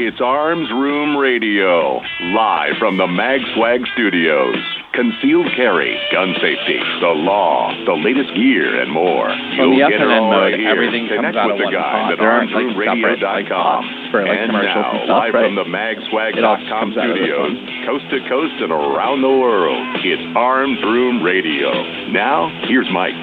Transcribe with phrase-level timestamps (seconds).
[0.00, 2.00] It's Arms Room Radio,
[2.32, 4.56] live from the Mag Swag Studios.
[4.94, 9.28] Concealed carry, gun safety, the law, the latest gear, and more.
[9.54, 10.70] From the You'll get it all mode, right here.
[10.70, 12.10] everything Connect with the pot.
[12.12, 14.10] at like, armsroomradio.com.
[14.10, 15.46] for, like, and now, and stuff, live right?
[15.46, 17.54] from the magswag.com comes out of this studios,
[17.86, 21.70] coast to coast and around the world, it's Arms Room Radio.
[22.10, 23.14] Now, here's Mike.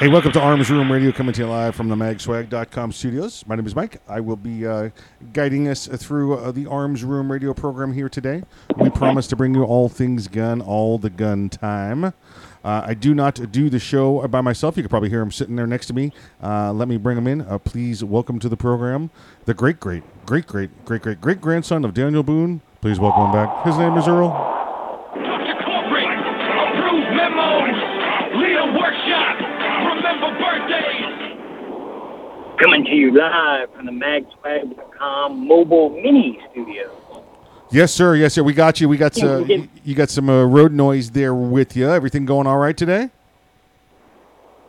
[0.00, 3.44] Hey, welcome to Arms Room Radio, coming to you live from the magswag.com studios.
[3.46, 4.00] My name is Mike.
[4.08, 4.88] I will be uh,
[5.34, 8.42] guiding us through uh, the Arms Room Radio program here today.
[8.78, 12.04] We promise to bring you all things gun, all the gun time.
[12.04, 12.12] Uh,
[12.64, 14.78] I do not do the show by myself.
[14.78, 16.14] You can probably hear him sitting there next to me.
[16.42, 17.42] Uh, let me bring him in.
[17.42, 19.10] Uh, please welcome to the program
[19.44, 22.62] the great, great, great, great, great, great, great grandson of Daniel Boone.
[22.80, 23.66] Please welcome him back.
[23.66, 24.59] His name is Earl.
[32.60, 37.24] Coming to you live from the magswag.com mobile mini studio.
[37.70, 38.16] Yes, sir.
[38.16, 38.42] Yes, sir.
[38.42, 38.88] We got you.
[38.88, 41.88] We got some, you, you got some uh, road noise there with you.
[41.88, 43.08] Everything going all right today?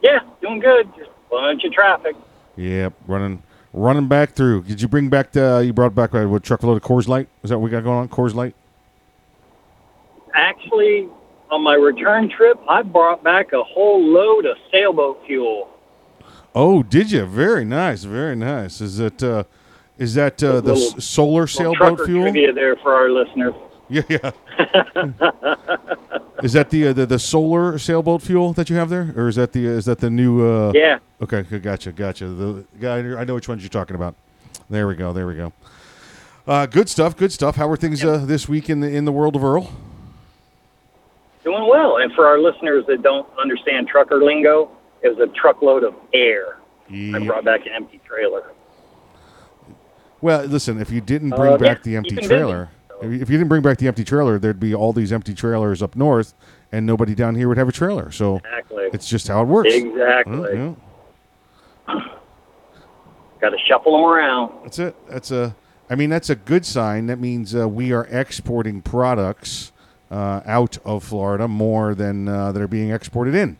[0.02, 0.88] Yeah, doing good.
[0.96, 2.16] Just a bunch of traffic.
[2.56, 4.64] Yep, running running back through.
[4.64, 5.62] Did you bring back the?
[5.66, 7.28] You brought back uh, what truckload of Coors Light?
[7.44, 8.08] Is that what we got going on?
[8.08, 8.56] Coors Light.
[10.34, 11.10] Actually,
[11.50, 15.68] on my return trip, I brought back a whole load of sailboat fuel.
[16.54, 17.26] Oh, did you?
[17.26, 18.04] Very nice.
[18.04, 18.82] Very nice.
[18.82, 19.24] Is it?
[19.24, 19.44] Uh,
[19.98, 22.24] is that uh, the Little- solar sailboat fuel?
[22.24, 23.54] trivia there for our listeners.
[23.92, 24.32] Yeah, yeah.
[26.44, 29.36] is that the, uh, the the solar sailboat fuel that you have there, or is
[29.36, 30.42] that the is that the new?
[30.42, 31.00] Uh, Yeah.
[31.22, 32.28] Okay, gotcha, gotcha.
[32.30, 34.16] The guy, I know which ones you're talking about.
[34.70, 35.12] There we go.
[35.12, 35.52] There we go.
[36.48, 37.18] Uh, good stuff.
[37.18, 37.58] Good stuff.
[37.58, 39.70] How are things uh, this week in the in the world of Earl?
[41.44, 41.98] Doing well.
[41.98, 44.70] And for our listeners that don't understand trucker lingo,
[45.04, 46.58] it was a truckload of air.
[46.90, 48.44] I brought back an empty trailer.
[50.22, 52.70] Well, listen, if you didn't bring Uh, back yeah, the empty trailer,
[53.02, 55.34] if you- if you didn't bring back the empty trailer, there'd be all these empty
[55.34, 56.34] trailers up north,
[56.72, 58.12] and nobody down here would have a trailer.
[58.12, 58.90] So Exactly.
[58.94, 59.74] it's just how it works.
[59.74, 60.60] Exactly.
[60.60, 60.74] Uh,
[61.88, 62.02] yeah.
[63.40, 64.52] Got to shuffle them around.
[64.64, 64.96] That's it.
[65.10, 65.56] That's a.
[65.90, 67.08] I mean, that's a good sign.
[67.08, 69.72] That means uh, we are exporting products
[70.12, 73.58] uh, out of Florida more than uh, that are being exported in,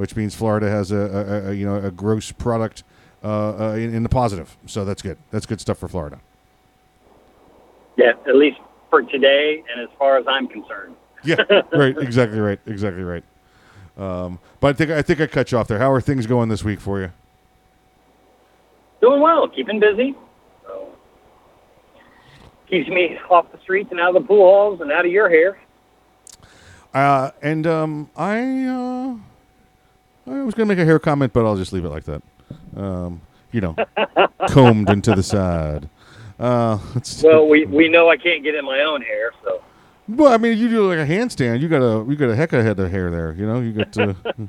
[0.00, 2.84] which means Florida has a, a, a you know a gross product
[3.22, 4.56] uh, uh, in, in the positive.
[4.64, 5.18] So that's good.
[5.30, 6.20] That's good stuff for Florida.
[7.98, 10.96] Yeah, at least for today and as far as I'm concerned.
[11.22, 11.36] Yeah,
[11.72, 11.96] right.
[11.98, 12.58] Exactly right.
[12.64, 13.22] Exactly right.
[13.98, 15.78] Um, but I think I think I cut you off there.
[15.78, 17.12] How are things going this week for you?
[19.02, 20.14] Doing well, keeping busy.
[20.64, 20.88] So,
[22.70, 25.28] keeps me off the streets and out of the pool halls and out of your
[25.28, 25.60] hair.
[26.94, 29.29] Uh, and um, I uh,
[30.30, 32.22] I was gonna make a hair comment, but I'll just leave it like that.
[32.76, 33.20] Um,
[33.52, 33.74] you know,
[34.48, 35.88] combed into the side.
[36.38, 36.78] Uh,
[37.22, 39.62] Well, we, we know I can't get in my own hair, so
[40.08, 41.60] well, I mean, you do like a handstand.
[41.60, 43.32] You got a you got a heck of a head of hair there.
[43.32, 44.48] You know, you get to you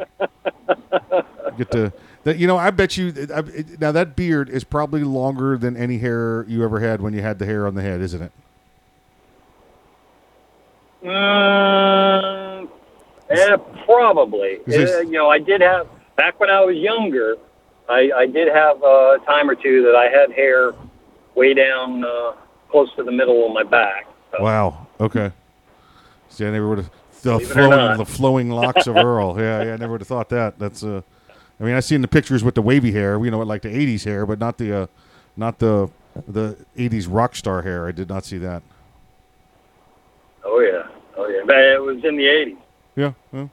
[1.57, 1.93] get to
[2.23, 2.37] that.
[2.37, 5.97] You know, I bet you I, it, now that beard is probably longer than any
[5.97, 8.31] hair you ever had when you had the hair on the head, isn't it?
[11.03, 12.50] mm,
[13.31, 14.59] eh, probably.
[14.65, 17.35] This- Uh, you know, I did have back when I was younger.
[17.89, 20.73] I, I did have a time or two that I had hair
[21.35, 22.33] way down uh,
[22.69, 24.05] close to the middle of my back.
[24.31, 24.87] So, Wow.
[24.99, 25.31] Okay.
[26.29, 26.91] See, I never would have
[27.23, 29.35] the Believe flowing the flowing locks of Earl.
[29.39, 30.57] Yeah, yeah, I never would have thought that.
[30.57, 31.01] That's uh,
[31.59, 33.23] I mean, I seen the pictures with the wavy hair.
[33.23, 34.87] You know, like the '80s hair, but not the uh,
[35.35, 35.89] not the
[36.27, 37.87] the '80s rock star hair.
[37.87, 38.63] I did not see that.
[40.43, 40.87] Oh yeah,
[41.17, 41.41] oh yeah.
[41.45, 42.57] But it was in the '80s.
[42.95, 43.47] Yeah, yeah.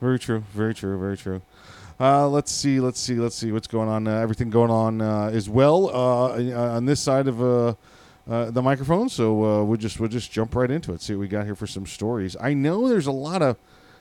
[0.00, 1.42] very true, very true, very true.
[1.98, 4.06] Uh, let's see, let's see, let's see what's going on.
[4.06, 7.74] Uh, everything going on uh, as well uh, on this side of uh,
[8.28, 9.08] uh, the microphone.
[9.08, 11.00] So uh, we'll just we'll just jump right into it.
[11.00, 12.36] See what we got here for some stories.
[12.40, 13.56] I know there's a lot of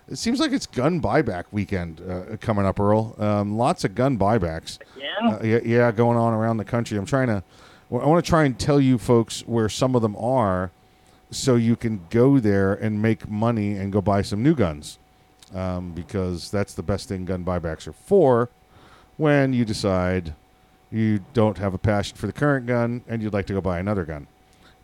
[0.07, 3.15] it seems like it's gun buyback weekend uh, coming up, Earl.
[3.17, 4.77] Um, lots of gun buybacks.
[4.97, 5.29] Yeah.
[5.29, 6.97] Uh, yeah, yeah, going on around the country.
[6.97, 7.43] I'm trying to.
[7.91, 10.71] I want to try and tell you folks where some of them are,
[11.35, 14.97] so you can go there and make money and go buy some new guns,
[15.53, 18.49] um, because that's the best thing gun buybacks are for.
[19.17, 20.33] When you decide
[20.91, 23.79] you don't have a passion for the current gun and you'd like to go buy
[23.79, 24.27] another gun,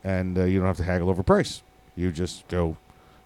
[0.03, 1.63] and uh, you don't have to haggle over price.
[1.95, 2.75] You just go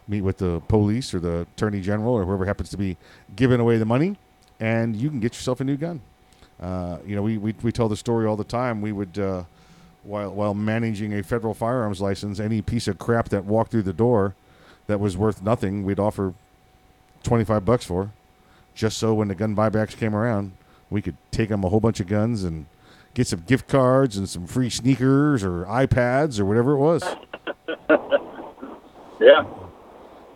[0.08, 2.96] meet with the police or the attorney general or whoever happens to be
[3.36, 4.18] giving away the money,
[4.60, 6.02] and you can get yourself a new gun.
[6.62, 8.82] Uh, you know, we, we, we tell the story all the time.
[8.82, 9.44] We would, uh,
[10.06, 13.94] while, while managing a federal firearms license, any piece of crap that walked through the
[13.94, 14.36] door
[14.88, 16.34] that was worth nothing, we'd offer
[17.24, 18.12] 25 bucks for,
[18.76, 20.52] just so when the gun buybacks came around,
[20.90, 22.66] we could take them a whole bunch of guns and
[23.14, 27.04] get some gift cards and some free sneakers or iPads or whatever it was.
[29.20, 29.46] Yeah.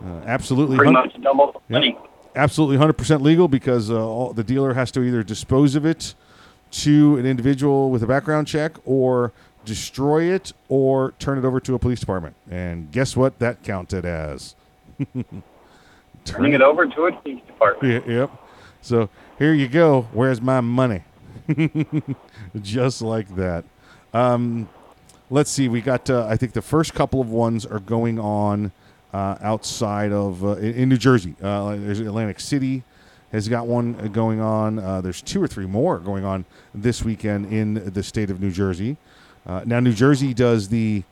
[0.02, 1.78] Uh, absolutely, Pretty much double Yeah.
[1.78, 1.98] money.
[2.34, 6.14] absolutely 100% legal because uh, all, the dealer has to either dispose of it
[6.70, 9.32] to an individual with a background check or
[9.70, 12.34] destroy it or turn it over to a police department.
[12.50, 14.56] And guess what that counted as?
[16.24, 18.04] Turning it over to a police department.
[18.04, 18.30] Yeah, yep.
[18.82, 19.08] So
[19.38, 20.08] here you go.
[20.12, 21.04] Where's my money?
[22.60, 23.64] Just like that.
[24.12, 24.68] Um,
[25.30, 25.68] let's see.
[25.68, 26.10] We got.
[26.10, 28.72] Uh, I think the first couple of ones are going on
[29.12, 31.36] uh, outside of uh, in, New Jersey.
[31.40, 32.82] Uh, there's Atlantic City
[33.30, 34.80] has got one uh, going on.
[34.80, 36.44] Uh, there's two or three more going on
[36.74, 38.96] this weekend in the state of New Jersey.
[39.46, 41.02] Uh, now New Jersey does the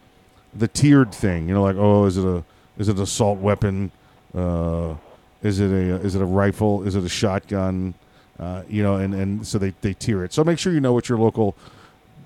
[0.54, 1.48] the tiered thing.
[1.48, 2.44] You know, like oh, is it a
[2.78, 3.90] is it an assault weapon?
[4.34, 4.94] Uh,
[5.42, 6.82] is it a is it a rifle?
[6.84, 7.94] Is it a shotgun?
[8.38, 10.32] Uh, you know, and, and so they, they tier it.
[10.32, 11.56] So make sure you know what your local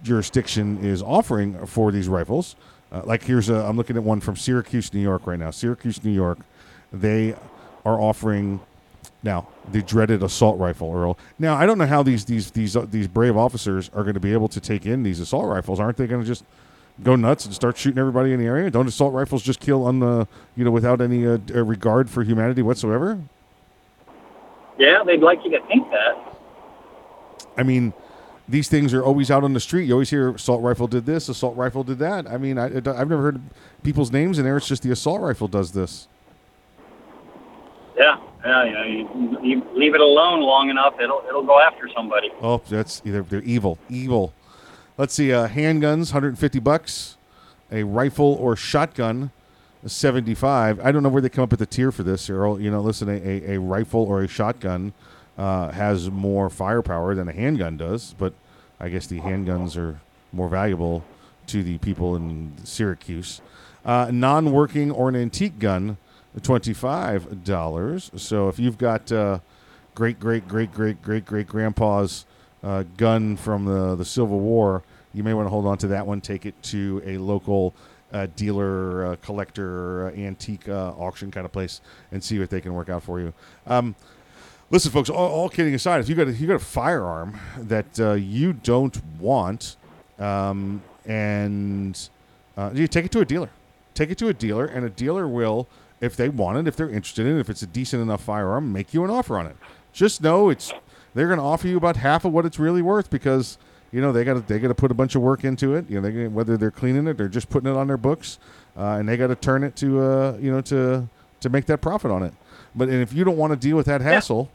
[0.02, 2.54] jurisdiction is offering for these rifles.
[2.90, 5.50] Uh, like here's a I'm looking at one from Syracuse, New York right now.
[5.50, 6.38] Syracuse, New York,
[6.92, 7.34] they
[7.86, 8.60] are offering
[9.22, 11.18] now the dreaded assault rifle, Earl.
[11.38, 14.20] Now I don't know how these these these uh, these brave officers are going to
[14.20, 15.80] be able to take in these assault rifles.
[15.80, 16.44] Aren't they going to just
[17.02, 18.70] go nuts and start shooting everybody in the area?
[18.70, 20.26] Don't assault rifles just kill on the
[20.56, 23.20] you know without any uh, uh, regard for humanity whatsoever?
[24.78, 26.38] Yeah, they'd like you to think that.
[27.56, 27.92] I mean,
[28.48, 29.86] these things are always out on the street.
[29.86, 32.26] You always hear assault rifle did this, assault rifle did that.
[32.26, 33.40] I mean, I, I've never heard
[33.82, 34.56] people's names in there.
[34.56, 36.08] It's just the assault rifle does this.
[37.96, 42.30] Yeah, yeah, know, you, you leave it alone long enough, it'll it'll go after somebody.
[42.40, 44.32] Oh, that's either they're evil, evil.
[44.98, 47.16] Let's see, uh, handguns, 150 bucks.
[47.70, 49.30] A rifle or shotgun,
[49.86, 50.78] 75.
[50.80, 52.60] I don't know where they come up with the tier for this, Earl.
[52.60, 54.92] You know, listen, a, a, a rifle or a shotgun
[55.38, 58.34] uh, has more firepower than a handgun does, but
[58.78, 60.00] I guess the handguns are
[60.32, 61.02] more valuable
[61.48, 63.40] to the people in Syracuse.
[63.84, 65.96] Uh, non-working or an antique gun,
[66.40, 68.10] twenty-five dollars.
[68.16, 69.40] So if you've got uh,
[69.94, 72.24] great, great, great, great, great, great grandpa's
[72.62, 74.82] uh, gun from the the Civil War,
[75.12, 76.20] you may want to hold on to that one.
[76.20, 77.74] Take it to a local
[78.12, 81.80] uh, dealer, uh, collector, uh, antique uh, auction kind of place,
[82.12, 83.34] and see what they can work out for you.
[83.66, 83.94] Um,
[84.70, 85.10] listen, folks.
[85.10, 88.98] All, all kidding aside, if you got a, you got a firearm that you don't
[89.18, 89.76] want,
[90.18, 92.08] um, and
[92.72, 93.50] you take it to a dealer.
[93.94, 95.68] Take it to a dealer, and a dealer will,
[96.02, 98.72] if they want it, if they're interested in it, if it's a decent enough firearm,
[98.72, 99.56] make you an offer on it.
[99.92, 100.72] Just know it's
[101.14, 103.56] they're going to offer you about half of what it's really worth because
[103.92, 105.88] you know they got to they got to put a bunch of work into it.
[105.88, 108.38] You know, they whether they're cleaning it or just putting it on their books,
[108.76, 111.08] uh, and they got to turn it to uh, you know to
[111.40, 112.34] to make that profit on it.
[112.74, 114.50] But and if you don't want to deal with that hassle,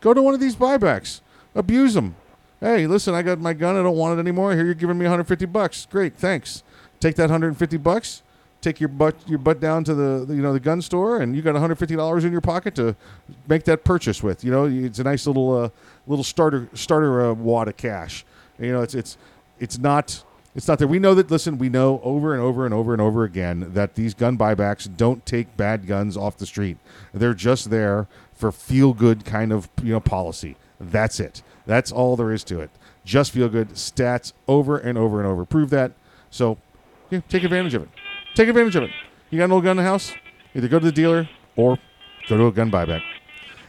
[0.00, 1.20] go to one of these buybacks.
[1.54, 2.16] Abuse them.
[2.60, 3.76] Hey, listen, I got my gun.
[3.76, 4.54] I don't want it anymore.
[4.54, 5.86] Here, you're giving me 150 bucks.
[5.90, 6.62] Great, thanks.
[6.98, 8.22] Take that 150 bucks.
[8.60, 11.42] Take your butt your butt down to the you know the gun store, and you
[11.42, 12.96] got 150 dollars in your pocket to
[13.46, 14.42] make that purchase with.
[14.42, 15.68] You know, it's a nice little uh,
[16.08, 18.24] little starter starter uh, wad of cash.
[18.58, 19.16] You know, it's it's
[19.60, 20.24] it's not
[20.56, 21.30] it's not that we know that.
[21.30, 24.88] Listen, we know over and over and over and over again that these gun buybacks
[24.96, 26.78] don't take bad guns off the street.
[27.14, 30.56] They're just there for feel good kind of you know policy.
[30.80, 31.42] That's it.
[31.66, 32.70] That's all there is to it.
[33.04, 35.44] Just feel good stats over and over and over.
[35.44, 35.92] Prove that.
[36.30, 36.58] So,
[37.10, 37.88] yeah, take advantage of it.
[38.38, 38.90] Take advantage of it.
[39.30, 40.14] You got an old gun in the house?
[40.54, 41.76] Either go to the dealer or
[42.28, 43.02] go to a gun buyback.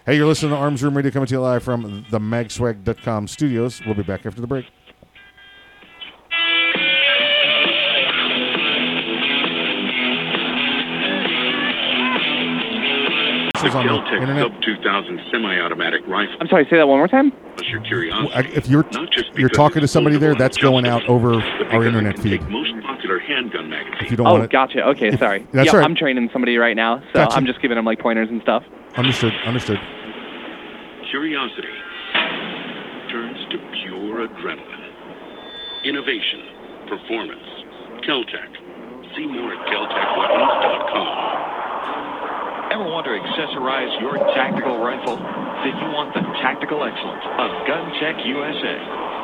[0.05, 3.81] Hey, you're listening to Arms Room Radio coming to you live from the magswag.com studios.
[3.83, 4.67] We'll be back after the break.
[13.55, 14.43] This is on the Kel-Tec internet.
[14.53, 16.35] Sub 2000 semi-automatic rifle.
[16.39, 17.31] I'm sorry, say that one more time.
[17.57, 18.31] Plus your curiosity.
[18.33, 22.19] I- If you're Not you're talking to somebody there, that's going out over our internet
[22.19, 22.41] it can feed.
[23.17, 23.97] Take most popular handgun magazines.
[24.01, 24.83] If you don't Oh, want it, gotcha.
[24.89, 25.45] Okay, if- sorry.
[25.53, 25.85] that's yep, all right.
[25.89, 27.35] I'm training somebody right now, so Gotcha.
[27.37, 28.63] I'm just giving them like pointers and stuff.
[28.97, 29.33] Understood.
[29.45, 29.79] Understood.
[31.09, 31.67] Curiosity
[33.09, 34.85] turns to pure adrenaline.
[35.83, 36.41] Innovation,
[36.87, 37.41] performance,
[38.05, 38.49] Keltec.
[39.15, 41.15] See more at keltecweapons.com.
[42.71, 45.17] Ever want to accessorize your tactical rifle?
[45.17, 48.77] Then you want the tactical excellence of GunTech USA.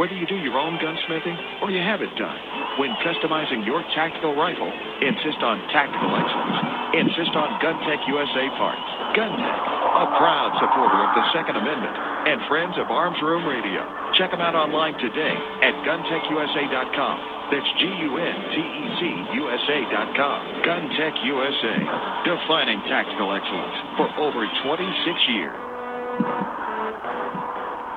[0.00, 2.40] Whether you do your own gunsmithing or you have it done,
[2.80, 4.72] when customizing your tactical rifle,
[5.04, 6.56] insist on tactical excellence.
[7.04, 8.80] Insist on GunTech USA parts.
[9.12, 11.92] GunTech, a proud supporter of the Second Amendment
[12.32, 13.84] and friends of Arms Room Radio.
[14.16, 15.36] Check them out online today
[15.68, 17.52] at guntechusa.com.
[17.52, 19.02] That's G-U-N-T-E-C
[19.36, 20.38] USA.com.
[20.64, 21.76] GunTech USA,
[22.24, 24.80] defining tactical excellence for over 26
[25.28, 25.60] years.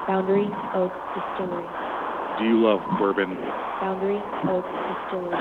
[0.03, 1.92] Boundary Oak Distillery.
[2.40, 3.38] Do you love bourbon?
[3.78, 4.18] Boundary
[4.50, 5.38] Oak Distillery.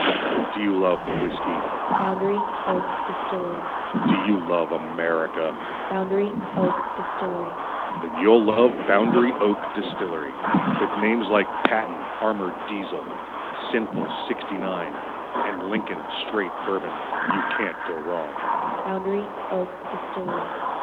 [0.53, 1.59] Do you love whiskey?
[1.97, 2.37] Boundary
[2.69, 3.63] Oak Distillery.
[4.13, 5.57] Do you love America?
[5.89, 6.29] Boundary
[6.61, 7.53] Oak Distillery.
[8.05, 10.33] Then you'll love Boundary Oak Distillery.
[10.85, 13.05] With names like Patton Armored Diesel,
[13.73, 18.29] Simple 69, and Lincoln Straight Bourbon, you can't go wrong.
[18.85, 20.82] Boundary Oak Distillery.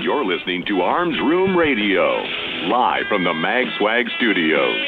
[0.00, 2.22] You're listening to Arms Room Radio,
[2.70, 4.78] live from the MagSwag studios.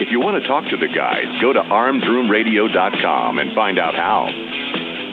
[0.00, 4.28] If you want to talk to the guys, go to armsroomradio.com and find out how.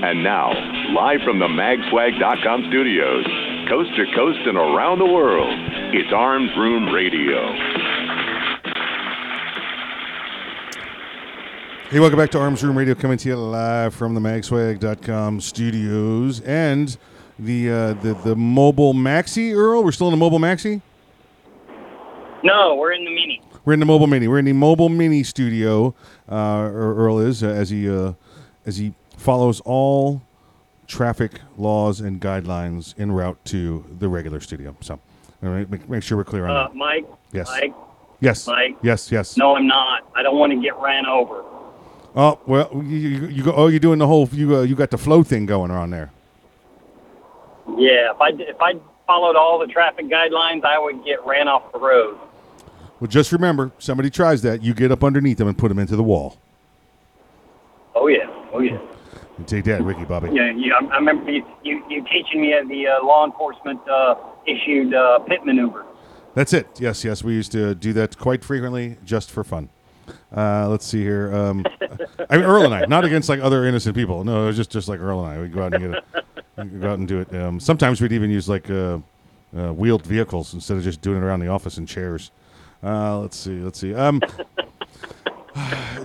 [0.03, 0.51] And now,
[0.93, 3.25] live from the magswag.com studios,
[3.69, 5.57] coast to coast and around the world,
[5.93, 7.39] it's Arms Room Radio.
[11.89, 16.41] Hey, welcome back to Arms Room Radio, coming to you live from the magswag.com studios
[16.41, 16.97] and
[17.39, 19.55] the uh, the the mobile maxi.
[19.55, 20.81] Earl, we're still in the mobile maxi.
[22.43, 23.41] No, we're in the mini.
[23.63, 24.27] We're in the mobile mini.
[24.27, 25.95] We're in the mobile mini studio.
[26.29, 28.13] Uh, Earl is uh, as he uh,
[28.65, 30.21] as he follows all
[30.91, 34.75] traffic laws and guidelines en route to the regular studio.
[34.81, 34.99] So,
[35.41, 36.75] all right, make, make sure we're clear on Uh, that.
[36.75, 37.07] Mike.
[37.31, 37.49] Yes.
[37.49, 37.73] Mike.
[38.19, 38.45] Yes.
[38.45, 38.77] Mike.
[38.83, 39.11] Yes.
[39.11, 39.37] Yes.
[39.37, 40.03] No, I'm not.
[40.15, 41.43] I don't want to get ran over.
[42.13, 43.53] Oh well, you, you, you go.
[43.53, 44.27] Oh, you're doing the whole.
[44.33, 46.11] You uh, you got the flow thing going on there.
[47.77, 48.73] Yeah, if I if I
[49.07, 52.17] followed all the traffic guidelines, I would get ran off the road.
[52.99, 55.95] Well, just remember, somebody tries that, you get up underneath them and put them into
[55.95, 56.37] the wall.
[57.95, 58.77] Oh yeah, oh yeah.
[59.41, 60.29] And take that, Ricky Bobby.
[60.31, 60.73] Yeah, yeah.
[60.91, 64.13] I remember you you, you teaching me the uh, law enforcement uh,
[64.45, 65.83] issued uh, pit maneuver.
[66.35, 66.67] That's it.
[66.79, 67.23] Yes, yes.
[67.23, 69.69] We used to do that quite frequently just for fun.
[70.31, 71.33] Uh, let's see here.
[71.33, 71.65] Um,
[72.29, 74.23] I mean, Earl and I, not against like other innocent people.
[74.23, 75.41] No, it was just just like Earl and I.
[75.41, 76.79] We'd go out and get it.
[76.79, 77.33] go out and do it.
[77.33, 78.99] Um, sometimes we'd even use like uh,
[79.57, 82.29] uh, wheeled vehicles instead of just doing it around the office in chairs.
[82.83, 83.57] Uh, let's see.
[83.59, 83.95] Let's see.
[83.95, 84.21] Um,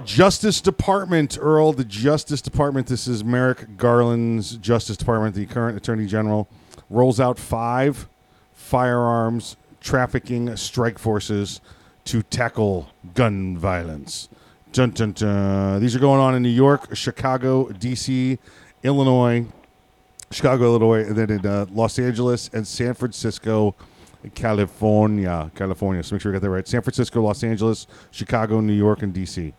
[0.04, 2.86] Justice Department, Earl, the Justice Department.
[2.86, 6.48] This is Merrick Garland's Justice Department, the current Attorney General,
[6.90, 8.08] rolls out five
[8.52, 11.60] firearms trafficking strike forces
[12.04, 14.28] to tackle gun violence.
[14.72, 15.80] Dun, dun, dun.
[15.80, 18.38] These are going on in New York, Chicago, D.C.,
[18.82, 19.46] Illinois,
[20.30, 23.74] Chicago, Illinois, and then in uh, Los Angeles and San Francisco,
[24.34, 25.50] California.
[25.54, 26.02] California.
[26.02, 26.66] So make sure we got that right.
[26.66, 29.52] San Francisco, Los Angeles, Chicago, New York, and D.C.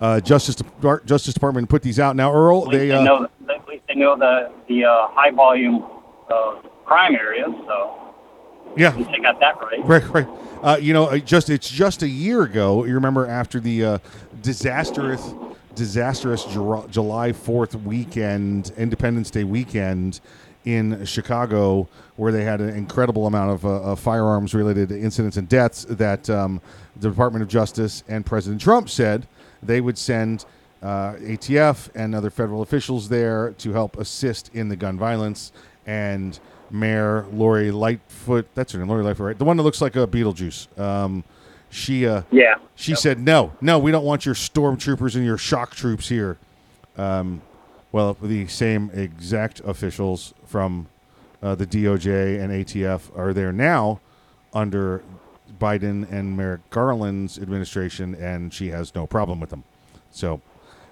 [0.00, 2.32] Uh, Justice Depart- Justice Department put these out now.
[2.32, 5.84] Earl, At they they uh, know, at least they know the the uh, high volume
[6.32, 6.56] uh,
[6.86, 7.50] crime areas.
[7.66, 8.14] So
[8.76, 9.84] yeah, they got that right.
[9.84, 10.28] Right, right.
[10.62, 12.84] Uh, you know, just it's just a year ago.
[12.84, 13.98] You remember after the uh,
[14.40, 15.34] disastrous,
[15.74, 20.20] disastrous July Fourth weekend, Independence Day weekend
[20.64, 25.84] in Chicago, where they had an incredible amount of, uh, of firearms-related incidents and deaths.
[25.88, 26.60] That um,
[26.96, 29.26] the Department of Justice and President Trump said
[29.62, 30.44] they would send
[30.82, 35.52] uh, ATF and other federal officials there to help assist in the gun violence.
[35.86, 36.38] And
[36.70, 39.38] Mayor Lori Lightfoot, that's her name, Lori Lightfoot, right?
[39.38, 40.78] The one that looks like a Beetlejuice.
[40.78, 41.24] Um,
[41.70, 42.56] she, uh, Yeah.
[42.74, 46.36] she said, no, no, we don't want your stormtroopers and your shock troops here.
[46.96, 47.42] Um,
[47.92, 50.86] well, the same exact officials from
[51.42, 54.00] uh, the DOJ and ATF are there now
[54.52, 55.02] under
[55.58, 59.64] Biden and Merrick Garland's administration, and she has no problem with them.
[60.10, 60.40] So,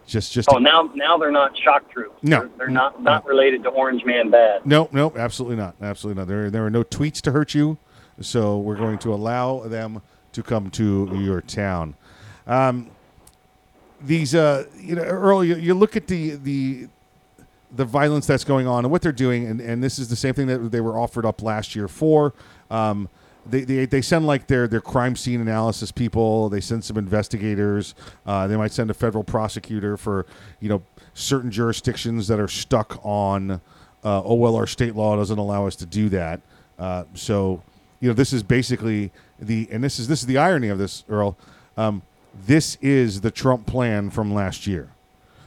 [0.06, 2.18] just just Oh, now now they're not shock troops.
[2.22, 2.40] No.
[2.40, 4.64] they're, they're not not related to Orange Man Bad.
[4.64, 5.74] No, no, absolutely not.
[5.80, 6.28] Absolutely not.
[6.28, 7.78] There, there are no tweets to hurt you,
[8.20, 10.00] so we're going to allow them
[10.32, 11.94] to come to your town.
[12.46, 12.90] Um,
[14.00, 16.88] these, uh, you know, Earl, you, you look at the the
[17.70, 20.34] the violence that's going on and what they're doing, and, and this is the same
[20.34, 22.32] thing that they were offered up last year for.
[22.70, 23.08] Um,
[23.48, 26.48] they, they, they send like their, their crime scene analysis people.
[26.48, 27.94] They send some investigators.
[28.26, 30.26] Uh, they might send a federal prosecutor for
[30.60, 30.82] you know
[31.14, 33.52] certain jurisdictions that are stuck on.
[34.04, 36.40] Uh, oh well, our state law doesn't allow us to do that.
[36.78, 37.62] Uh, so
[38.00, 41.04] you know this is basically the and this is this is the irony of this,
[41.08, 41.36] Earl.
[41.76, 42.02] Um,
[42.46, 44.90] this is the Trump plan from last year.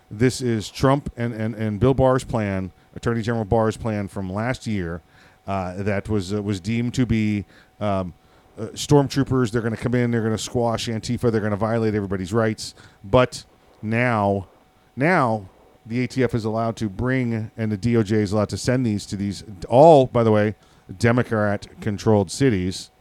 [0.10, 4.68] This is Trump and, and, and Bill Barr's plan, Attorney General Barr's plan from last
[4.68, 5.02] year,
[5.48, 7.46] uh, that was uh, was deemed to be
[7.80, 8.14] um,
[8.58, 9.52] uh, stormtroopers.
[9.52, 12.34] They're going to come in, they're going to squash Antifa, they're going to violate everybody's
[12.34, 12.76] rights.
[13.04, 13.46] But
[13.82, 14.48] now,
[14.96, 15.50] now
[15.86, 19.16] the ATF is allowed to bring, and the DOJ is allowed to send these to
[19.16, 20.56] these all, by the way,
[21.00, 22.92] Democrat-controlled cities,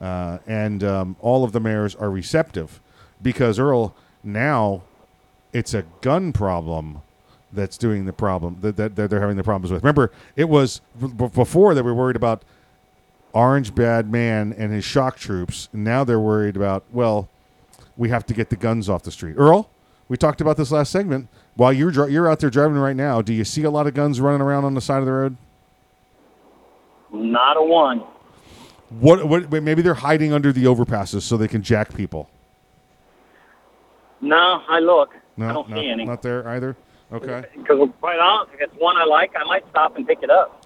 [0.00, 2.80] uh, and um, all of the mayors are receptive
[3.22, 4.82] because Earl now
[5.52, 7.00] it's a gun problem
[7.52, 9.82] that's doing the problem that, that, that they're having the problems with.
[9.82, 12.42] Remember, it was b- before they were worried about
[13.32, 15.68] Orange Bad Man and his shock troops.
[15.72, 17.28] Now they're worried about well,
[17.96, 19.34] we have to get the guns off the street.
[19.36, 19.70] Earl,
[20.08, 21.28] we talked about this last segment.
[21.54, 23.94] While you're dri- you're out there driving right now, do you see a lot of
[23.94, 25.36] guns running around on the side of the road?
[27.12, 28.02] Not a one.
[28.90, 32.28] What what maybe they're hiding under the overpasses so they can jack people.
[34.28, 35.14] No, I look.
[35.36, 36.04] No, I don't see any.
[36.04, 36.76] not there either.
[37.12, 37.44] Okay.
[37.56, 40.64] Because quite honestly, if it's one I like, I might stop and pick it up.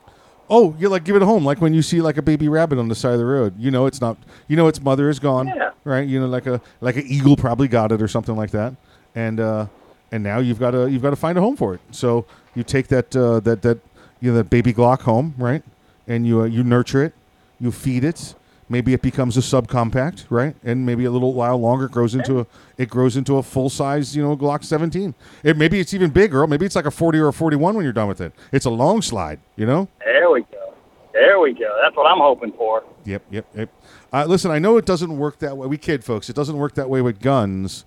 [0.48, 2.78] Oh, you like give it a home, like when you see like a baby rabbit
[2.78, 3.54] on the side of the road.
[3.58, 4.16] You know it's not.
[4.48, 5.46] You know its mother is gone.
[5.46, 5.70] Yeah.
[5.84, 6.08] Right.
[6.08, 8.74] You know, like a like an eagle probably got it or something like that,
[9.14, 9.66] and uh,
[10.10, 11.80] and now you've got to you've got to find a home for it.
[11.92, 13.78] So you take that uh, that that
[14.20, 15.62] you know that baby Glock home, right,
[16.08, 17.12] and you uh, you nurture it,
[17.60, 18.34] you feed it.
[18.70, 20.54] Maybe it becomes a subcompact, right?
[20.62, 22.46] And maybe a little while longer it grows into a
[22.78, 25.12] it grows into a full size, you know, Glock 17.
[25.42, 26.46] It maybe it's even bigger.
[26.46, 28.33] Maybe it's like a 40 or a 41 when you're done with it.
[28.52, 29.88] It's a long slide, you know.
[30.04, 30.72] There we go.
[31.12, 31.76] There we go.
[31.83, 32.85] That's what I'm hoping for.
[33.04, 33.70] Yep, yep, yep.
[34.12, 35.66] Uh, listen, I know it doesn't work that way.
[35.66, 36.30] We kid, folks.
[36.30, 37.85] It doesn't work that way with guns,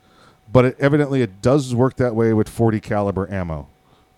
[0.51, 3.69] but it, evidently it does work that way with 40 caliber ammo.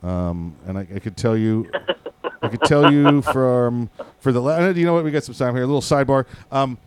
[0.01, 1.69] Um, and I, I could tell you,
[2.45, 5.55] I could tell you from for the la- you know what we got some time
[5.55, 5.63] here.
[5.63, 6.25] A little sidebar.
[6.51, 6.77] Um,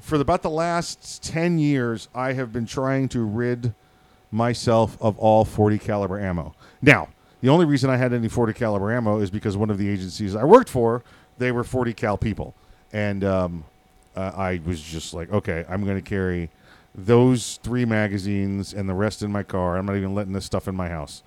[0.00, 3.74] for about the last 10 years, I have been trying to rid
[4.30, 6.54] myself of all 40 caliber ammo.
[6.80, 7.08] Now,
[7.40, 10.36] the only reason I had any 40 caliber ammo is because one of the agencies
[10.36, 11.02] I worked for,
[11.38, 12.54] they were 40 cal people,
[12.92, 13.64] and um,
[14.16, 16.50] uh, I was just like, okay, I'm going to carry
[16.94, 19.76] those three magazines and the rest in my car.
[19.76, 21.22] I'm not even letting this stuff in my house.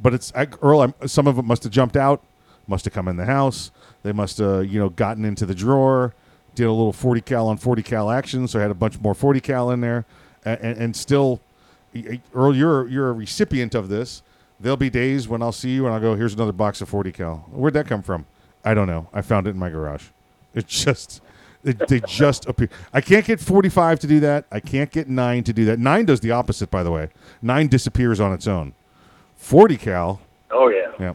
[0.00, 0.80] But it's I, Earl.
[0.80, 2.22] I'm, some of it must have jumped out,
[2.66, 3.70] must have come in the house.
[4.02, 6.14] They must have you know gotten into the drawer,
[6.54, 9.14] did a little 40 cal on 40 cal action, so I had a bunch more
[9.14, 10.04] 40 cal in there,
[10.44, 11.40] and, and, and still,
[12.34, 14.22] Earl, you're you're a recipient of this.
[14.60, 17.12] There'll be days when I'll see you and I'll go, "Here's another box of 40
[17.12, 18.26] cal." Where'd that come from?
[18.64, 19.08] I don't know.
[19.12, 20.04] I found it in my garage.
[20.54, 21.20] It just,
[21.64, 22.68] They, they just appear.
[22.92, 24.44] I can't get 45 to do that.
[24.52, 25.78] I can't get 9 to do that.
[25.78, 27.08] 9 does the opposite, by the way.
[27.42, 28.74] 9 disappears on its own.
[29.36, 30.20] 40 cal.
[30.50, 30.92] Oh yeah.
[31.00, 31.14] Yeah.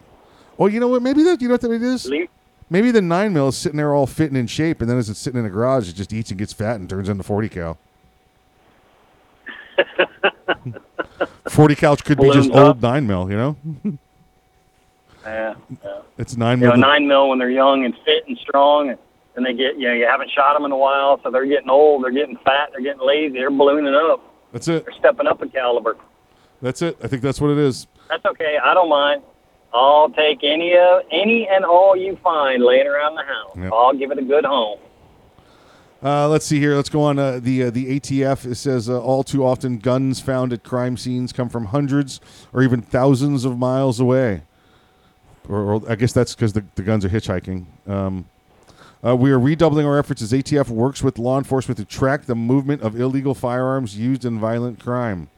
[0.60, 1.02] Well, you know what?
[1.02, 2.06] Maybe that, you know what that it is?
[2.06, 2.30] Leave-
[2.70, 5.20] Maybe the 9 mil is sitting there all fitting in shape, and then as it's
[5.20, 7.80] sitting in the garage, it just eats and gets fat and turns into 40 cal.
[11.50, 13.56] 40 cal could be just old 9 mil, you know?
[15.26, 15.54] Yeah.
[15.84, 16.00] yeah.
[16.18, 16.80] It's 9 You know, mil.
[16.80, 18.98] nine mil when they're young and fit and strong, and
[19.36, 21.70] then they get you know you haven't shot them in a while, so they're getting
[21.70, 24.22] old, they're getting fat, they're getting lazy, they're ballooning up,
[24.54, 24.86] That's it.
[24.86, 25.98] they're stepping up in caliber.
[26.62, 26.98] That's it.
[27.04, 27.86] I think that's what it is.
[28.08, 28.58] That's okay.
[28.64, 29.22] I don't mind.
[29.74, 33.56] I'll take any of any and all you find laying around the house.
[33.56, 33.72] Yep.
[33.72, 34.80] I'll give it a good home.
[36.02, 36.76] Uh, let's see here.
[36.76, 37.20] Let's go on.
[37.20, 40.96] Uh, the uh, the ATF it says uh, all too often guns found at crime
[40.96, 42.22] scenes come from hundreds
[42.54, 44.44] or even thousands of miles away.
[45.50, 47.66] Or, or I guess that's because the, the guns are hitchhiking.
[47.88, 48.26] Um,
[49.06, 52.36] uh, we are redoubling our efforts as ATF works with law enforcement to track the
[52.36, 55.30] movement of illegal firearms used in violent crime.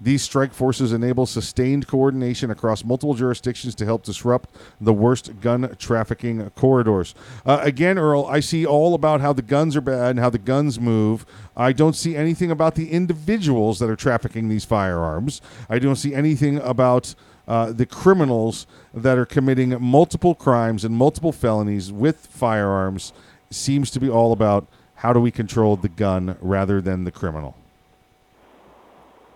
[0.00, 5.74] These strike forces enable sustained coordination across multiple jurisdictions to help disrupt the worst gun
[5.78, 7.14] trafficking corridors.
[7.44, 10.38] Uh, again, Earl, I see all about how the guns are bad and how the
[10.38, 11.24] guns move.
[11.56, 15.40] I don't see anything about the individuals that are trafficking these firearms.
[15.68, 17.14] I don't see anything about
[17.48, 23.12] uh, the criminals that are committing multiple crimes and multiple felonies with firearms.
[23.50, 27.56] Seems to be all about how do we control the gun rather than the criminal.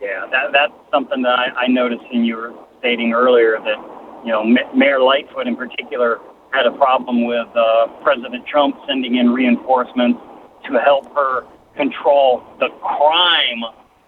[0.01, 3.77] Yeah, that that's something that I, I noticed, and you were stating earlier that
[4.25, 6.19] you know Ma- Mayor Lightfoot in particular
[6.53, 10.19] had a problem with uh, President Trump sending in reinforcements
[10.67, 11.45] to help her
[11.77, 13.63] control the crime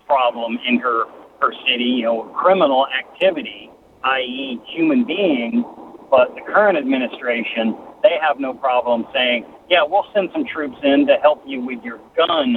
[0.07, 1.05] problem in her
[1.40, 1.85] her city.
[1.85, 3.70] You know, criminal activity,
[4.05, 5.64] i.e., human beings.
[6.11, 11.07] But the current administration, they have no problem saying, "Yeah, we'll send some troops in
[11.07, 12.57] to help you with your gun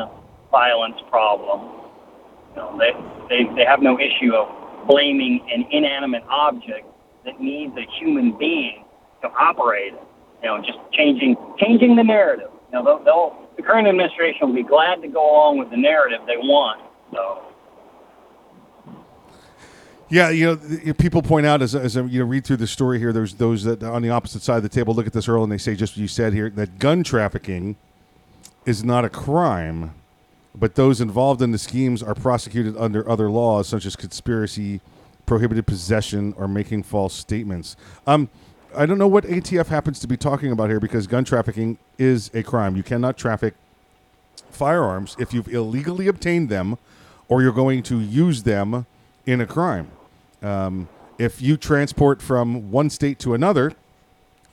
[0.51, 1.84] violence problem."
[2.55, 2.91] You they,
[3.29, 4.47] they, they have no issue of
[4.87, 6.87] blaming an inanimate object
[7.25, 8.85] that needs a human being
[9.21, 9.93] to operate.
[10.43, 12.49] You know, just changing changing the narrative.
[12.71, 15.77] You know, they'll, they'll the current administration will be glad to go along with the
[15.77, 16.81] narrative they want.
[17.11, 17.41] So
[20.09, 20.45] Yeah, you
[20.85, 23.11] know, people point out as, as you know read through the story here.
[23.11, 25.51] There's those that on the opposite side of the table look at this Earl and
[25.51, 27.75] they say just what you said here that gun trafficking
[28.65, 29.93] is not a crime,
[30.57, 34.81] but those involved in the schemes are prosecuted under other laws such as conspiracy,
[35.25, 37.75] prohibited possession, or making false statements.
[38.07, 38.29] Um,
[38.75, 42.29] I don't know what ATF happens to be talking about here because gun trafficking is
[42.33, 42.75] a crime.
[42.75, 43.53] You cannot traffic
[44.49, 46.77] firearms if you've illegally obtained them
[47.27, 48.85] or you're going to use them
[49.25, 49.91] in a crime.
[50.41, 50.87] Um,
[51.17, 53.73] if you transport from one state to another,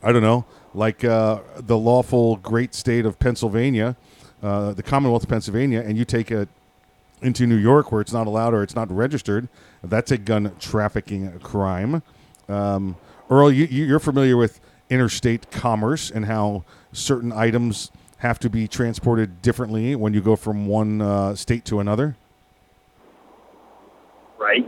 [0.03, 3.97] I don't know, like uh, the lawful great state of Pennsylvania,
[4.43, 6.49] uh, the Commonwealth of Pennsylvania, and you take it
[7.23, 9.49] into New York where it's not allowed or it's not registered,
[9.85, 12.03] that's a gun trafficking crime.
[12.49, 12.97] Um,
[13.31, 18.67] Earl, you, you- you're familiar with interstate commerce and how certain items have to be
[18.69, 22.17] transported differently when you go from one uh, state to another.
[24.39, 24.67] right.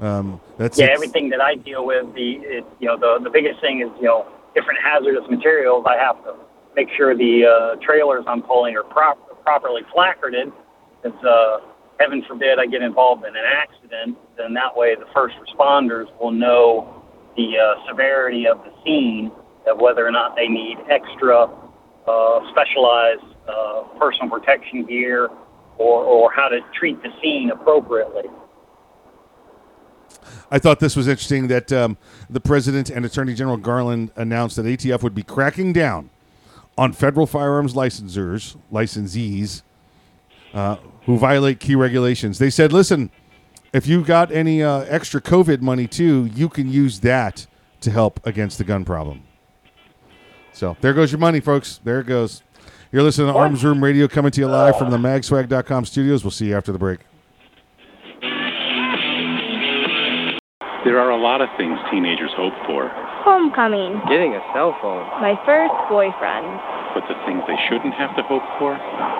[0.00, 3.30] Um, that's yeah, it's- everything that I deal with, the it, you know the the
[3.30, 5.84] biggest thing is you know different hazardous materials.
[5.88, 6.34] I have to
[6.78, 10.52] make sure the uh, trailers I'm pulling are prop- properly placarded.
[11.02, 11.58] Because uh,
[11.98, 16.30] heaven forbid I get involved in an accident, then that way the first responders will
[16.30, 17.02] know
[17.36, 19.32] the uh, severity of the scene,
[19.66, 25.28] of whether or not they need extra uh, specialized uh, personal protection gear,
[25.78, 28.24] or or how to treat the scene appropriately.
[30.50, 31.98] I thought this was interesting that um,
[32.30, 36.10] the president and Attorney General Garland announced that ATF would be cracking down
[36.78, 39.62] on federal firearms licensors, licensees,
[40.54, 42.38] uh, who violate key regulations.
[42.38, 43.10] They said, listen,
[43.72, 47.46] if you got any uh, extra COVID money too, you can use that
[47.80, 49.24] to help against the gun problem.
[50.52, 51.80] So there goes your money, folks.
[51.84, 52.42] There it goes.
[52.90, 56.24] You're listening to Arms Room Radio coming to you live from the magswag.com studios.
[56.24, 57.00] We'll see you after the break.
[60.84, 62.88] There are a lot of things teenagers hope for,
[63.26, 63.98] Homecoming.
[64.08, 65.02] Getting a cell phone.
[65.20, 66.46] My first boyfriend.
[66.94, 68.72] but the things they shouldn't have to hope for?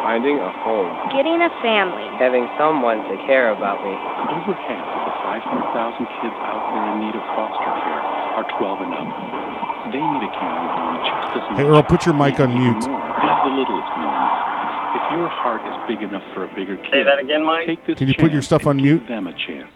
[0.06, 0.88] Finding a home.
[1.12, 2.06] Getting a family.
[2.16, 3.92] Having someone to care about me.
[3.92, 8.02] Over half of the 500,000 kids out there in need of foster care
[8.38, 9.08] are 12 and up.
[9.92, 11.58] They need a caring home just as much.
[11.58, 12.78] Hey, Earl, put your mic on mute.
[12.80, 14.30] as the littlest ones.
[14.94, 17.66] If your heart is big enough for a bigger kid, Say that again, Mike.
[17.66, 18.98] take this Can you put your chance stuff on and mute?
[19.04, 19.68] Give them a chance.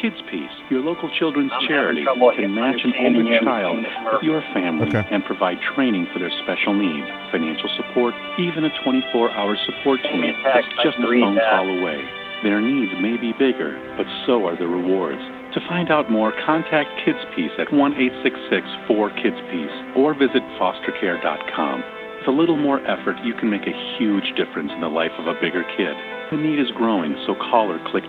[0.00, 4.40] Kids Peace, your local children's I'm charity, can match an understanding older child with your
[4.54, 5.04] family Okay.
[5.12, 10.66] and provide training for their special needs, financial support, even a 24-hour support team that's
[10.82, 11.50] just a phone that.
[11.52, 12.00] call away.
[12.42, 15.20] Their needs may be bigger, but so are the rewards.
[15.52, 21.84] To find out more, contact Kids Peace at 1-866-4-KIDS-PEACE or visit fostercare.com.
[22.20, 25.26] With a little more effort, you can make a huge difference in the life of
[25.26, 25.94] a bigger kid.
[26.30, 28.04] The need is growing, so call or click.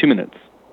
[0.00, 0.34] Two minutes.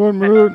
[0.00, 0.52] One minute.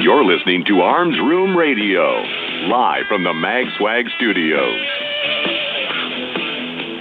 [0.00, 2.22] You're listening to Arms Room Radio,
[2.72, 4.80] live from the MagSwag studios.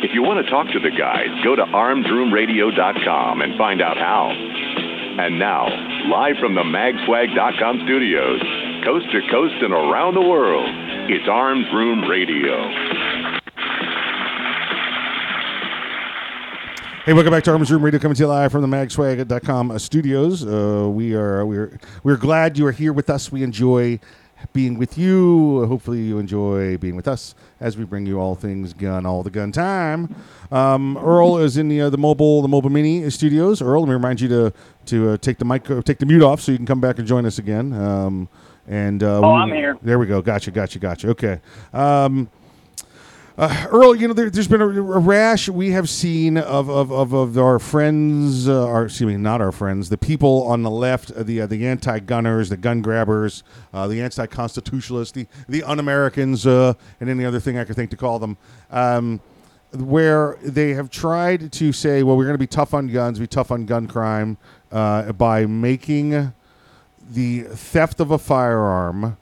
[0.03, 4.27] If you want to talk to the guys, go to armsroomradio.com and find out how.
[5.23, 5.67] And now,
[6.11, 8.41] live from the magswag.com studios,
[8.83, 10.67] coast to coast and around the world,
[11.09, 12.96] it's Arms Room Radio.
[17.07, 20.45] Hey, welcome back to Arms Room Radio, coming to you live from the magswag.com studios.
[20.45, 23.31] Uh, we are we're we're glad you are here with us.
[23.31, 24.01] We enjoy
[24.51, 25.65] being with you.
[25.67, 29.29] Hopefully, you enjoy being with us as we bring you all things gun, all the
[29.29, 30.13] gun time.
[30.51, 33.61] Um, Earl is in the uh, the mobile the mobile mini studios.
[33.61, 34.53] Earl, let me remind you to
[34.87, 36.99] to uh, take the mic uh, take the mute off so you can come back
[36.99, 37.71] and join us again.
[37.71, 38.27] Um,
[38.67, 39.77] and uh, Oh, I'm here.
[39.81, 40.21] There we go.
[40.21, 40.51] Gotcha.
[40.51, 40.77] Gotcha.
[40.77, 41.07] Gotcha.
[41.11, 41.39] Okay.
[41.71, 42.29] Um,
[43.37, 46.91] uh, Earl, you know, there, there's been a, a rash we have seen of, of,
[46.91, 50.71] of, of our friends, uh, our, excuse me, not our friends, the people on the
[50.71, 53.43] left, uh, the uh, the anti-gunners, the gun grabbers,
[53.75, 57.97] uh, the anti-constitutionalists, the the un-Americans, uh, and any other thing I could think to
[57.97, 58.37] call them,
[58.71, 59.21] um,
[59.71, 63.27] where they have tried to say, well, we're going to be tough on guns, be
[63.27, 64.37] tough on gun crime,
[64.71, 66.33] by making
[67.11, 69.15] the theft of a firearm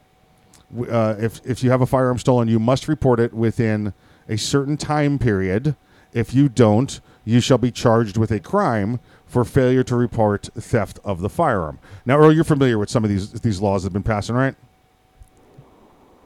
[0.74, 3.94] if if you have a firearm stolen, you must report it within
[4.28, 5.76] a certain time period.
[6.14, 11.00] If you don't, you shall be charged with a crime for failure to report theft
[11.04, 11.80] of the firearm.
[12.06, 14.56] Now, Earl, you're familiar with some of these these laws that have been passing, right?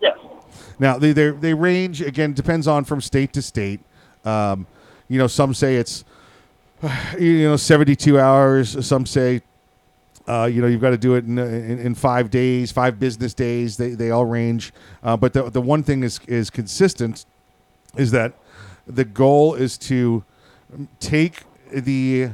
[0.01, 0.17] Yes.
[0.77, 3.79] Now they they they range again depends on from state to state.
[4.25, 4.67] Um,
[5.07, 6.03] you know, some say it's
[7.19, 8.85] you know 72 hours.
[8.85, 9.41] Some say
[10.27, 13.33] uh, you know you've got to do it in, in, in five days, five business
[13.33, 13.77] days.
[13.77, 14.73] They they all range.
[15.01, 17.25] Uh, but the the one thing is is consistent
[17.97, 18.33] is that
[18.87, 20.23] the goal is to
[20.99, 22.29] take the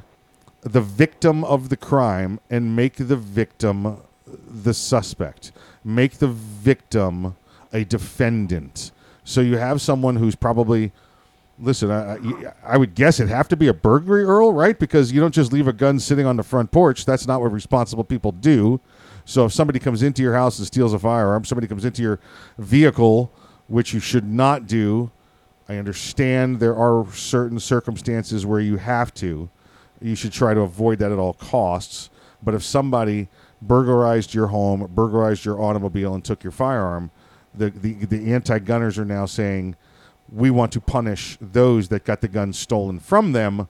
[0.62, 5.52] the victim of the crime and make the victim the suspect.
[5.84, 7.36] Make the victim
[7.72, 8.92] a defendant.
[9.24, 10.92] So you have someone who's probably
[11.60, 11.92] listen.
[11.92, 12.18] I,
[12.64, 14.78] I- would guess it'd have to be a burglary, Earl, right?
[14.78, 17.06] Because you don't just leave a gun sitting on the front porch.
[17.06, 18.80] That's not what responsible people do.
[19.26, 22.20] So if somebody comes into your house and steals a firearm, somebody comes into your
[22.58, 23.32] vehicle,
[23.68, 25.12] which you should not do.
[25.68, 29.50] I understand there are certain circumstances where you have to.
[30.02, 32.10] You should try to avoid that at all costs.
[32.44, 33.28] But if somebody
[33.62, 37.10] burglarized your home, burglarized your automobile, and took your firearm,
[37.54, 39.76] the, the, the anti gunners are now saying,
[40.32, 43.68] we want to punish those that got the gun stolen from them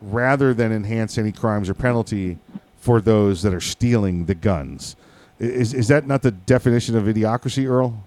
[0.00, 2.38] rather than enhance any crimes or penalty
[2.78, 4.96] for those that are stealing the guns.
[5.38, 8.04] Is, is that not the definition of idiocracy, Earl?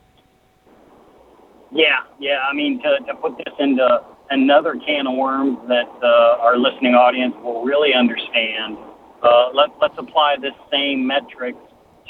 [2.28, 2.40] Yeah.
[2.44, 3.88] I mean, to, to put this into
[4.32, 8.76] another can of worms that uh, our listening audience will really understand,
[9.24, 11.56] uh, let, let's apply this same metric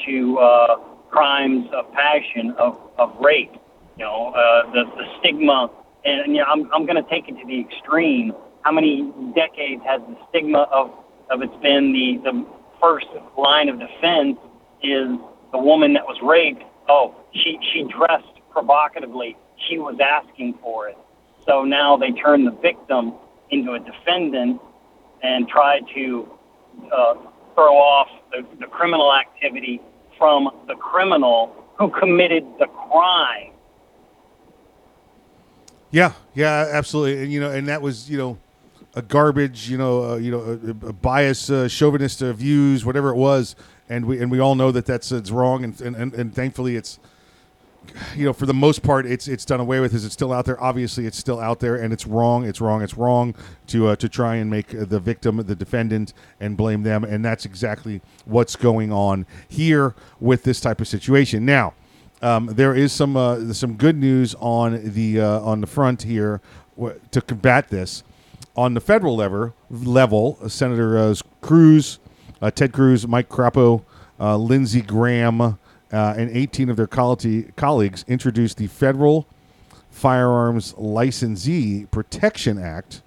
[0.07, 0.77] to uh,
[1.11, 3.53] crimes of passion, of, of rape.
[3.99, 5.69] You know, uh, the, the stigma,
[6.03, 8.33] and you know, I'm, I'm going to take it to the extreme.
[8.63, 10.89] How many decades has the stigma of,
[11.29, 12.45] of it's been the, the
[12.81, 13.05] first
[13.37, 14.37] line of defense
[14.81, 15.09] is
[15.51, 16.63] the woman that was raped?
[16.89, 19.37] Oh, she, she dressed provocatively.
[19.67, 20.97] She was asking for it.
[21.45, 23.13] So now they turn the victim
[23.49, 24.61] into a defendant
[25.23, 26.29] and try to
[26.91, 27.13] uh,
[27.55, 29.81] throw off the, the criminal activity
[30.17, 33.51] from the criminal who committed the crime.
[35.89, 37.23] Yeah, yeah, absolutely.
[37.23, 38.37] And you know, and that was you know
[38.95, 43.09] a garbage, you know, uh, you know, a, a bias, uh, chauvinist uh, views, whatever
[43.09, 43.55] it was,
[43.87, 46.75] and we and we all know that that's it's wrong, and and, and, and thankfully
[46.75, 46.99] it's.
[48.15, 49.93] You know, for the most part, it's it's done away with.
[49.93, 50.61] Is it still out there?
[50.61, 52.45] Obviously, it's still out there, and it's wrong.
[52.45, 52.81] It's wrong.
[52.81, 53.35] It's wrong
[53.67, 57.45] to uh, to try and make the victim the defendant and blame them, and that's
[57.45, 61.45] exactly what's going on here with this type of situation.
[61.45, 61.73] Now,
[62.21, 66.41] um, there is some uh, some good news on the uh, on the front here
[67.11, 68.03] to combat this.
[68.55, 71.99] On the federal level, level Senator Cruz,
[72.41, 73.83] uh, Ted Cruz, Mike Crapo,
[74.19, 75.59] uh, Lindsey Graham,
[75.91, 79.27] uh, and 18 of their colleagues introduced the Federal
[79.89, 83.01] Firearms Licensee Protection Act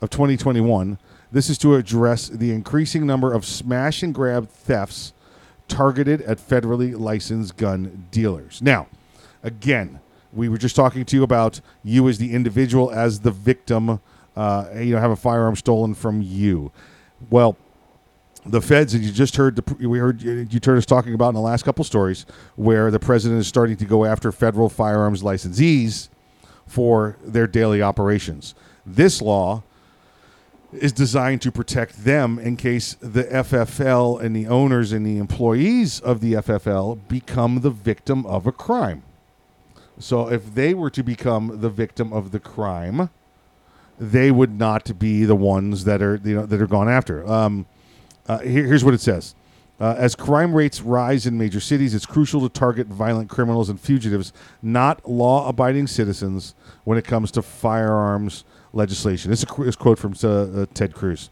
[0.00, 0.98] of 2021.
[1.32, 5.12] This is to address the increasing number of smash and grab thefts
[5.66, 8.62] targeted at federally licensed gun dealers.
[8.62, 8.86] Now,
[9.42, 10.00] again,
[10.32, 14.00] we were just talking to you about you as the individual, as the victim,
[14.36, 16.72] uh, you know, have a firearm stolen from you.
[17.30, 17.56] Well,
[18.48, 21.34] the feds, and you just heard the we heard you heard us talking about in
[21.34, 26.08] the last couple stories where the president is starting to go after federal firearms licensees
[26.66, 28.54] for their daily operations.
[28.86, 29.62] This law
[30.72, 35.98] is designed to protect them in case the FFL and the owners and the employees
[36.00, 39.02] of the FFL become the victim of a crime.
[39.98, 43.10] So if they were to become the victim of the crime,
[43.98, 47.28] they would not be the ones that are you know that are gone after.
[47.28, 47.66] Um,
[48.28, 49.34] uh, here- here's what it says.
[49.80, 53.80] Uh, as crime rates rise in major cities, it's crucial to target violent criminals and
[53.80, 59.30] fugitives, not law abiding citizens, when it comes to firearms legislation.
[59.30, 60.28] This is a this quote from uh,
[60.62, 61.30] uh, Ted Cruz.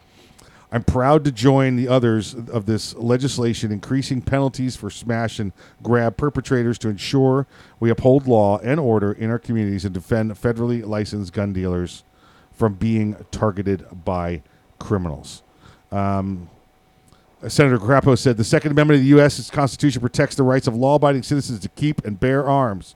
[0.70, 6.16] I'm proud to join the others of this legislation increasing penalties for smash and grab
[6.16, 7.46] perpetrators to ensure
[7.78, 12.04] we uphold law and order in our communities and defend federally licensed gun dealers
[12.52, 14.42] from being targeted by
[14.78, 15.42] criminals.
[15.92, 16.48] Um,
[17.42, 19.50] Uh, Senator Crapo said the Second Amendment of the U.S.
[19.50, 22.94] Constitution protects the rights of law abiding citizens to keep and bear arms.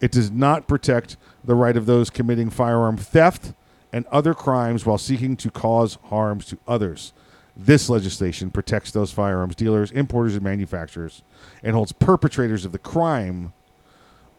[0.00, 3.52] It does not protect the right of those committing firearm theft
[3.92, 7.12] and other crimes while seeking to cause harms to others.
[7.56, 11.22] This legislation protects those firearms dealers, importers, and manufacturers
[11.62, 13.52] and holds perpetrators of the crime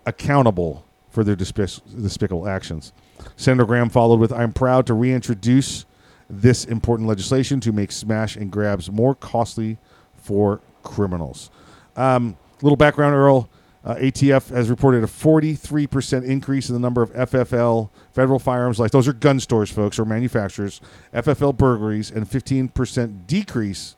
[0.06, 2.94] accountable for their despic- despicable actions.
[3.36, 5.86] Senator Graham followed with I'm proud to reintroduce
[6.32, 9.78] this important legislation to make smash and grabs more costly
[10.16, 11.50] for criminals.
[11.96, 13.50] Um, little background, Earl.
[13.84, 18.92] Uh, ATF has reported a 43% increase in the number of FFL federal firearms like
[18.92, 20.82] those are gun stores, folks, or manufacturers,
[21.14, 23.96] FFL burglaries, and 15% decrease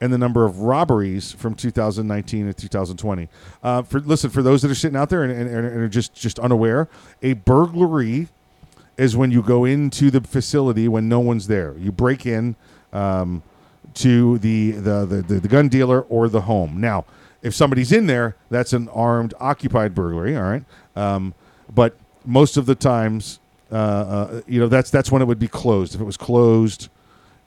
[0.00, 3.28] in the number of robberies from 2019 to 2020.
[3.62, 6.14] Uh, for listen, for those that are sitting out there and, and, and are just
[6.14, 6.88] just unaware,
[7.22, 8.28] a burglary
[8.96, 11.74] is when you go into the facility when no one's there.
[11.78, 12.56] You break in
[12.92, 13.42] um,
[13.94, 16.80] to the, the, the, the, gun dealer or the home.
[16.80, 17.04] Now,
[17.42, 20.36] if somebody's in there, that's an armed, occupied burglary.
[20.36, 20.64] All right,
[20.96, 21.34] um,
[21.72, 25.48] but most of the times, uh, uh, you know, that's that's when it would be
[25.48, 25.94] closed.
[25.94, 26.88] If it was closed.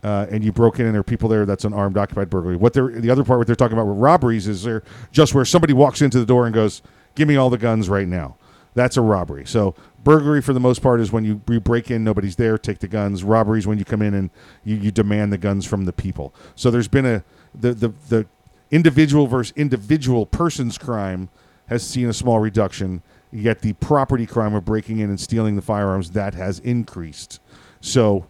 [0.03, 2.55] Uh, and you broke in and there are people there, that's an armed occupied burglary.
[2.55, 5.43] What they're the other part, what they're talking about with robberies is they're just where
[5.43, 6.83] somebody walks into the door and goes,
[7.15, 8.35] "Give me all the guns right now."
[8.75, 9.47] That's a robbery.
[9.47, 9.73] So
[10.07, 12.87] burglary for the most part is when you, you break in, nobody's there, take the
[12.87, 13.25] guns.
[13.25, 14.29] Robberies when you come in and
[14.63, 16.33] you, you demand the guns from the people.
[16.55, 18.25] So there's been a the the, the
[18.71, 21.27] individual versus individual persons crime
[21.67, 23.01] has seen a small reduction.
[23.33, 27.41] Yet the property crime of breaking in and stealing the firearms that has increased.
[27.81, 28.27] So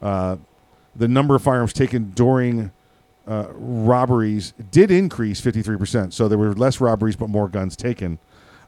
[0.00, 0.36] uh,
[0.96, 2.72] the number of firearms taken during
[3.28, 6.14] uh, robberies did increase 53%.
[6.14, 8.18] So there were less robberies, but more guns taken.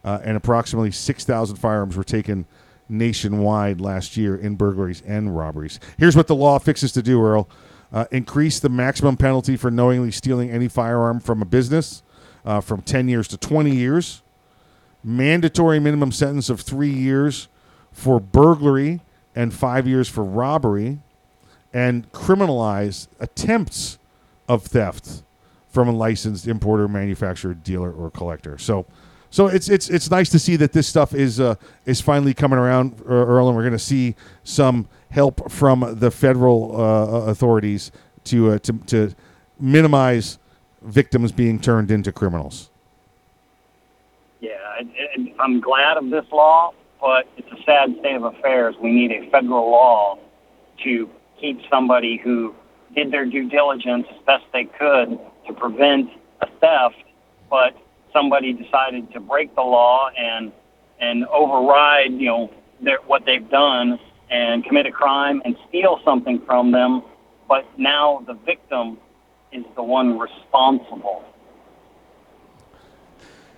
[0.04, 2.44] Uh, and approximately 6,000 firearms were taken
[2.88, 5.80] nationwide last year in burglaries and robberies.
[5.96, 7.48] Here's what the law fixes to do, Earl
[7.94, 12.02] uh, increase the maximum penalty for knowingly stealing any firearm from a business
[12.44, 14.20] uh, from 10 years to 20 years,
[15.02, 17.48] mandatory minimum sentence of three years
[17.92, 19.00] for burglary
[19.36, 20.98] and five years for robbery
[21.72, 23.98] and criminalize attempts
[24.48, 25.22] of theft
[25.68, 28.58] from a licensed importer, manufacturer, dealer, or collector.
[28.58, 28.86] So,
[29.34, 31.56] so it's it's it's nice to see that this stuff is uh,
[31.86, 34.14] is finally coming around, uh, Earl, and we're going to see
[34.44, 37.90] some help from the federal uh, authorities
[38.24, 39.14] to uh, to to
[39.58, 40.38] minimize
[40.82, 42.70] victims being turned into criminals.
[44.40, 46.72] Yeah, and, and I'm glad of this law
[47.04, 48.76] but it's a sad state of affairs.
[48.82, 50.18] We need a federal law
[50.84, 52.54] to keep somebody who
[52.94, 56.08] did their due diligence as best they could to prevent
[56.40, 56.96] a theft,
[57.50, 57.76] but
[58.14, 60.52] somebody decided to break the law and
[61.00, 62.50] and override, you know,
[62.80, 63.98] their, what they've done
[64.30, 67.02] and commit a crime and steal something from them,
[67.48, 68.96] but now the victim
[69.52, 71.24] is the one responsible.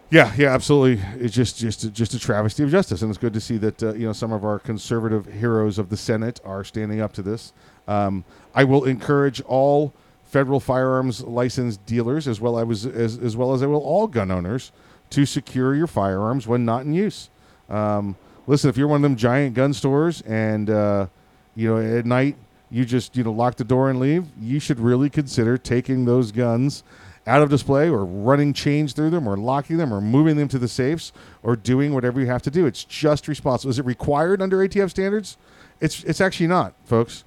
[0.09, 1.05] Yeah, yeah, absolutely.
[1.17, 3.95] It's just just just a travesty of justice, and it's good to see that uh,
[3.95, 7.53] you know some of our conservative heroes of the Senate are standing up to this.
[7.89, 9.93] Um, I will encourage all
[10.37, 14.31] federal firearms licensed dealers, as well as, as as well as I will all gun
[14.31, 14.71] owners,
[15.09, 17.31] to secure your firearms when not in use.
[17.71, 18.17] Um,
[18.47, 21.07] listen, if you're one of them giant gun stores, and uh,
[21.55, 22.37] you know at night
[22.71, 26.33] you just you know lock the door and leave, you should really consider taking those
[26.33, 26.85] guns
[27.27, 30.59] out of display or running chains through them or locking them or moving them to
[30.59, 32.67] the safes or doing whatever you have to do.
[32.67, 33.71] It's just responsible.
[33.71, 35.39] Is it required under ATF standards?
[35.81, 37.25] It's it's actually not, folks.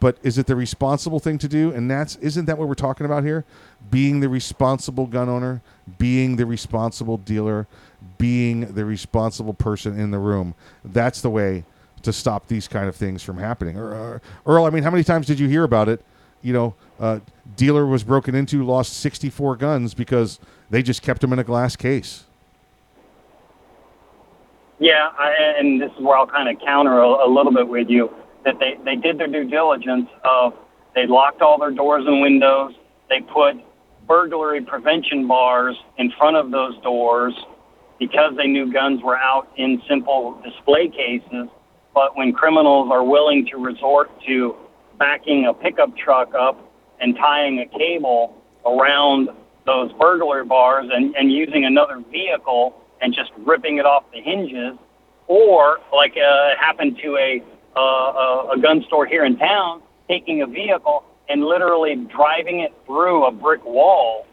[0.00, 1.72] But is it the responsible thing to do?
[1.72, 3.44] And that's isn't that what we're talking about here?
[3.90, 5.60] Being the responsible gun owner,
[5.98, 7.66] being the responsible dealer,
[8.16, 10.54] being the responsible person in the room.
[10.84, 11.64] That's the way
[12.02, 13.76] to stop these kind of things from happening.
[13.76, 16.02] Or, Earl, I mean, how many times did you hear about it?
[16.40, 17.20] You know, uh,
[17.56, 20.40] dealer was broken into, lost 64 guns because
[20.70, 22.24] they just kept them in a glass case.
[24.78, 27.90] Yeah, I, and this is where I'll kind of counter a, a little bit with
[27.90, 28.10] you
[28.44, 30.54] that they, they did their due diligence of
[30.94, 32.72] they locked all their doors and windows.
[33.08, 33.56] They put
[34.06, 37.34] burglary prevention bars in front of those doors
[37.98, 41.48] because they knew guns were out in simple display cases.
[41.94, 44.56] But when criminals are willing to resort to
[44.98, 46.58] backing a pickup truck up
[47.00, 48.36] and tying a cable
[48.66, 49.28] around
[49.66, 54.78] those burglary bars and, and using another vehicle and just ripping it off the hinges,
[55.26, 57.42] or like uh, happened to a,
[57.76, 62.72] uh, a a gun store here in town, taking a vehicle and literally driving it
[62.86, 64.26] through a brick wall.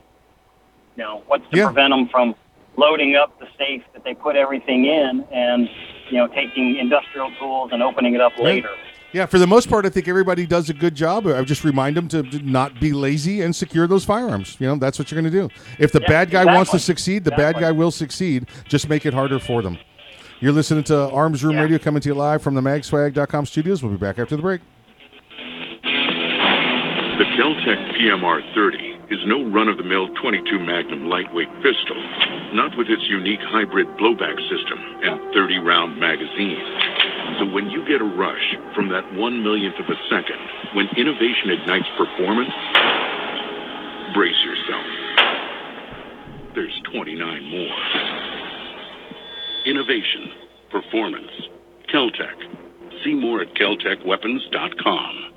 [0.95, 1.65] You know, what's to Yeah.
[1.65, 2.35] prevent them from
[2.75, 5.69] loading up the safe that they put everything in and
[6.09, 8.69] you know taking industrial tools and opening it up later?
[9.13, 11.27] Yeah, for the most part, I think everybody does a good job.
[11.27, 14.57] I just remind them to not be lazy and secure those firearms.
[14.59, 15.49] You know, that's what you're going to do.
[15.79, 18.47] If the Yeah, bad guy wants to succeed, the bad guy will succeed.
[18.67, 19.77] Just make it harder for them.
[20.39, 23.81] You're listening to Arms Room Radio coming to you live from the magswag.com studios.
[23.81, 24.61] We'll be back after the break.
[25.81, 28.77] The Keltec PMR 30
[29.09, 31.97] is no run of the mill 22 Magnum lightweight pistol,
[32.53, 36.61] not with its unique hybrid blowback system and 30 round magazine.
[37.39, 40.37] So when you get a rush from that one millionth of a second,
[40.75, 42.53] when innovation ignites performance,
[44.13, 44.85] brace yourself.
[46.53, 48.56] There's 29 more.
[49.67, 50.31] Innovation,
[50.71, 51.29] performance,
[51.93, 53.03] Keltec.
[53.03, 55.36] See more at keltecweapons.com.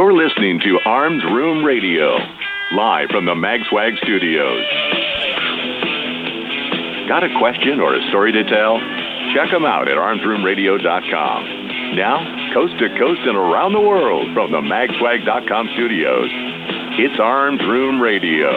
[0.00, 2.16] You're listening to Arms Room Radio,
[2.72, 4.64] live from the MagSwag studios.
[7.06, 8.80] Got a question or a story to tell?
[9.34, 11.96] Check them out at armsroomradio.com.
[11.96, 12.16] Now,
[12.54, 16.30] coast to coast and around the world from the magswag.com studios,
[16.96, 18.48] it's Arms Room Radio.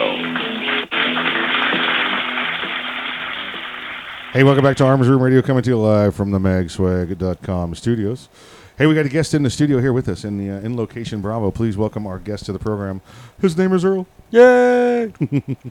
[4.32, 8.30] Hey, welcome back to Arms Room Radio, coming to you live from the magswag.com studios.
[8.76, 10.76] Hey, we got a guest in the studio here with us in the uh, in
[10.76, 11.52] location Bravo.
[11.52, 13.02] Please welcome our guest to the program.
[13.40, 14.04] His name is Earl.
[14.32, 15.12] Yay!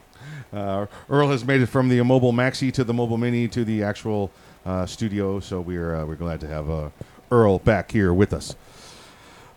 [0.54, 3.82] uh, Earl has made it from the mobile maxi to the mobile mini to the
[3.82, 4.30] actual
[4.64, 6.88] uh, studio, so we're uh, we're glad to have uh,
[7.30, 8.56] Earl back here with us.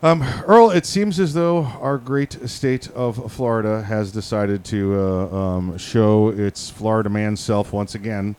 [0.03, 5.27] Um, Earl, it seems as though our great state of Florida has decided to uh,
[5.33, 8.35] um, show its Florida man self once again.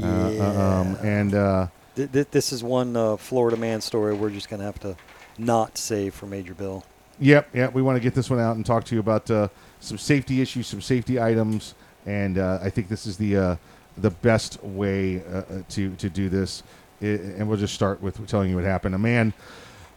[0.00, 4.30] Uh, uh, um, and uh, Th- th- this is one uh, Florida man story we're
[4.30, 4.96] just going to have to
[5.38, 6.84] not save for Major Bill.
[7.20, 7.72] Yep, yep.
[7.72, 9.48] We want to get this one out and talk to you about uh,
[9.80, 11.74] some safety issues, some safety items,
[12.06, 13.56] and uh, I think this is the uh,
[13.98, 16.62] the best way uh, uh, to to do this.
[17.00, 18.94] I and we'll just start with telling you what happened.
[18.94, 19.32] A man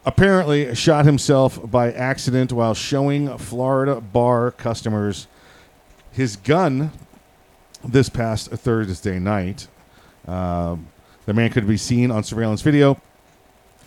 [0.06, 5.28] apparently shot himself by accident while showing Florida bar customers
[6.12, 6.92] his gun
[7.84, 9.68] this past Thursday night.
[10.28, 10.88] Um,
[11.28, 13.00] the man could be seen on surveillance video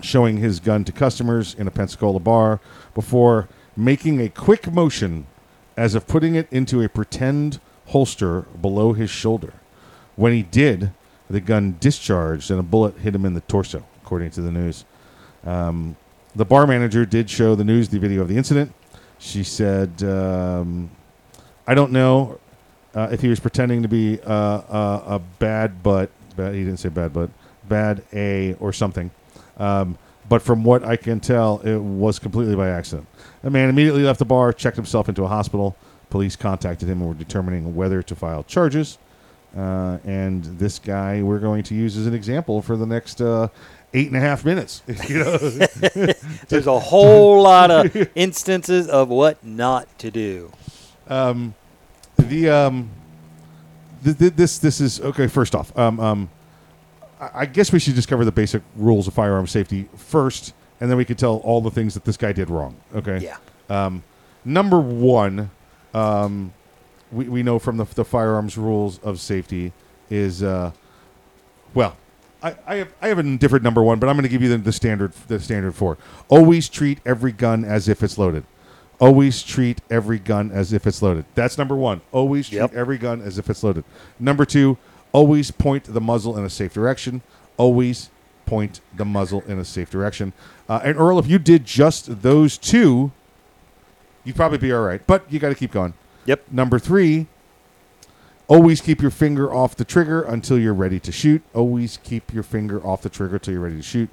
[0.01, 2.61] showing his gun to customers in a Pensacola bar
[2.95, 5.27] before making a quick motion
[5.77, 9.55] as of putting it into a pretend holster below his shoulder.
[10.17, 10.93] When he did,
[11.29, 14.85] the gun discharged and a bullet hit him in the torso, according to the news.
[15.45, 15.97] Um,
[16.35, 18.75] the bar manager did show the news the video of the incident.
[19.19, 20.91] She said, um,
[21.67, 22.39] I don't know
[22.95, 26.79] uh, if he was pretending to be uh, uh, a bad but, bad, he didn't
[26.79, 27.31] say bad but,
[27.69, 29.11] bad A or something.
[29.59, 33.07] Um, but from what I can tell, it was completely by accident.
[33.43, 35.77] The man immediately left the bar, checked himself into a hospital.
[36.09, 38.99] Police contacted him and were determining whether to file charges.
[39.57, 43.49] Uh, and this guy we're going to use as an example for the next uh,
[43.95, 44.83] eight and a half minutes.
[45.09, 45.37] you know?
[46.49, 50.53] There's a whole lot of instances of what not to do.
[51.09, 51.55] Um,
[52.17, 52.91] the um,
[54.05, 55.27] th- th- this this is okay.
[55.27, 56.31] First off, um, um,
[57.21, 60.91] I-, I guess we should just cover the basic rules of firearm safety first, and
[60.91, 62.77] then we could tell all the things that this guy did wrong.
[62.95, 63.19] Okay.
[63.19, 63.37] Yeah.
[63.69, 64.03] Um,
[64.45, 65.51] number one,
[65.95, 66.53] um,
[67.13, 69.73] we we know from the the firearms rules of safety
[70.11, 70.73] is uh,
[71.75, 71.97] well.
[72.43, 74.49] I, I have I have a different number one, but I'm going to give you
[74.49, 75.99] the, the standard the standard four.
[76.31, 78.45] Always treat every gun as if it's loaded.
[79.01, 81.25] Always treat every gun as if it's loaded.
[81.35, 82.03] That's number one.
[82.13, 83.85] Always treat every gun as if it's loaded.
[84.19, 84.77] Number two,
[85.13, 87.23] always point the muzzle in a safe direction.
[87.57, 88.11] Always
[88.45, 90.35] point the muzzle in a safe direction.
[90.69, 93.13] Uh, and Earl, if you did just those two,
[94.25, 95.05] you'd probably be all right.
[95.07, 95.95] But you got to keep going.
[96.27, 96.45] Yep.
[96.51, 97.27] Number three,
[98.49, 101.43] always keep your finger off the trigger until you're ready to shoot.
[101.55, 104.11] Always keep your finger off the trigger until you're ready to shoot.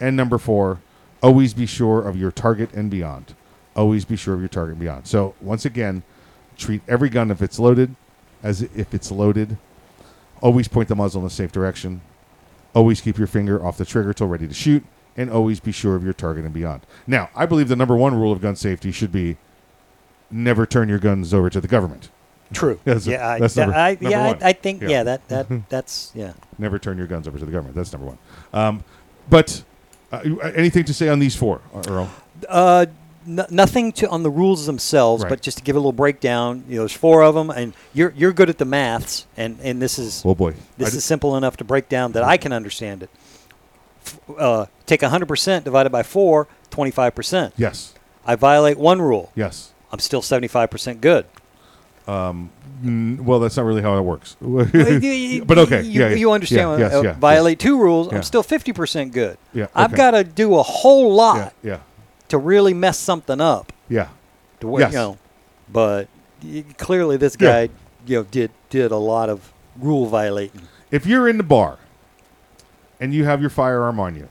[0.00, 0.80] And number four,
[1.22, 3.34] always be sure of your target and beyond.
[3.78, 5.06] Always be sure of your target and beyond.
[5.06, 6.02] So once again,
[6.56, 7.94] treat every gun if it's loaded
[8.42, 9.56] as if it's loaded.
[10.40, 12.00] Always point the muzzle in a safe direction.
[12.74, 14.84] Always keep your finger off the trigger till ready to shoot,
[15.16, 16.82] and always be sure of your target and beyond.
[17.06, 19.36] Now, I believe the number one rule of gun safety should be
[20.28, 22.08] never turn your guns over to the government.
[22.52, 22.80] True.
[22.84, 24.42] That's, yeah, I, that's that- number, I, number yeah, one.
[24.42, 26.32] I, I think yeah, that that that's yeah.
[26.58, 27.76] Never turn your guns over to the government.
[27.76, 28.18] That's number one.
[28.52, 28.82] Um,
[29.30, 29.62] but
[30.10, 32.10] uh, uh, anything to say on these four, uh, Earl?
[32.48, 32.86] Uh,
[33.28, 35.28] n- nothing to on the rules themselves, Right.
[35.30, 36.64] but just to give a little breakdown.
[36.68, 39.80] You know, there's four of them, and you're you're good at the maths, and and
[39.82, 42.52] this is Oh boy, this I is simple enough to break down that I can
[42.52, 43.10] understand it.
[44.06, 47.52] F- Uh, take 100% divided by 4, 25%.
[47.58, 47.92] Yes.
[48.26, 49.30] I violate one rule.
[49.34, 49.72] Yes.
[49.92, 51.26] I'm still 75% good.
[52.06, 52.50] Um,
[52.82, 54.36] mm, well, that's not really how it works.
[54.40, 56.80] Well, you- you- but okay, You, yeah, you understand.
[56.80, 58.10] yeah, yes, uh, yeah, violate two rules.
[58.12, 59.36] I'm still 50% good.
[59.52, 61.78] Yeah, I've got to do a whole lot yeah.
[62.28, 63.72] To really mess something up.
[63.88, 64.08] Yeah.
[64.60, 64.92] To where, Yes.
[64.92, 65.18] you know,
[65.72, 66.08] but
[66.76, 67.66] clearly this Yeah.
[67.66, 67.72] guy,
[68.06, 70.62] you know, did did a lot of rule violating.
[70.90, 71.78] If you're in the bar
[73.00, 74.28] and you have your firearm on you,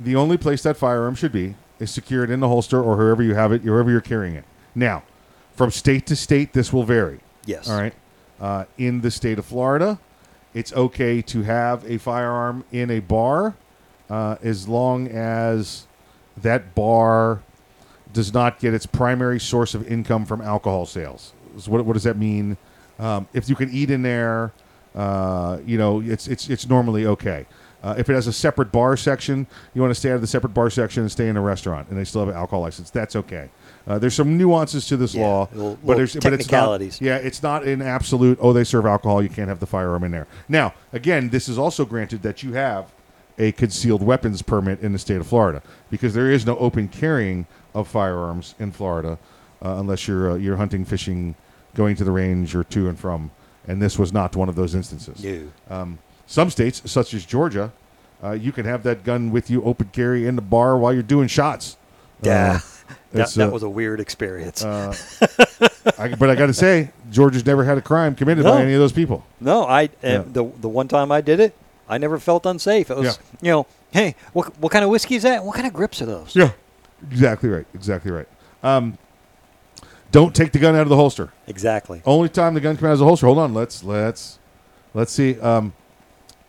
[0.00, 3.34] the only place that firearm should be is secured in the holster or wherever you
[3.34, 4.44] have it, wherever you're carrying it.
[4.74, 5.02] Now,
[5.54, 7.20] from state to state, this will vary.
[7.44, 7.68] Yes.
[7.68, 7.94] All right.
[8.40, 9.98] Uh, in the state of Florida,
[10.54, 13.54] it's okay to have a firearm in a bar
[14.10, 15.85] uh, as long as
[16.42, 17.42] that bar
[18.12, 21.32] does not get its primary source of income from alcohol sales.
[21.58, 22.56] So what, what does that mean?
[22.98, 24.52] Um, if you can eat in there,
[24.94, 27.46] uh, you know, it's it's it's normally okay.
[27.82, 30.26] Uh, if it has a separate bar section, you want to stay out of the
[30.26, 32.90] separate bar section and stay in a restaurant, and they still have an alcohol license.
[32.90, 33.50] That's okay.
[33.86, 37.16] Uh, there's some nuances to this Yeah, law, little- but there's but it's not, yeah,
[37.18, 38.38] it's not an absolute.
[38.40, 39.22] Oh, they serve alcohol.
[39.22, 40.26] You can't have the firearm in there.
[40.48, 42.90] Now, again, this is also granted that you have
[43.38, 47.46] a concealed weapons permit in the state of Florida because there is no open carrying
[47.74, 49.18] of firearms in Florida
[49.64, 51.34] uh, unless you're uh, you're hunting, fishing,
[51.74, 53.30] going to the range, or to and from.
[53.68, 55.22] And this was not one of those instances.
[55.24, 55.48] No.
[55.68, 57.72] Um, Some states, such as Georgia,
[58.22, 61.02] uh, you can have that gun with you open carry in the bar while you're
[61.02, 61.76] doing shots.
[62.22, 62.60] Yeah.
[62.62, 64.64] Uh, that, that uh, was a weird experience.
[64.64, 64.94] uh,
[65.98, 68.52] I, but I got to say, Georgia's never had a crime committed No.
[68.52, 69.24] by any of those people.
[69.40, 70.22] No, I Yeah.
[70.26, 71.54] the the one time I did it,
[71.88, 72.90] I never felt unsafe.
[72.90, 73.38] It was Yeah.
[73.42, 75.44] you know, hey, what what kind of whiskey is that?
[75.44, 76.34] What kind of grips are those?
[76.34, 76.50] Yeah,
[77.10, 77.66] exactly right.
[77.74, 78.28] Exactly right.
[78.62, 78.98] Um,
[80.12, 81.32] don't take the gun out of the holster.
[81.46, 82.02] Exactly.
[82.06, 83.26] Only time the gun comes out of the holster.
[83.26, 83.54] Hold on.
[83.54, 84.38] Let's let's
[84.94, 85.38] let's see.
[85.40, 85.72] Um,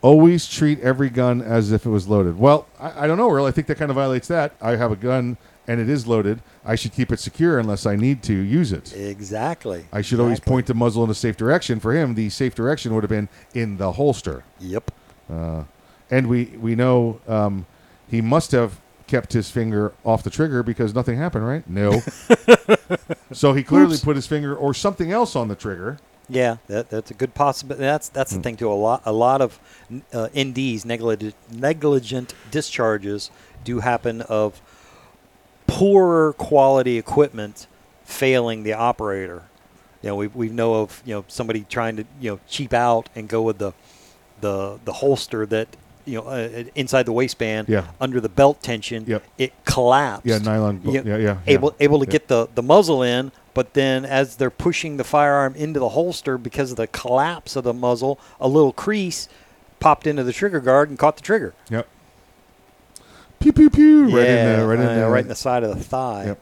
[0.01, 2.37] always treat every gun as if it was loaded.
[2.37, 3.45] Well, I, I don't know, Earl.
[3.45, 4.53] I think that kind of violates that.
[4.61, 6.39] I have a gun and it is loaded.
[6.63, 8.95] I should keep it secure unless I need to use it.
[8.95, 9.85] Exactly.
[9.91, 11.79] I should always point the muzzle in a safe direction.
[11.81, 14.43] For him, the safe direction would have been in the holster.
[14.59, 14.91] Yep.
[15.31, 15.63] Uh,
[16.09, 17.65] and we we know um,
[18.09, 21.67] he must have kept his finger off the trigger because nothing happened, right?
[21.69, 22.01] No.
[23.31, 24.03] so he clearly Oops.
[24.03, 25.97] put his finger or something else on the trigger.
[26.29, 27.83] Yeah, that, that's a good possibility.
[27.85, 28.37] That's that's Hmm.
[28.37, 28.69] the thing too.
[28.71, 29.59] A lot a lot of
[30.13, 33.31] uh, NDs negligent negligent discharges
[33.63, 34.61] do happen of
[35.67, 37.67] poorer quality equipment
[38.03, 39.43] failing the operator.
[40.01, 43.09] You know, we we know of you know somebody trying to you know cheap out
[43.15, 43.71] and go with the
[44.41, 45.67] the the holster that
[46.05, 47.85] you know uh, inside the waistband Yeah.
[47.99, 49.03] under the belt tension.
[49.07, 49.23] Yep.
[49.37, 50.25] It collapsed.
[50.25, 52.11] Yeah, nylon You- yeah, yeah, yeah, Able able to yeah.
[52.11, 56.37] get the the muzzle in, but then as they're pushing the firearm into the holster
[56.37, 59.27] because of the collapse of the muzzle, a little crease
[59.79, 61.53] popped into the trigger guard and caught the trigger.
[61.69, 61.87] Yep.
[63.39, 64.03] Pew pew pew.
[64.05, 64.67] Right in there.
[64.67, 65.09] Right in uh, there.
[65.09, 66.25] right in the side of the thigh.
[66.27, 66.39] Yep.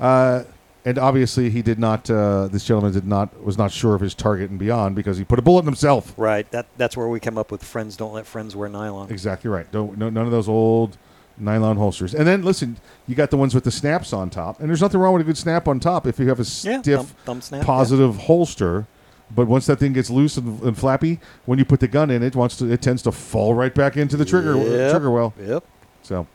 [0.00, 0.42] Uh,
[0.84, 2.10] and obviously, he did not.
[2.10, 5.24] Uh, this gentleman did not was not sure of his target and beyond because he
[5.24, 6.12] put a bullet in himself.
[6.16, 6.50] Right.
[6.50, 9.10] That that's where we come up with friends don't let friends wear nylon.
[9.10, 9.70] Exactly right.
[9.70, 10.98] Don't no, none of those old
[11.38, 12.14] nylon holsters.
[12.14, 12.76] And then listen,
[13.06, 15.24] you got the ones with the snaps on top, and there's nothing wrong with a
[15.24, 17.66] good snap on top if you have a Yeah, stiff, thumb- thumb snap, yeah.
[17.66, 18.86] positive holster.
[19.34, 22.22] But once that thing gets loose and, and flappy, when you put the gun in,
[22.22, 22.70] it wants to.
[22.70, 25.32] It tends to fall right back into the trigger Yep, trigger well.
[25.40, 25.64] Yep.
[26.02, 26.26] So,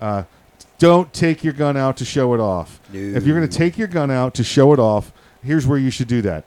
[0.00, 0.22] uh,
[0.78, 2.80] don't take your gun out to show it off.
[2.92, 5.12] If you're going to take your gun out to show it off,
[5.42, 6.44] here's where you should do that.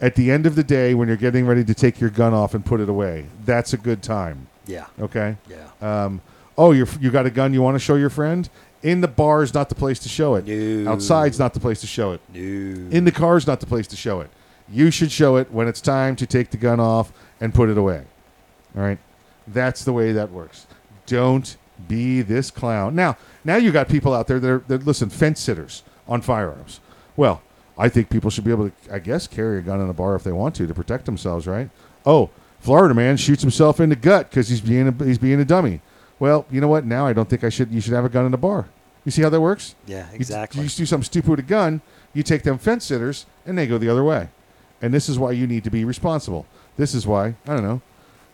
[0.00, 2.54] At the end of the day, when you're getting ready to take your gun off
[2.54, 4.48] and put it away, that's a good time.
[4.66, 4.86] Yeah.
[5.00, 5.36] Okay.
[5.48, 6.04] Yeah.
[6.04, 6.20] Um,
[6.58, 8.48] oh, you you got a gun you want to show your friend?
[8.82, 10.86] In the bar is not the place to show it.
[10.86, 12.20] Outside's not the place to show it.
[12.34, 12.40] No.
[12.40, 14.30] In the car is not the place to show it.
[14.68, 17.78] You should show it when it's time to take the gun off and put it
[17.78, 18.04] away.
[18.76, 18.98] All right.
[19.46, 20.66] That's the way that works.
[21.06, 21.56] Don't
[21.88, 22.94] be this clown.
[22.94, 26.80] Now, now you got people out there that are that listen, fence sitters on firearms.
[27.16, 27.42] Well,
[27.76, 30.14] I think people should be able to, I guess, carry a gun in a bar
[30.14, 31.70] if they want to to protect themselves, right?
[32.06, 32.30] Oh,
[32.60, 35.80] Florida man shoots himself in the gut because he's being a, he's being a dummy.
[36.18, 36.84] Well, you know what?
[36.86, 37.70] Now I don't think I should.
[37.70, 38.68] You should have a gun in a bar.
[39.04, 39.74] You see how that works?
[39.86, 40.62] Yeah, exactly.
[40.62, 41.82] You, just do something stupid with a gun.
[42.14, 44.28] You take them fence sitters and they go the other way.
[44.80, 46.46] And this is why you need to be responsible.
[46.76, 47.82] This is why I don't know.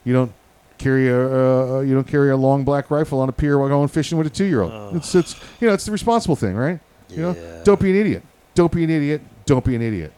[0.05, 0.33] You don't
[0.81, 3.89] carry a uh, you don't carry a long black rifle on a pier while going
[3.89, 4.97] fishing with a two year old.
[4.97, 6.81] It's it's you know it's the responsible thing, right?
[7.09, 8.23] You know, don't be an idiot.
[8.55, 9.23] Don't be an idiot.
[9.47, 10.13] Don't be an idiot.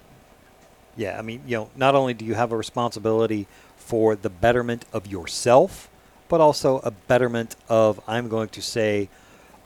[0.96, 3.46] Yeah, I mean, you know, not only do you have a responsibility
[3.76, 5.88] for the betterment of yourself,
[6.28, 9.08] but also a betterment of, I'm going to say,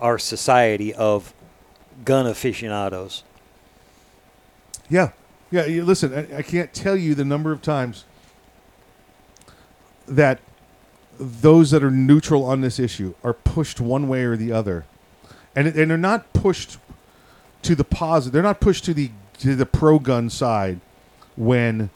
[0.01, 1.35] our society of
[2.05, 3.25] gun aficionados.
[4.89, 5.11] Yeah,
[5.51, 5.67] yeah.
[5.67, 8.05] You, listen, I, I can't tell you the number of times
[10.07, 10.39] that
[11.19, 14.85] those that are neutral on this issue are pushed one way or the other,
[15.55, 16.79] and and they're not pushed
[17.63, 18.33] to the positive.
[18.33, 20.81] They're not pushed to the to the pro gun side
[21.37, 21.91] when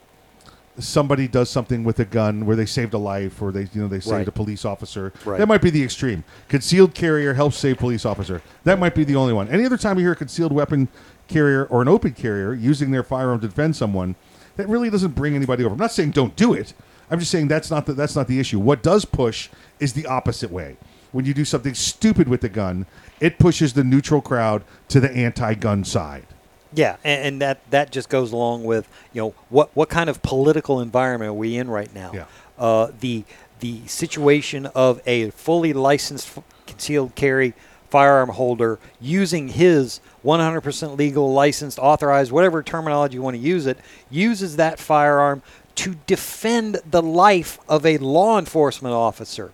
[0.78, 3.88] somebody does something with a gun where they saved a life or they you know
[3.88, 4.28] they saved Right.
[4.28, 5.12] a police officer.
[5.24, 5.38] Right.
[5.38, 6.24] That might be the extreme.
[6.48, 8.40] Concealed carrier helps save police officer.
[8.64, 9.48] That might be the only one.
[9.48, 10.88] Any other time you hear a concealed weapon
[11.28, 14.14] carrier or an open carrier using their firearm to defend someone,
[14.56, 15.74] that really doesn't bring anybody over.
[15.74, 16.72] I'm not saying don't do it.
[17.10, 18.58] I'm just saying that's not the, that's not the issue.
[18.58, 19.48] What does push
[19.78, 20.76] is the opposite way.
[21.12, 22.86] When you do something stupid with the gun,
[23.18, 26.26] it pushes the neutral crowd to the anti-gun side.
[26.72, 30.22] Yeah, and, and that that just goes along with you know what what kind of
[30.22, 32.12] political environment are we in right now?
[32.14, 32.26] Yeah.
[32.56, 33.24] Uh, the
[33.58, 37.54] the situation of a fully licensed concealed carry
[37.90, 43.78] firearm holder using his 100% legal, licensed, authorized, whatever terminology you want to use it,
[44.08, 45.42] uses that firearm
[45.76, 49.52] to defend the life of a law enforcement officer.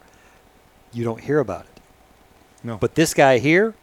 [0.93, 1.81] You don't hear about it.
[2.64, 2.77] No.
[2.79, 3.75] But this guy here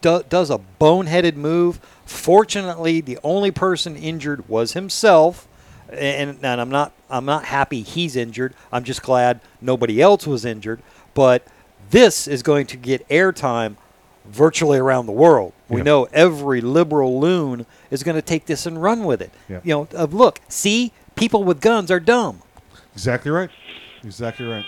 [0.00, 1.80] does a boneheaded move.
[2.04, 5.46] Fortunately, the only person injured was himself,
[5.90, 8.54] and, and I'm not I'm not happy he's injured.
[8.72, 10.82] I'm just glad nobody else was injured.
[11.14, 11.46] But
[11.90, 13.76] this is going to get airtime
[14.24, 15.52] virtually around the world.
[15.68, 15.84] We Yep.
[15.86, 19.30] know every liberal loon is going to take this and run with it.
[19.48, 19.66] Yep.
[19.66, 22.42] You know, look, see, people with guns are dumb.
[22.94, 23.50] Exactly right.
[24.04, 24.64] Exactly right.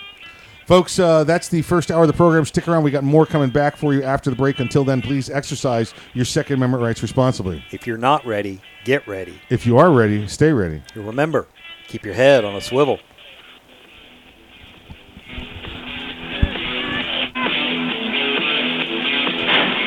[0.67, 2.45] Folks, uh, that's the first hour of the program.
[2.47, 2.85] Stick around.
[2.85, 4.61] We got more coming back for you after the break.
[4.61, 7.63] Until then, please exercise your Second Amendment rights responsibly.
[7.71, 9.39] If you're not ready, get ready.
[9.51, 10.83] If you are ready, stay ready.
[10.95, 11.47] Remember,
[11.87, 12.99] keep your head on a swivel.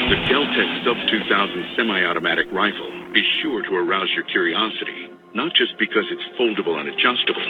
[0.10, 6.10] The Keltec Sub 2000 semi-automatic rifle is sure to arouse your curiosity, not just because
[6.10, 7.46] it's foldable and adjustable,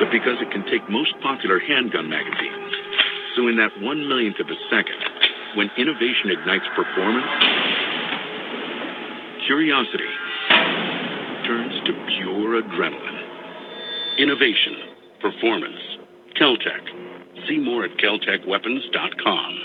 [0.00, 2.72] but because it can take most popular handgun magazines.
[3.36, 4.96] So in that one millionth of a second,
[5.52, 7.28] when innovation ignites performance,
[9.44, 10.08] curiosity
[11.44, 13.20] turns to pure adrenaline.
[14.16, 14.72] Innovation,
[15.20, 15.76] performance,
[16.40, 16.80] Keltec.
[17.46, 19.60] See more at keltecweapons.com.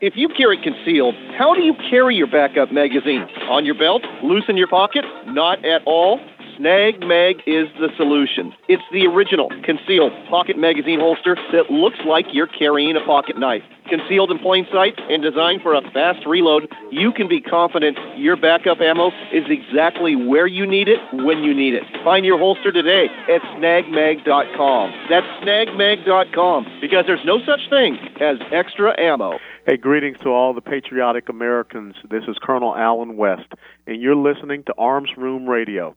[0.00, 3.26] If you carry concealed, how do you carry your backup magazine?
[3.50, 4.02] On your belt?
[4.22, 5.04] Loose in your pocket?
[5.26, 6.20] Not at all?
[6.60, 8.52] Snag Mag is the solution.
[8.68, 13.62] It's the original concealed pocket magazine holster that looks like you're carrying a pocket knife.
[13.88, 18.36] Concealed in plain sight and designed for a fast reload, you can be confident your
[18.36, 21.82] backup ammo is exactly where you need it when you need it.
[22.04, 25.06] Find your holster today at snagmag.com.
[25.08, 29.38] That's snagmag.com because there's no such thing as extra ammo.
[29.66, 31.94] Hey, greetings to all the patriotic Americans.
[32.10, 33.50] This is Colonel Allen West,
[33.86, 35.96] and you're listening to Arms Room Radio.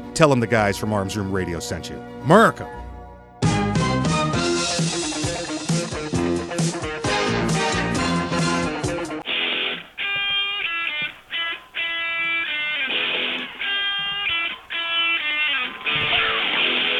[0.13, 1.97] Tell them the guys from Arms Room Radio sent you.
[2.23, 2.69] America.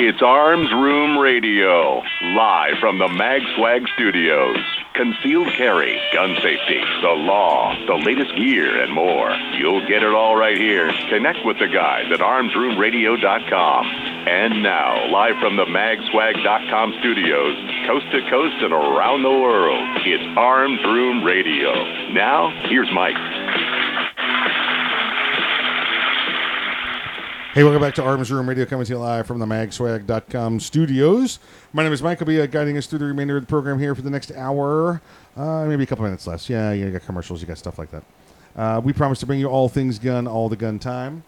[0.03, 2.01] It's Arms Room Radio,
[2.33, 4.57] live from the Mag Swag Studios.
[4.93, 9.31] Concealed carry, gun safety, the law, the latest gear, and more.
[9.55, 10.91] You'll get it all right here.
[11.09, 13.85] Connect with the guys at armsroomradio.com.
[14.27, 17.55] And now, live from the magswag.com studios,
[17.87, 21.71] coast to coast and around the world, it's Arms Room Radio.
[22.11, 23.15] Now, here's Mike.
[27.53, 31.39] Hey, welcome back to Arms Room Radio, coming to you live from the magswag.com studios.
[31.73, 32.21] My name is Mike.
[32.21, 34.31] I'll be uh, guiding us through the remainder of the program here for the next
[34.31, 35.01] hour,
[35.35, 36.49] uh, maybe a couple minutes less.
[36.49, 38.03] Yeah, you got commercials, you got stuff like that.
[38.55, 41.25] Uh, we promise to bring you all things gun, all the gun time.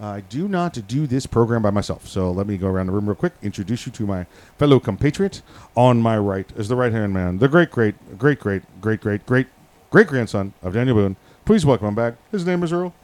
[0.00, 3.06] I do not do this program by myself, so let me go around the room
[3.06, 4.26] real quick, introduce you to my
[4.58, 5.42] fellow compatriot.
[5.74, 9.26] On my right is the right hand man, the great, great, great, great, great, great,
[9.26, 9.46] great,
[9.90, 11.16] great grandson of Daniel Boone.
[11.44, 12.14] Please welcome him back.
[12.30, 12.94] His name is Earl.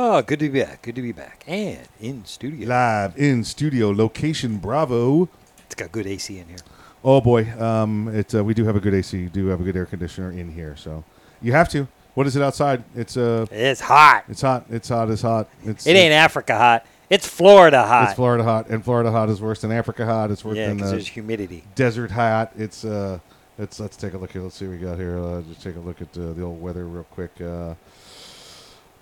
[0.00, 0.82] Oh, good to be back.
[0.82, 1.42] Good to be back.
[1.48, 2.68] And in studio.
[2.68, 5.28] Live in studio, location Bravo.
[5.66, 6.58] It's got good AC in here.
[7.02, 9.76] Oh boy, um, it uh, we do have a good AC, do have a good
[9.76, 11.02] air conditioner in here, so
[11.42, 11.88] you have to.
[12.14, 12.84] What is it outside?
[12.94, 14.22] It's uh, it's hot.
[14.28, 14.66] It's hot.
[14.70, 15.10] It's hot.
[15.10, 15.48] It's hot.
[15.64, 16.86] It's It ain't Africa hot.
[17.10, 18.04] It's Florida hot.
[18.04, 20.30] It's Florida hot, and Florida hot is worse than Africa hot.
[20.30, 21.64] It's worse Yeah, than 'cause uh, there's humidity.
[21.74, 22.52] Desert hot.
[22.56, 23.18] It's uh,
[23.58, 24.42] let's let's take a look here.
[24.42, 25.18] Let's see what we got here.
[25.18, 27.32] Uh, just take a look at uh, the old weather real quick.
[27.40, 27.74] Uh,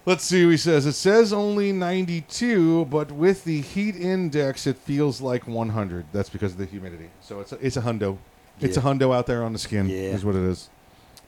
[0.07, 0.45] let's see.
[0.45, 5.47] what He says it says only 92, but with the heat index, it feels like
[5.47, 6.07] 100.
[6.13, 7.11] That's because of the humidity.
[7.21, 8.17] So it's a, it's a hundo.
[8.61, 9.89] It's a hundo out there on the skin.
[9.89, 9.97] Yeah.
[9.97, 10.71] is what it is.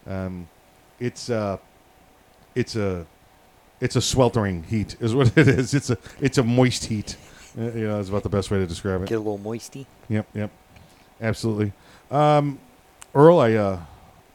[0.07, 0.49] Um,
[0.99, 1.59] it's uh,
[2.55, 3.07] it's a
[3.81, 5.75] it's a sweltering heat is what it is.
[5.75, 7.17] It's a it's a moist heat.
[7.57, 9.09] Uh, you know, that's about the best way to describe it.
[9.09, 9.87] Get a little moisty.
[10.09, 10.51] Yep, yep,
[11.21, 11.73] absolutely.
[12.11, 12.59] Um,
[13.15, 13.81] Earl, I uh,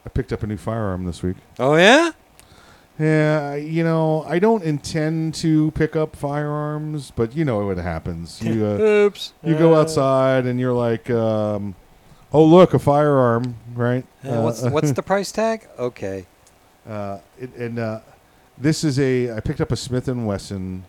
[0.05, 1.37] I picked up a new firearm this week.
[1.59, 2.11] Oh yeah.
[2.99, 8.39] Yeah, you know, I don't intend to pick up firearms, but you know what happens.
[8.43, 9.33] You, uh, Oops.
[9.43, 9.81] You go Uh.
[9.81, 11.73] outside and you're like, um,
[12.31, 14.05] "Oh, look, a firearm!" Right?
[14.23, 15.67] Uh, what's what's the price tag?
[15.79, 16.25] Okay.
[16.87, 17.99] Uh, it, and uh,
[18.57, 19.31] this is a.
[19.35, 20.85] I picked up a Smith and Wesson,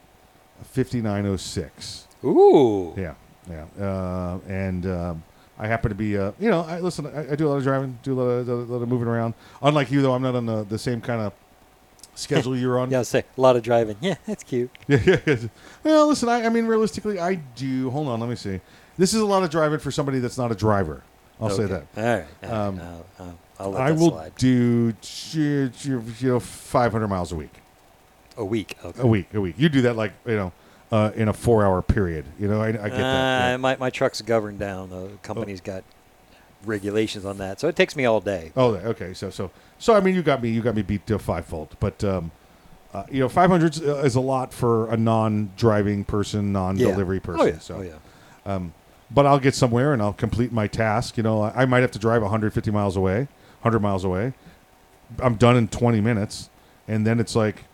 [0.63, 2.07] fifty nine oh six.
[2.23, 2.93] Ooh.
[2.99, 3.15] Yeah,
[3.49, 3.65] yeah.
[3.83, 5.23] Uh, and um,
[5.59, 6.19] I happen to be.
[6.19, 7.07] Uh, you know, I listen.
[7.07, 9.09] I, I do a lot of driving, do a lot of, a lot of moving
[9.09, 9.33] around.
[9.63, 11.33] Unlike you, though, I'm not on the, the same kind of
[12.15, 12.91] schedule you're on.
[12.93, 13.97] Yeah, I'll say a lot of driving.
[14.01, 14.71] Yeah, that's cute.
[14.89, 15.37] Yeah, yeah, yeah.
[15.83, 17.91] Well, listen, I, I mean, realistically, I do.
[17.91, 18.61] Hold on, let me see.
[18.99, 21.03] This is a lot of driving for somebody that's not a driver.
[21.41, 21.87] I'll say that.
[21.97, 22.53] All right, all right.
[22.53, 24.33] Um, I'll- I'll- I'll let I that will slide.
[24.37, 24.93] do
[25.43, 25.73] you
[26.23, 27.53] know 500 miles a week.
[28.37, 28.77] A week.
[28.85, 29.01] Okay.
[29.01, 29.55] A week, a week.
[29.59, 30.53] You do that like you know.
[30.91, 32.25] uh, in a four-hour period.
[32.39, 32.99] You know, I, I get that.
[32.99, 33.55] yeah.
[33.55, 34.91] Uh, my, my truck's governed down.
[34.91, 35.85] The company's got
[36.65, 38.53] regulations on that, so it takes me all day.
[38.57, 39.15] Oh, okay.
[39.15, 39.95] So, so, so.
[39.95, 40.51] I mean, you got me.
[40.51, 41.77] You got me beat to fivefold.
[41.81, 42.31] But, um,
[42.93, 47.33] uh, you know, five hundred is a lot for a non-driving person, non-delivery Yeah.
[47.33, 47.47] Oh, person.
[47.55, 47.59] yeah.
[47.59, 48.55] So, Oh, yeah.
[48.55, 48.75] Um,
[49.11, 51.17] but I'll get somewhere and I'll complete my task.
[51.17, 53.29] You know, I, I might have to drive 150 miles away,
[53.63, 54.33] 100 miles away.
[55.21, 56.51] I'm done in 20 minutes,
[56.89, 57.65] and then it's like,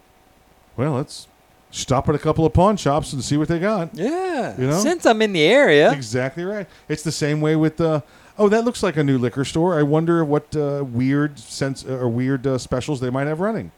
[0.76, 1.26] well, let's
[1.70, 3.94] stop at a couple of pawn shops and see what they got.
[3.94, 4.58] Yeah.
[4.60, 4.80] You know?
[4.80, 5.92] Since I'm in the area.
[5.92, 6.66] Exactly right.
[6.88, 8.00] It's the same way with uh,
[8.38, 9.78] oh, that looks like a new liquor store.
[9.78, 13.72] I wonder what uh, weird sense or weird uh, specials they might have running,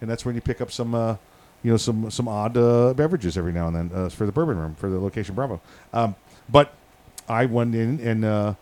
[0.00, 1.16] and that's when you pick up some, uh,
[1.62, 4.58] you know, some some odd uh, beverages every now and then uh, for the bourbon
[4.58, 5.60] room for the location Bravo.
[5.92, 6.14] Um,
[6.48, 6.72] but
[7.28, 8.54] I went in and uh,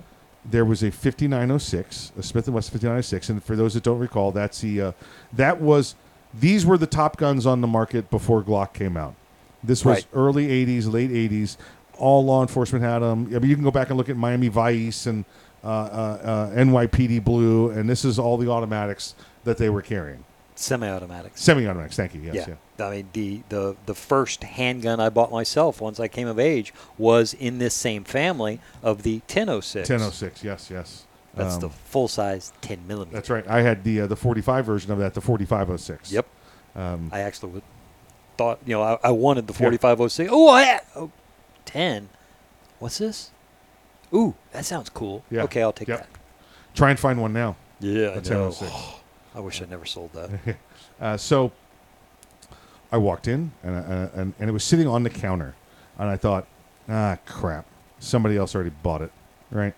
[0.44, 4.32] there was a 5906, a Smith and Wesson 5906, and for those that don't recall,
[4.32, 4.92] that's the uh,
[5.32, 5.94] that was
[6.34, 9.14] these were the top guns on the market before Glock came out.
[9.64, 10.06] This was Right.
[10.14, 11.56] early 80s, late 80s.
[11.98, 13.26] All law enforcement had them.
[13.34, 15.24] I mean, you can go back and look at Miami Vice and
[15.62, 15.70] uh, uh,
[16.50, 19.14] uh, NYPD Blue, and this is all the automatics
[19.44, 20.24] that they were carrying.
[20.54, 21.42] Semi-automatics.
[21.42, 21.96] Semi-automatics.
[21.96, 22.20] Thank you.
[22.22, 22.34] Yes.
[22.34, 22.54] yeah.
[22.78, 22.86] yeah.
[22.86, 26.72] I mean, the, the, the first handgun I bought myself once I came of age
[26.98, 29.88] was in this same family of the 1006.
[29.88, 30.44] 1006.
[30.44, 30.70] Yes.
[30.70, 31.04] Yes.
[31.34, 33.16] That's Um, the full size 10 millimeter.
[33.16, 33.46] That's right.
[33.48, 36.12] I had the uh, the 45 version of that, the 4506.
[36.12, 36.26] Yep.
[36.76, 37.62] Um, I actually would,
[38.36, 39.58] thought, you know, I, I wanted the Yeah.
[39.70, 40.30] 4506.
[40.32, 41.10] Oh, I oh,
[41.72, 42.08] 10.
[42.78, 43.30] What's this?
[44.14, 45.24] Ooh, that sounds cool.
[45.30, 45.44] Yeah.
[45.44, 45.98] Okay, I'll take Yep.
[46.00, 46.08] that.
[46.74, 47.56] Try and find one now.
[47.80, 48.50] Yeah, I know.
[48.50, 48.72] 1006.
[49.34, 50.56] I wish I never sold that.
[51.00, 51.52] uh, so
[52.90, 55.54] I walked in and, uh, and and it was sitting on the counter,
[55.98, 56.46] and I thought,
[56.88, 57.64] ah, crap,
[57.98, 59.10] somebody else already bought it,
[59.50, 59.74] right?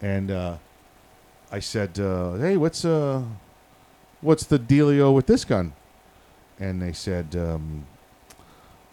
[0.00, 0.56] And uh,
[1.52, 3.22] I said, uh, hey, what's uh,
[4.20, 5.72] what's the dealio with this gun?
[6.58, 7.86] And they said, um,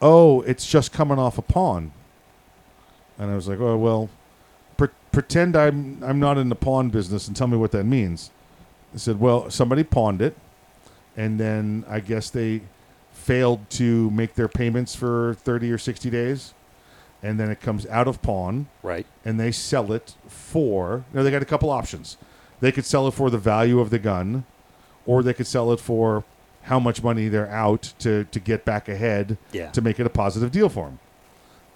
[0.02, 1.92] oh, it's just coming off a pawn.
[3.20, 4.10] And I was like, oh well,
[4.78, 8.32] pre- pretend I'm I'm not in the pawn business and tell me what that means.
[8.94, 10.36] I said, well, somebody pawned it,
[11.16, 12.62] and then I guess they
[13.12, 16.54] failed to make their payments for 30 or 60 days,
[17.22, 18.68] and then it comes out of pawn.
[18.82, 19.06] Right.
[19.24, 22.18] And they sell it for, now they got a couple options.
[22.62, 24.46] They could sell it for the value of the gun,
[25.06, 26.24] or they could sell it for
[26.64, 29.70] how much money they're out to, to get back ahead Yeah.
[29.72, 31.00] to make it a positive deal for them.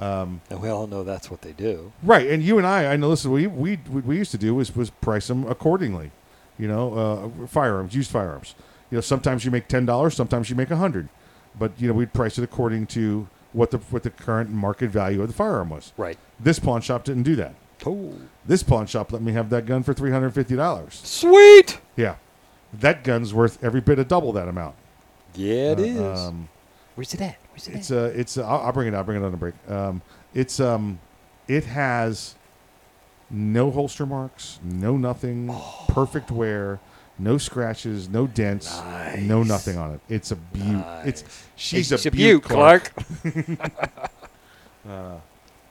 [0.03, 1.91] Um, And we all know that's what they do.
[2.03, 3.09] Right, and you and I, I know.
[3.09, 6.11] Listen, we we what we used to do was was price them accordingly.
[6.57, 6.93] You know,
[7.41, 8.55] uh, firearms, used firearms.
[8.91, 11.09] You know, sometimes you make ten dollars, sometimes you make a hundred,
[11.57, 15.21] but you know we'd price it according to what the what the current market value
[15.21, 15.93] of the firearm was.
[15.97, 16.17] Right.
[16.39, 17.55] This pawn shop didn't do that.
[17.85, 18.13] Oh.
[18.45, 21.01] This pawn shop let me have that gun for three hundred fifty dollars.
[21.03, 21.79] Sweet.
[21.95, 22.15] Yeah,
[22.73, 24.75] that gun's worth every bit of double that amount.
[25.35, 26.19] Yeah, it Uh, is.
[26.19, 26.49] Um,
[26.95, 27.37] Where's it at?
[27.51, 28.93] Where's it it's uh, it's uh, I'll, I'll bring it.
[28.93, 29.55] I'll bring it on a break.
[29.67, 30.01] Um,
[30.33, 30.99] it's um,
[31.47, 32.35] it has
[33.29, 35.85] no holster marks, no nothing, Oh.
[35.87, 36.79] perfect wear,
[37.17, 38.79] no scratches, no dents,
[39.19, 40.01] no nothing on it.
[40.09, 40.83] It's a beaut.
[41.05, 41.23] It's
[41.55, 42.91] she's It's a a beaut, beaut, Clark.
[44.87, 45.15] uh,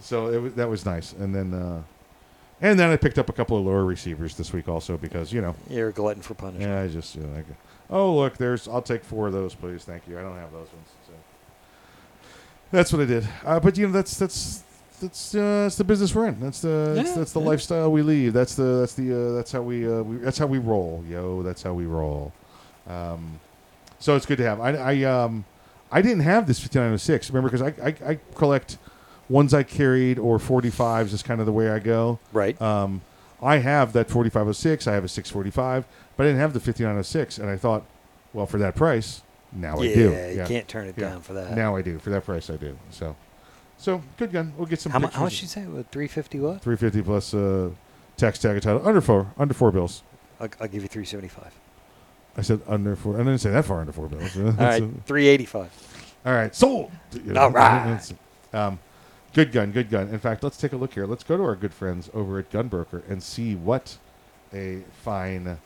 [0.00, 1.82] so it was, that was nice, and then uh,
[2.62, 5.42] and then I picked up a couple of lower receivers this week also because you
[5.42, 6.70] know You're a glutton for punishment.
[6.70, 7.54] yeah, I just you know, I go,
[7.90, 10.18] oh look, there's I'll take four of those, please, thank you.
[10.18, 10.88] I don't have those ones.
[11.06, 11.12] So
[12.70, 13.28] that's what I did.
[13.44, 14.62] Uh, but you know, that's that's
[15.00, 16.40] that's uh, that's the business we're in.
[16.40, 17.46] That's the that's, Yeah, that's the yeah.
[17.48, 18.30] lifestyle we lead.
[18.32, 21.42] That's the that's the uh, that's how we, uh, we that's how we roll, yo.
[21.42, 22.32] That's how we roll.
[22.86, 23.40] Um,
[23.98, 24.60] so it's good to have.
[24.60, 25.44] I I um
[25.90, 27.30] I didn't have this 5906.
[27.30, 28.78] Remember, because I, I I collect
[29.32, 32.18] ones I carried or 45s is kind of the way I go.
[32.32, 32.60] Right.
[32.60, 33.00] Um,
[33.40, 34.86] I have that 4506.
[34.86, 37.84] I have a 645, but I didn't have the 5906, and I thought,
[38.32, 40.10] well, for that price, now I do.
[40.10, 41.56] Yeah, you can't turn it down for that.
[41.56, 41.98] Now I do.
[41.98, 42.78] For that price, I do.
[42.90, 43.16] So,
[43.78, 44.52] so good gun.
[44.56, 44.92] We'll get some.
[44.92, 45.18] How, mu- pictures.
[45.18, 45.60] how much did you say?
[45.62, 46.62] What, 350 what?
[46.62, 47.70] 350 plus uh,
[48.16, 50.02] tax tag and title under four under four bills.
[50.40, 51.52] I'll, I'll give you 375.
[52.36, 53.16] I said under four.
[53.16, 54.36] I didn't say that far under four bills.
[54.36, 56.16] All right, 385.
[56.24, 56.92] All right, sold.
[57.36, 58.00] All right.
[58.54, 58.78] Um,
[59.32, 60.08] good gun, good gun.
[60.08, 61.06] In fact, let's take a look here.
[61.06, 63.98] Let's go to our good friends over at Gunbroker and see what
[64.52, 65.58] a fine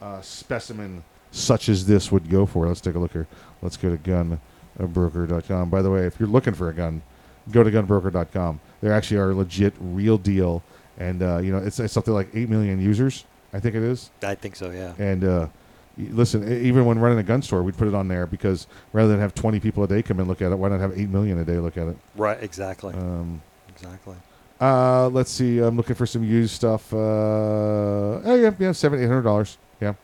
[0.00, 2.68] uh, specimen such as this would go for.
[2.68, 3.26] Let's take a look here.
[3.60, 4.38] Let's go to
[4.78, 5.70] gunbroker.com.
[5.70, 7.02] By the way, if you're looking for a gun,
[7.50, 8.60] go to gunbroker.com.
[8.80, 10.62] They actually are legit, real deal.
[10.98, 14.10] And, uh, you know, it's, it's something like 8 million users, I think it is.
[14.22, 14.94] I think so, yeah.
[14.98, 15.48] And uh,
[15.96, 19.20] listen, even when running a gun store, we'd put it on there because rather than
[19.20, 21.38] have 20 people a day come and look at it, why not have 8 million
[21.38, 21.96] a day look at it?
[22.16, 22.94] Right, exactly.
[22.94, 24.16] Um, exactly.
[24.60, 25.58] uh, let's see.
[25.58, 26.92] I'm looking for some used stuff.
[26.92, 29.58] Uh, oh yeah, yeah, seven, eight hundred dollars.
[29.80, 29.94] Yeah,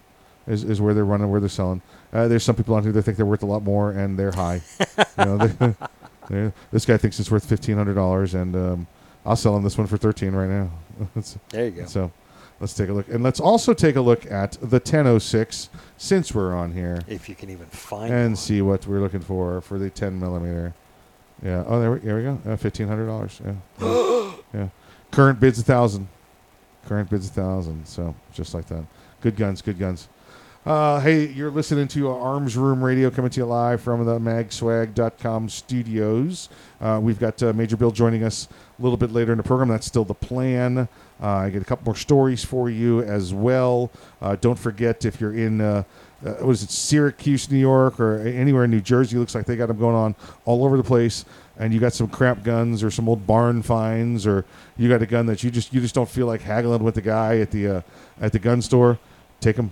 [0.47, 1.82] is, is where they're running, where they're selling.
[2.12, 4.32] Uh, there's some people on here that think they're worth a lot more, and they're
[4.32, 4.61] high.
[5.18, 5.74] you know, they-
[6.30, 8.86] Yeah, this guy thinks it's worth fifteen hundred dollars, and um,
[9.26, 10.70] I'll sell him this one for thirteen right now.
[11.51, 11.86] There you go.
[11.86, 12.12] So
[12.61, 16.55] let's take a look, and let's also take a look at the 1006 since we're
[16.55, 19.91] on here, If you can even find and see what we're looking for for the
[19.91, 20.75] 10 millimeter.
[21.43, 21.65] Yeah.
[21.67, 22.39] Oh, there we, there we go.
[22.47, 23.41] Uh, fifteen hundred dollars.
[23.45, 24.33] Yeah.
[24.55, 24.69] yeah.
[25.11, 26.09] Current bids a thousand.
[26.87, 27.87] Current bids a thousand.
[27.87, 28.85] So just like that.
[29.23, 29.63] Good guns.
[29.63, 30.09] Good guns.
[30.67, 35.49] Uh, hey, you're listening to Arms Room Radio coming to you live from the magswag.com
[35.49, 36.51] studios.
[36.83, 38.47] Uh, we've got uh, Major Bill joining us
[38.79, 39.71] a little bit later in the program.
[39.71, 40.77] That's still the plan.
[40.79, 40.87] Uh,
[41.27, 43.91] I get a couple more stories for you as well.
[44.21, 45.85] Uh, don't forget if you're in, uh,
[46.23, 49.79] is it, Syracuse, New York, or anywhere in New Jersey, looks like they got them
[49.79, 51.25] going on all over the place.
[51.59, 54.45] And you got some crap guns or some old barn finds, or
[54.77, 57.03] you got a gun that you just you just don't feel like haggling with the
[57.03, 57.83] guy at the
[58.21, 58.99] at the gun store.
[59.41, 59.71] Take them,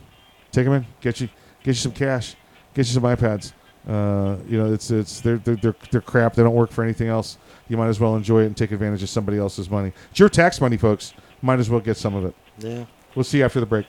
[0.53, 0.87] take them in.
[1.01, 1.29] Get you
[1.63, 2.35] get you some cash.
[2.75, 3.53] Get you some iPads.
[3.87, 6.35] Uh, you know, it's it's they're, they're they're they're crap.
[6.35, 7.39] They don't work for anything else.
[7.69, 9.93] You might as well enjoy it and take advantage of somebody else's money.
[10.11, 11.15] It's your tax money, folks.
[11.43, 12.35] Might as well get some of it.
[12.59, 12.85] Yeah.
[13.15, 13.87] We'll see you after the break.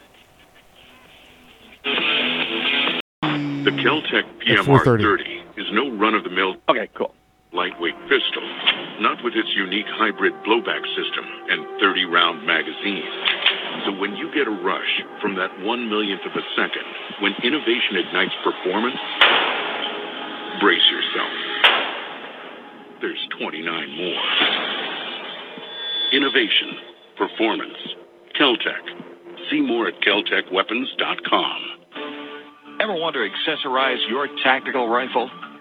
[3.70, 6.56] The Keltec At PMR 30 is no run of the mill.
[6.70, 7.14] Okay, cool.
[7.52, 8.46] Lightweight pistol,
[9.02, 13.02] not with its unique hybrid blowback system and 30 round magazine.
[13.86, 16.86] So when you get a rush from that one millionth of a second,
[17.22, 19.02] when innovation ignites performance,
[20.62, 21.34] brace yourself.
[23.02, 23.66] There's 29
[23.98, 24.24] more.
[26.14, 26.78] Innovation,
[27.18, 27.78] performance,
[28.40, 29.50] Keltec.
[29.50, 31.58] See more at keltecweapons.com.
[32.80, 35.32] Ever want to accessorize your tactical rifle?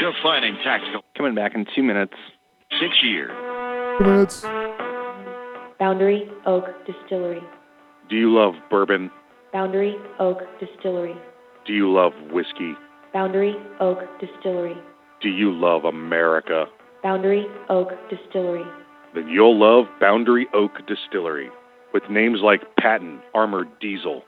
[0.00, 1.00] Defining tactical.
[1.16, 2.12] Coming back in two minutes.
[2.78, 3.30] Six years.
[4.00, 4.42] minutes.
[5.78, 7.40] Boundary Oak Distillery.
[8.10, 9.10] Do you love bourbon?
[9.52, 11.16] Boundary Oak Distillery.
[11.66, 12.74] Do you love whiskey?
[13.14, 14.76] Boundary Oak Distillery.
[15.22, 16.66] Do you love America?
[17.02, 18.64] Boundary Oak Distillery.
[19.14, 21.48] Then you'll love Boundary Oak Distillery.
[21.94, 24.22] With names like Patton Armored Diesel,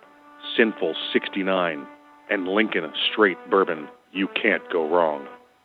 [0.56, 1.86] Sinful 69,
[2.30, 5.26] and Lincoln Straight Bourbon, you can't go wrong.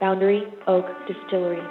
[0.00, 1.62] Boundary Oak Distillery.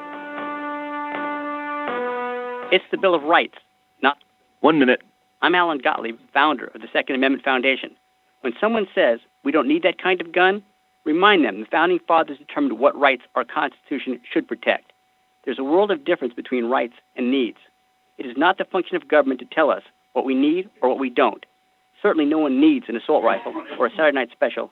[2.71, 3.57] It's the Bill of Rights,
[4.01, 4.17] not.
[4.61, 5.01] One minute.
[5.43, 7.95] I'm Alan Gottlieb, founder of the Second Amendment Foundation.
[8.41, 10.63] When someone says we don't need that kind of gun,
[11.03, 14.91] remind them the founding fathers determined what rights our Constitution should protect.
[15.43, 17.59] There's a world of difference between rights and needs.
[18.17, 20.99] It is not the function of government to tell us what we need or what
[20.99, 21.45] we don't.
[22.01, 24.71] Certainly, no one needs an assault rifle or a Saturday night special,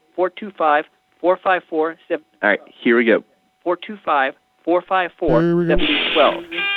[0.15, 0.85] 425
[1.19, 3.23] 454 All right, here we go.
[3.63, 4.33] 425
[4.63, 6.71] 454 Here 7012.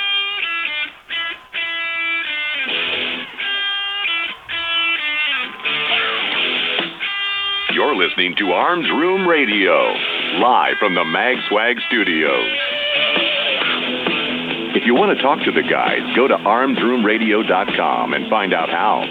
[7.73, 9.75] You're listening to Arms Room Radio,
[10.39, 12.47] live from the Mag Swag studios.
[14.75, 19.03] If you want to talk to the guys, go to armsroomradio.com and find out how.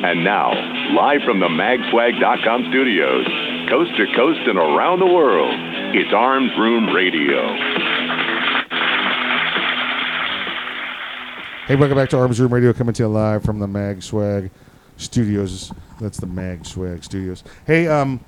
[0.00, 0.52] And now,
[0.94, 3.26] live from the magswag.com studios,
[3.68, 5.52] coast to coast and around the world,
[5.92, 7.40] it's Arms Room Radio.
[11.66, 14.52] Hey, welcome back to Arms Room Radio, coming to you live from the Mag Swag
[14.98, 15.72] Studios.
[16.00, 17.42] That's the Mag Swag Studios.
[17.66, 18.20] Hey, um,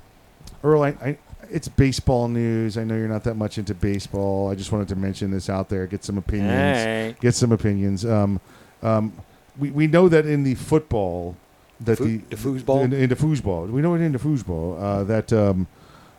[0.65, 1.17] Earl, I, I,
[1.49, 2.77] it's baseball news.
[2.77, 4.51] I know you're not that much into baseball.
[4.51, 6.51] I just wanted to mention this out there, get some opinions.
[6.51, 7.15] Hey.
[7.21, 8.05] Get some opinions.
[8.05, 8.41] Um,
[8.81, 9.13] um,
[9.57, 11.37] we, we know that in the football,
[11.85, 12.83] that Foo- the the foosball?
[12.83, 15.67] in, in the foosball, we know it in the foosball uh, that um,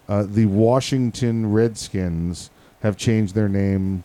[0.08, 2.50] uh, the Washington Redskins
[2.82, 4.04] have changed their name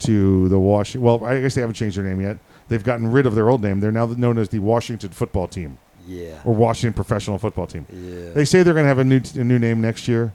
[0.00, 1.02] to the Washington.
[1.02, 2.38] Well, I guess they haven't changed their name yet.
[2.68, 3.80] They've gotten rid of their old name.
[3.80, 5.78] They're now known as the Washington Football Team.
[6.06, 6.40] Yeah.
[6.44, 7.86] Or Washington Professional Football Team.
[7.92, 8.32] Yeah.
[8.32, 10.32] They say they're going to have a new a new name next year.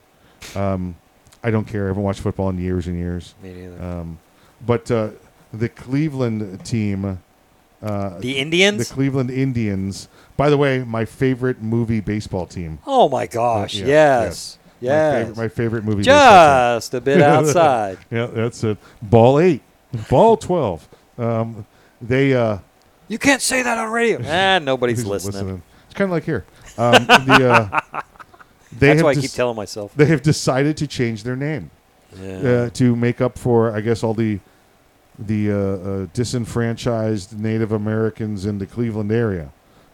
[0.56, 0.95] Um,
[1.43, 1.86] I don't care.
[1.86, 3.36] I haven't watched football in years and years.
[3.41, 3.82] Me neither.
[3.82, 4.20] Um,
[4.66, 5.10] but uh,
[5.53, 7.22] the Cleveland team.
[7.86, 8.88] Uh, The Indians?
[8.90, 10.08] The Cleveland Indians.
[10.38, 12.80] By the way, my favorite movie baseball team.
[12.86, 13.76] Oh my gosh!
[13.82, 14.92] Uh, yeah, yes, yeah.
[14.92, 15.14] yes.
[15.14, 16.04] My favorite, my favorite movie.
[16.04, 17.98] Just a bit outside.
[18.12, 18.78] yeah, that's it.
[19.02, 19.62] Ball eight,
[20.10, 20.88] ball twelve.
[21.18, 21.66] Um,
[22.02, 22.34] they.
[22.34, 22.58] Uh,
[23.08, 24.20] You can't say that on radio.
[24.26, 25.62] Ah, nobody's Who's listening.
[25.86, 26.44] It's kind of like here.
[26.78, 27.80] Um, the, uh,
[28.78, 29.94] they That's have why I keep telling myself.
[29.96, 31.70] They have decided to change their name
[32.22, 32.66] Yeah.
[32.66, 34.40] uh, to make up for, I guess, all the
[35.20, 39.51] the uh, uh, disenfranchised Native Americans in the Cleveland area.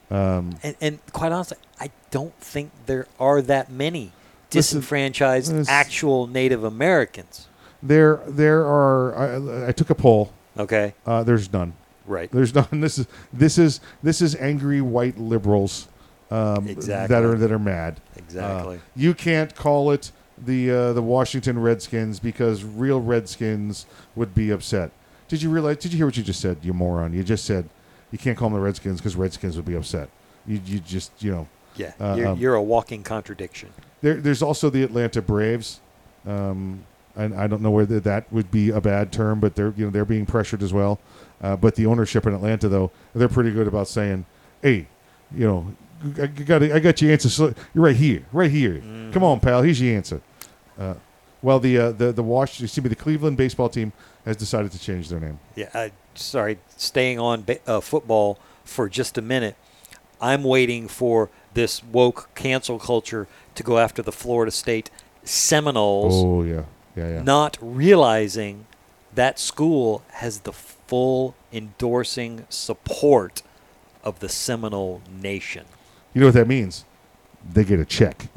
[0.10, 4.12] Um, And, and quite honestly, I don't think there are that many
[4.50, 7.48] disenfranchised this- actual Native Americans.
[7.82, 9.16] there, there are.
[9.18, 10.32] I, I took a poll.
[10.58, 10.94] Okay.
[11.06, 11.74] Uh, there's none.
[12.06, 12.30] Right.
[12.32, 12.82] There's none.
[12.82, 15.88] This is this is this is angry white liberals
[16.30, 17.16] um, Exactly.
[17.16, 18.02] that are that are mad.
[18.18, 18.78] Exactly.
[18.78, 24.50] Uh, you can't call it the uh, the Washington Redskins because real Redskins would be
[24.52, 24.92] upset.
[25.32, 25.78] Did you realize?
[25.78, 26.58] Did you hear what you just said?
[26.62, 27.14] You moron!
[27.14, 27.70] You just said
[28.12, 30.10] you can't call them the Redskins because Redskins would be upset.
[30.46, 31.48] You you just you know.
[31.78, 33.70] Yeah, uh, you're, um, you're a walking contradiction.
[34.02, 35.80] there, there's also the Atlanta Braves.
[36.28, 36.84] Um,
[37.16, 39.90] and I don't know whether that would be a bad term, but they're you know
[39.90, 41.00] they're being pressured as well.
[41.42, 44.26] Uh, but the ownership in Atlanta, though, they're pretty good about saying,
[44.62, 44.86] "Hey,
[45.34, 45.74] you know,
[46.22, 47.30] I got I got your answer.
[47.30, 48.84] So you're right here, right here.
[49.14, 49.62] Come on, pal.
[49.62, 50.20] Here's your answer."
[50.78, 50.96] Uh,
[51.42, 53.94] well, the uh, the the Washington, excuse me, the Cleveland baseball team
[54.26, 55.40] has decided to change their name.
[55.56, 59.56] Yeah, I, sorry, staying on uh, football for just a minute.
[60.20, 64.90] I'm waiting for this woke cancel culture to go after the Florida State
[65.24, 66.14] Seminoles.
[66.16, 66.64] Oh yeah,
[66.96, 67.24] yeah, yeah.
[67.24, 68.66] Not realizing
[69.14, 73.42] that school has the full endorsing support
[74.04, 75.66] of the Seminole Nation.
[76.14, 76.86] You know what that means?
[77.54, 78.28] They get a check.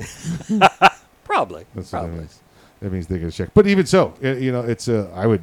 [1.25, 1.65] Probably.
[1.75, 2.19] That's what that Probably.
[2.21, 2.41] means.
[2.81, 3.51] That means they get a check.
[3.55, 5.43] But even so, you know, it's uh, I would.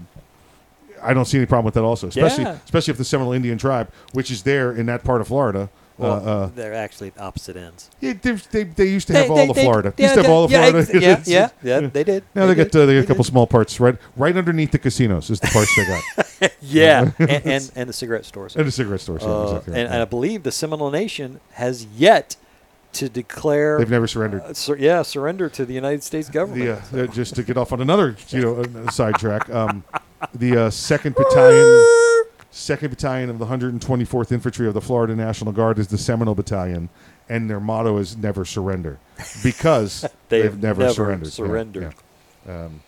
[1.04, 1.84] I don't see any problem with that.
[1.84, 2.58] Also, especially Yeah.
[2.66, 6.12] especially if the Seminole Indian tribe, which is there in that part of Florida, Well,
[6.14, 7.90] uh, uh, they're actually at opposite ends.
[8.00, 9.94] Yeah, they, they, they used to They- have all they- the they- Florida.
[9.98, 10.92] used to have they- all the yeah, Florida.
[10.96, 12.24] ex- yeah, yeah, yeah, they did.
[12.34, 12.82] Now They they, got did.
[12.82, 15.76] uh, they got a couple small parts right right underneath the casinos is the parts
[15.76, 16.52] they got.
[16.62, 18.56] yeah, and, and and the cigarette stores.
[18.56, 19.94] And the cigarette stores, yeah, Uh, exactly right, and, yeah.
[19.94, 22.36] and I believe the Seminole Nation has yet
[22.94, 24.42] to declare They've never surrendered.
[24.42, 26.82] uh, sur- yeah, surrender to the United States government.
[26.92, 29.84] the, uh, uh, just to get off on another you know uh, sidetrack, um,
[30.36, 31.86] the uh, second battalion,
[32.52, 36.90] second battalion of the 124th Infantry of the Florida National Guard is the Seminole Battalion,
[37.30, 39.00] and their motto is "Never surrender,"
[39.44, 41.28] because They they've never, never surrendered.
[41.28, 41.94] Yeah, surrendered.
[42.48, 42.66] yeah.
[42.66, 42.82] Um,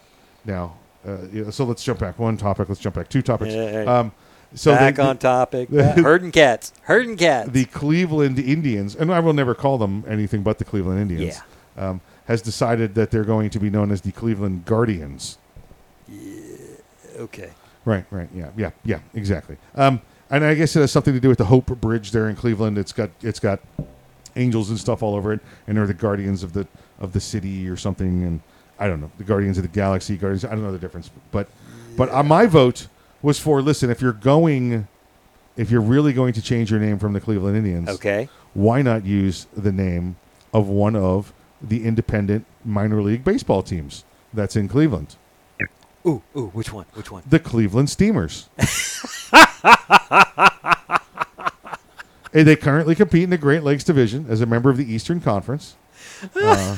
[0.45, 0.75] now,
[1.07, 2.67] uh, yeah, so let's jump back one topic.
[2.69, 3.53] Let's jump back two topics.
[3.53, 3.99] Yeah, yeah.
[3.99, 4.11] Um,
[4.55, 5.69] so Back the- on topic.
[5.71, 6.73] the- herding cats.
[6.83, 7.49] Herding cats.
[7.51, 11.39] the Cleveland Indians, and I will never call them anything but the Cleveland Indians,
[11.77, 15.37] um, has decided that they're going to be known as the Cleveland Guardians.
[17.17, 17.49] okay.
[17.85, 19.57] Right, right, yeah, yeah, yeah, exactly.
[19.75, 22.35] Um, and I guess it has something to do with the Hope Bridge there in
[22.35, 22.77] Cleveland.
[22.77, 23.59] It's got it's got
[24.37, 26.65] angels and stuff all over it, and they're the guardians of the
[26.99, 28.23] of the city or something.
[28.23, 28.39] And
[28.79, 30.45] I don't know, the guardians of the galaxy, guardians.
[30.45, 31.49] I don't know the difference, but
[31.97, 32.87] but uh, my vote
[33.23, 33.89] was for listen.
[33.89, 34.87] If you're going,
[35.57, 38.29] if you're really going to change your name from the Cleveland Indians, Okay.
[38.53, 40.17] why not use the name
[40.53, 45.15] of one of the independent minor league baseball teams that's in Cleveland?
[46.05, 46.85] Ooh, ooh, which one?
[46.95, 47.23] Which one?
[47.29, 48.49] The Cleveland Steamers.
[52.33, 55.21] Hey, they currently compete in the Great Lakes Division as a member of the Eastern
[55.21, 55.75] Conference.
[56.35, 56.77] Uh,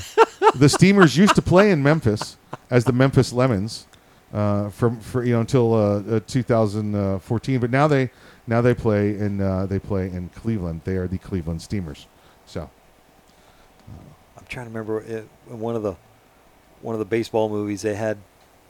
[0.53, 2.35] the Steamers used to play in Memphis
[2.69, 3.87] as the Memphis Lemons
[4.35, 8.09] uh, from for you know until uh, uh, 2014, but now they
[8.47, 10.81] now they play in uh, they play in Cleveland.
[10.83, 12.07] They are the Cleveland Steamers.
[12.45, 12.69] So
[14.37, 15.95] I'm trying to remember it, in one of the
[16.81, 18.17] one of the baseball movies they had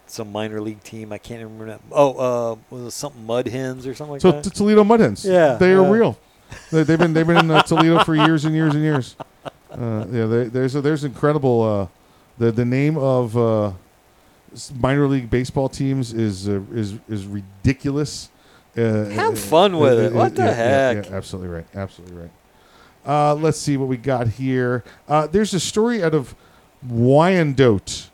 [0.05, 1.11] some minor league team.
[1.11, 1.81] I can't remember that.
[1.91, 4.43] Oh, uh, was it something Mud Hens or something like so that?
[4.43, 5.25] t- Toledo Mud Hens.
[5.25, 6.17] Yeah, they are real.
[6.71, 9.15] They, they've been they've been in uh, Toledo for years and years and years.
[9.71, 11.63] Uh, yeah, they, there's a, there's incredible.
[11.63, 11.87] Uh,
[12.37, 13.71] the the name of uh,
[14.79, 18.29] minor league baseball teams is uh, is is ridiculous.
[18.77, 20.13] Uh, Have uh, fun with it.
[20.13, 21.09] What the yeah, yeah, heck?
[21.09, 21.65] yeah, absolutely right.
[21.73, 22.31] Absolutely right.
[23.05, 24.83] Uh, let's see what we got here.
[25.07, 26.35] Uh, there's a story out of
[26.87, 28.09] Wyandotte.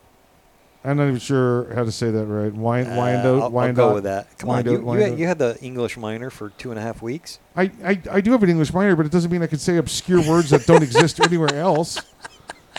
[0.83, 2.51] I'm not even sure how to say that right.
[2.51, 3.25] Wyan, Uh, Wyandotte.
[3.37, 3.89] I'll, I'll Wyandotte?
[3.89, 4.37] go with that.
[4.39, 6.81] Come on, you, Wyandotte, you, had, you had the English minor for two and a
[6.81, 7.39] half weeks.
[7.55, 9.77] I, I, I do have an English minor, but it doesn't mean I can say
[9.77, 11.99] obscure words that don't exist anywhere else.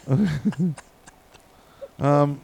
[2.00, 2.40] um,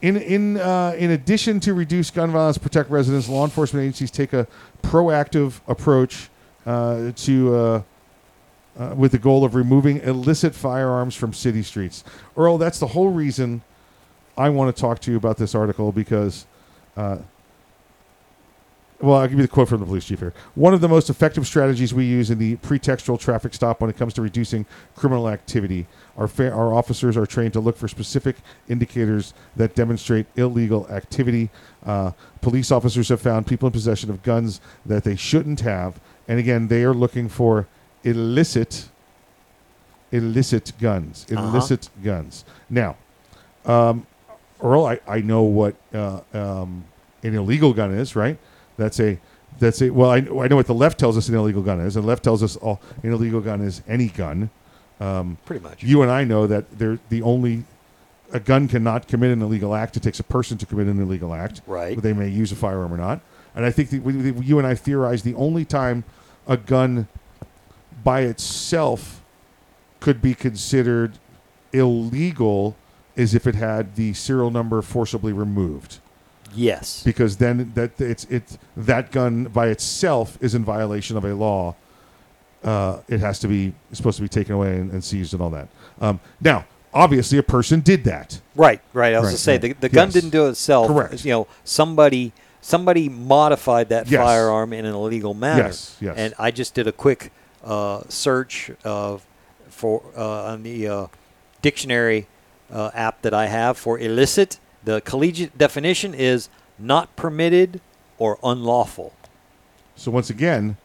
[0.00, 4.32] in in uh, in addition to reduce gun violence, protect residents, law enforcement agencies take
[4.32, 4.46] a
[4.82, 6.28] proactive approach
[6.66, 7.54] uh, to.
[7.54, 7.82] Uh,
[8.78, 12.04] uh, with the goal of removing illicit firearms from city streets.
[12.36, 13.60] Earl, that's the whole reason
[14.36, 16.46] I want to talk to you about this article because
[16.96, 17.18] uh,
[19.00, 20.34] well, I'll give you the quote from the police chief here.
[20.56, 23.96] One of the most effective strategies we use in the pretextual traffic stop when it
[23.96, 24.66] comes to reducing
[24.96, 25.86] criminal activity.
[26.16, 28.36] Our, fa- our officers are trained to look for specific
[28.68, 31.50] indicators that demonstrate illegal activity.
[31.86, 32.10] Uh,
[32.40, 36.00] police officers have found people in possession of guns that they shouldn't have.
[36.26, 37.68] And again, they are looking for
[38.02, 38.88] illicit,
[40.10, 41.24] illicit guns.
[41.30, 41.46] Uh-huh.
[41.46, 42.44] Illicit guns.
[42.68, 42.96] Now,
[43.64, 44.06] um,
[44.60, 46.84] Earl, I, I know what uh, um,
[47.22, 48.36] an illegal gun is, right?
[48.78, 49.18] That's a
[49.58, 51.96] that's a well, I, I know what the left tells us an illegal gun is,
[51.96, 54.48] and the left tells us all an illegal gun is any gun.
[55.00, 55.82] Um, Pretty much.
[55.82, 57.64] You and I know that they're the only
[58.32, 59.96] a gun cannot commit an illegal act.
[59.96, 61.60] It takes a person to commit an illegal act.
[61.66, 62.00] Right.
[62.00, 63.20] They may use a firearm or not.
[63.54, 66.04] And I think that we, we- you and I theorize the only time
[66.46, 67.08] a gun
[68.04, 69.22] by itself
[70.00, 71.18] could be considered
[71.72, 72.76] illegal
[73.16, 75.98] is if it had the serial number forcibly removed.
[76.54, 77.02] Yes.
[77.02, 81.74] Because then that it's it that gun by itself is in violation of a law.
[82.64, 85.50] Uh, it has to be supposed to be taken away and, and seized and all
[85.50, 85.68] that.
[86.00, 88.40] Um, now, obviously, a person did that.
[88.56, 89.14] Right, right.
[89.14, 89.60] I was Right, to say right.
[89.60, 90.14] the, the gun Yes.
[90.14, 90.88] didn't do it itself.
[90.88, 91.24] Correct.
[91.24, 94.20] You know, somebody somebody modified that Yes.
[94.20, 95.64] firearm in an illegal manner.
[95.64, 96.14] Yes, yes.
[96.16, 97.30] And I just did a quick
[97.64, 99.24] uh, search of
[99.70, 101.06] for uh, on the uh,
[101.62, 102.26] dictionary
[102.72, 104.58] uh, app that I have for illicit.
[104.84, 106.48] The collegiate definition is
[106.78, 107.80] not permitted
[108.18, 109.12] or unlawful.
[109.96, 110.76] So once again,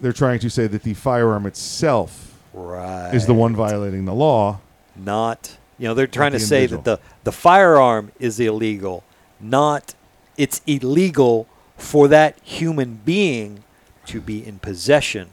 [0.00, 3.12] they're trying to say that the firearm itself Right.
[3.14, 4.60] is the one violating the law.
[4.96, 9.04] Not, you know, they're trying to the say that the, the firearm is illegal,
[9.40, 9.94] not
[10.36, 11.46] it's illegal
[11.76, 13.64] for that human being
[14.06, 15.30] to be in possession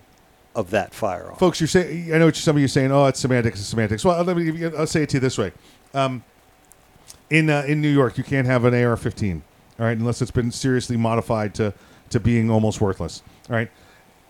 [0.55, 1.35] of that firearm.
[1.35, 2.91] Folks, you're saying I know what some of you are saying.
[2.91, 3.59] Oh, it's semantics.
[3.59, 4.03] It's semantics.
[4.05, 4.65] Well, let me.
[4.65, 5.51] I'll say it to you this way.
[5.93, 6.23] Um,
[7.29, 9.41] in uh, in New York, you can't have an AR-15.
[9.79, 11.73] All right, unless it's been seriously modified to
[12.09, 13.23] to being almost worthless.
[13.49, 13.69] All right,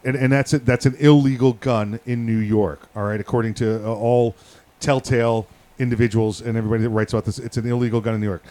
[0.03, 0.65] and and that's it.
[0.65, 2.87] That's an illegal gun in New York.
[2.95, 4.35] All right, according to uh, all
[4.79, 5.47] telltale
[5.77, 8.43] individuals and everybody that writes about this, it's an illegal gun in New York.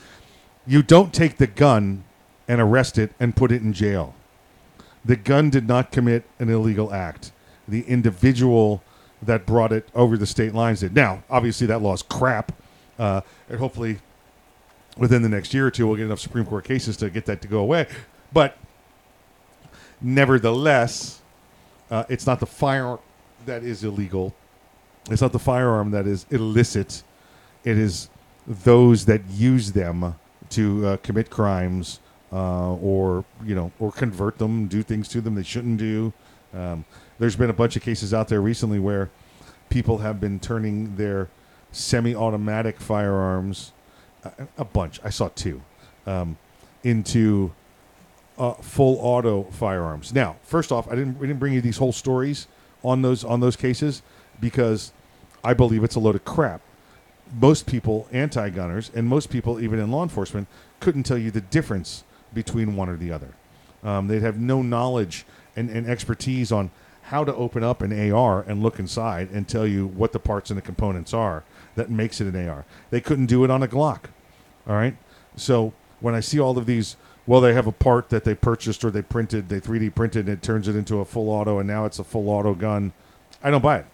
[0.66, 2.04] You don't take the gun
[2.48, 4.14] and arrest it and put it in jail.
[5.04, 7.32] The gun did not commit an illegal act.
[7.68, 8.82] The individual
[9.22, 10.94] that brought it over the state lines did.
[10.94, 12.52] Now, obviously, that law is crap,
[12.98, 13.98] uh, and hopefully,
[14.96, 17.42] within the next year or two, we'll get enough Supreme Court cases to get that
[17.42, 17.86] to go away.
[18.32, 18.56] But
[20.00, 21.20] nevertheless,
[21.90, 23.00] uh, it's not the firearm
[23.46, 24.34] that is illegal.
[25.10, 27.02] It's not the firearm that is illicit.
[27.64, 28.08] It is
[28.46, 30.14] those that use them
[30.50, 32.00] to uh, commit crimes
[32.32, 36.12] uh, or you know or convert them, do things to them they shouldn't do.
[36.52, 36.84] Um,
[37.18, 39.10] there's been a bunch of cases out there recently where
[39.68, 41.28] people have been turning their
[41.72, 43.72] semi-automatic firearms,
[44.59, 45.01] a, bunch.
[45.05, 45.60] I saw two,
[46.06, 46.36] um,
[46.82, 47.52] into
[48.38, 50.12] uh, full auto firearms.
[50.12, 52.46] Now, first off, I didn't we didn't bring you these whole stories
[52.82, 54.02] on those on those cases
[54.40, 54.92] because
[55.42, 56.60] I believe it's a load of crap.
[57.40, 60.46] Most people, anti-gunners, and most people, even in law enforcement,
[60.80, 63.28] couldn't tell you the difference between one or the other.
[63.82, 65.24] Um, they'd have no knowledge
[65.56, 66.70] and, and expertise on
[67.05, 70.51] how to open up an AR and look inside and tell you what the parts
[70.51, 71.44] and the components are
[71.76, 72.64] that makes it an AR.
[72.90, 74.05] They couldn't do it on a Glock.
[74.66, 74.96] All right.
[75.36, 76.96] So when I see all of these,
[77.26, 80.36] well, they have a part that they purchased or they printed, they 3D printed, and
[80.36, 82.92] it turns it into a full auto, and now it's a full auto gun.
[83.42, 83.86] I don't buy it.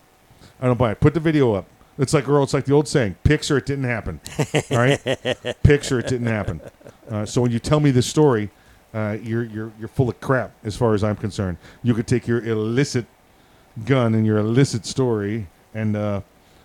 [0.60, 1.00] I don't buy it.
[1.00, 1.66] Put the video up.
[1.98, 4.20] It's like, Earl, it's like the old saying, pics or it didn't happen.
[4.70, 5.00] All right?
[5.62, 6.60] pics or it didn't happen.
[7.10, 8.50] Uh, so when you tell me this story,
[8.94, 11.58] uh, you're, you're, you're full of crap as far as I'm concerned.
[11.82, 13.04] You could take your illicit
[13.84, 16.22] gun and your illicit story and, uh,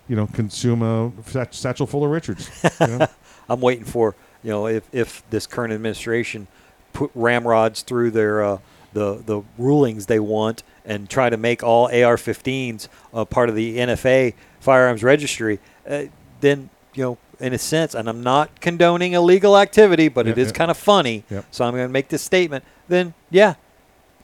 [0.08, 1.12] you know, consume a
[1.50, 2.50] satchel full of Richards.
[2.80, 3.06] You know?
[3.48, 6.46] I'm waiting for you know if if this current administration
[6.92, 8.58] put ramrods through their uh,
[8.92, 13.76] the the rulings they want and try to make all AR-15s uh, part of the
[13.78, 15.58] NFA firearms registry,
[15.88, 16.04] uh,
[16.40, 20.38] then you know, in a sense, and I'm not condoning illegal activity, but it Yep,
[20.38, 20.54] is yep.
[20.54, 21.24] kind of funny.
[21.28, 21.44] Yep.
[21.50, 22.64] So I'm going to make this statement.
[22.88, 23.54] Then, yeah,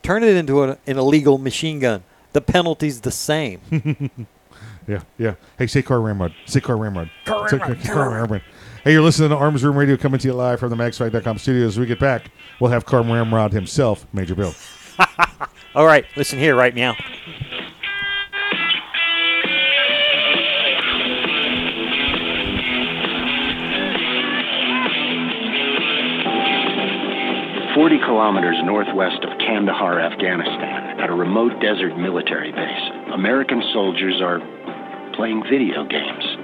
[0.03, 2.03] turn it into an, an illegal machine gun.
[2.33, 3.61] The penalty's the same.
[4.89, 5.35] Yeah, yeah.
[5.59, 6.35] Hey, say car ramrod.
[6.45, 7.09] Say car ramrod.
[7.25, 8.43] Car Say ramrod, car car ramrod.
[8.85, 11.75] Hey, you're listening to Arms Room Radio coming to you live from the MagSwag.com studios.
[11.75, 14.53] As we get back, we'll have Car Ramrod himself, Major Bill.
[15.77, 16.97] All right, listen here, right now.
[27.77, 34.41] Forty kilometers northwest of Kandahar, Afghanistan, at a remote desert military base, American soldiers are
[35.15, 36.42] playing video games.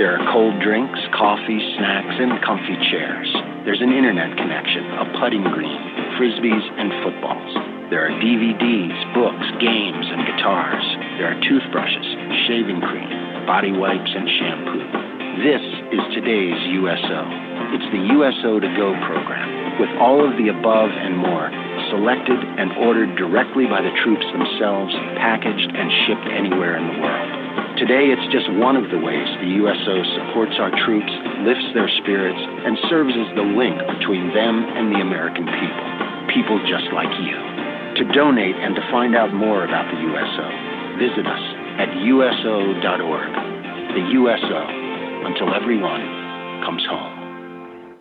[0.00, 3.28] There are cold drinks, coffee, snacks, and comfy chairs.
[3.68, 5.76] There's an internet connection, a putting green,
[6.16, 7.52] frisbees, and footballs.
[7.92, 10.86] There are DVDs, books, games, and guitars.
[11.20, 12.08] There are toothbrushes,
[12.48, 13.12] shaving cream,
[13.44, 14.88] body wipes, and shampoo.
[15.44, 17.20] This is today's USO.
[17.76, 21.52] It's the USO to Go program, with all of the above and more,
[21.92, 27.39] selected and ordered directly by the troops themselves, packaged and shipped anywhere in the world.
[27.80, 31.08] Today, it's just one of the ways the USO supports our troops,
[31.48, 35.86] lifts their spirits, and serves as the link between them and the American people.
[36.28, 37.32] People just like you.
[37.96, 40.46] To donate and to find out more about the USO,
[41.00, 41.44] visit us
[41.80, 43.32] at USO.org.
[43.96, 44.60] The USO,
[45.24, 46.04] until everyone
[46.68, 47.96] comes home.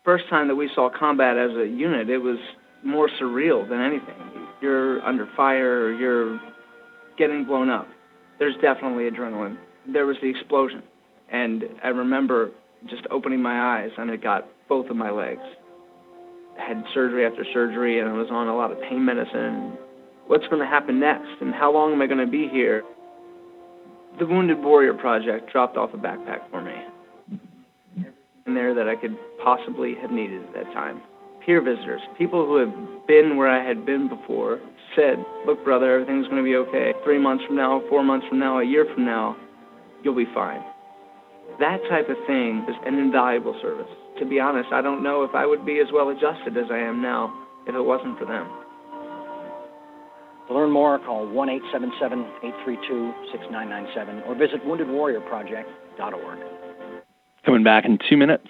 [0.00, 2.38] first time that we saw combat as a unit, it was
[2.82, 4.48] more surreal than anything.
[4.62, 6.40] You're under fire, you're
[7.18, 7.86] getting blown up.
[8.38, 9.56] There's definitely adrenaline.
[9.86, 10.82] There was the explosion.
[11.30, 12.50] And I remember
[12.88, 15.42] just opening my eyes and it got both of my legs.
[16.58, 19.76] I had surgery after surgery and I was on a lot of pain medicine.
[20.26, 22.82] What's going to happen next and how long am I going to be here?
[24.18, 26.74] The Wounded Warrior Project dropped off a backpack for me
[28.46, 31.02] in there that I could possibly have needed at that time.
[31.44, 34.60] Peer visitors, people who have been where I had been before,
[34.96, 36.92] said, Look, brother, everything's going to be okay.
[37.04, 39.36] Three months from now, four months from now, a year from now,
[40.02, 40.62] you'll be fine.
[41.60, 43.90] That type of thing is an invaluable service.
[44.18, 46.78] To be honest, I don't know if I would be as well adjusted as I
[46.78, 47.32] am now
[47.66, 48.48] if it wasn't for them.
[50.48, 52.20] To learn more, call 1 877
[52.66, 56.38] 832 6997 or visit woundedwarriorproject.org.
[57.44, 58.46] Coming back in two minutes.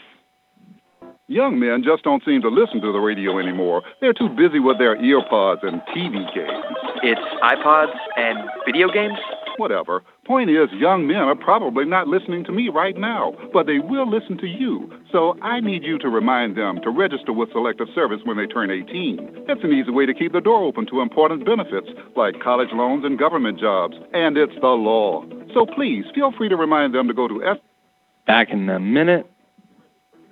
[1.28, 3.80] Young men just don't seem to listen to the radio anymore.
[4.02, 6.64] They're too busy with their earpods and TV games.
[7.02, 9.16] It's iPods and video games?
[9.56, 10.02] Whatever.
[10.26, 14.06] Point is, young men are probably not listening to me right now, but they will
[14.06, 14.92] listen to you.
[15.10, 18.70] So I need you to remind them to register with Selective Service when they turn
[18.70, 19.44] 18.
[19.48, 23.02] That's an easy way to keep the door open to important benefits like college loans
[23.02, 23.96] and government jobs.
[24.12, 25.24] And it's the law.
[25.54, 27.56] So please feel free to remind them to go to S.
[28.26, 29.24] Back in a minute.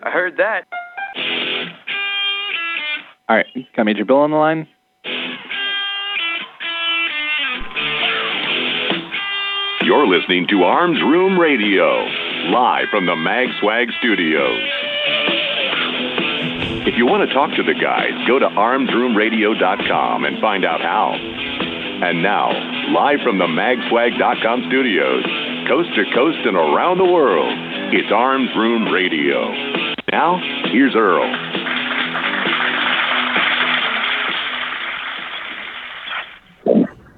[0.03, 0.67] I heard that.
[3.33, 4.69] All right, got Major Bill on the line.
[9.87, 12.05] You're listening to Arms Room Radio,
[12.53, 14.61] live from the Mag Swag studios.
[16.85, 21.15] If you want to talk to the guys, go to armsroomradio.com and find out how.
[21.15, 22.51] And now,
[22.93, 25.25] live from the magswag.com studios,
[25.69, 27.57] coast to coast and around the world,
[27.95, 29.51] it's Arms Room Radio.
[30.13, 30.37] Now,
[30.71, 31.62] here's Earl.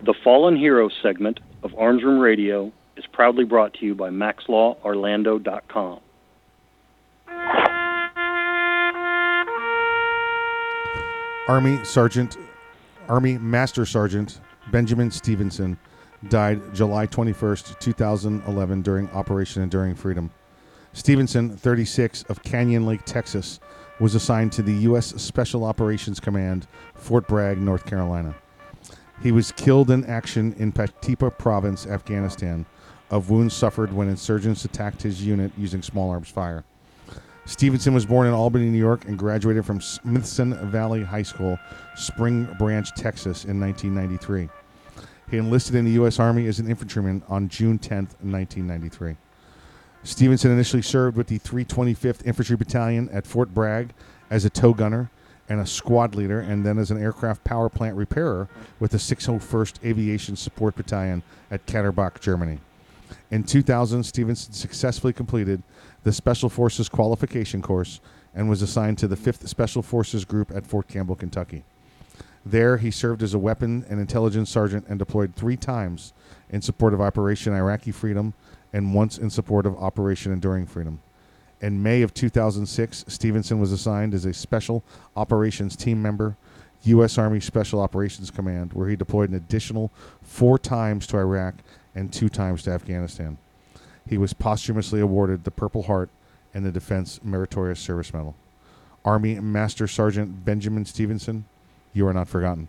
[0.04, 6.00] The Fallen Hero segment of Arms Room Radio is proudly brought to you by MaxLawOrlando.com.
[11.48, 12.36] Army Sergeant,
[13.08, 14.40] Army Master Sergeant
[14.70, 15.78] Benjamin Stevenson
[16.28, 20.30] died July 21st, 2011, during Operation Enduring Freedom.
[20.92, 23.58] Stevenson, 36, of Canyon Lake, Texas,
[24.00, 25.14] was assigned to the U.S.
[25.22, 28.34] Special Operations Command, Fort Bragg, North Carolina.
[29.24, 32.66] He was killed in action in Paktika Province, Afghanistan,
[33.10, 36.62] of wounds suffered when insurgents attacked his unit using small arms fire.
[37.46, 41.58] Stevenson was born in Albany, New York, and graduated from Smithson Valley High School,
[41.96, 44.50] Spring Branch, Texas, in 1993.
[45.30, 46.20] He enlisted in the U.S.
[46.20, 49.16] Army as an infantryman on June 10, 1993.
[50.02, 53.94] Stevenson initially served with the 325th Infantry Battalion at Fort Bragg
[54.28, 55.10] as a tow gunner
[55.48, 58.48] and a squad leader, and then as an aircraft power plant repairer
[58.80, 62.58] with the 601st Aviation Support Battalion at Katterbach, Germany.
[63.30, 65.62] In 2000, Stevenson successfully completed
[66.02, 68.00] the Special Forces qualification course
[68.34, 71.64] and was assigned to the 5th Special Forces Group at Fort Campbell, Kentucky.
[72.46, 76.12] There, he served as a weapon and intelligence sergeant and deployed three times
[76.50, 78.34] in support of Operation Iraqi Freedom
[78.72, 81.00] and once in support of Operation Enduring Freedom.
[81.64, 84.84] In May of 2006, Stevenson was assigned as a Special
[85.16, 86.36] Operations Team member,
[86.82, 87.16] U.S.
[87.16, 91.54] Army Special Operations Command, where he deployed an additional four times to Iraq
[91.94, 93.38] and two times to Afghanistan.
[94.06, 96.10] He was posthumously awarded the Purple Heart
[96.52, 98.34] and the Defense Meritorious Service Medal.
[99.02, 101.46] Army Master Sergeant Benjamin Stevenson,
[101.94, 102.68] you are not forgotten.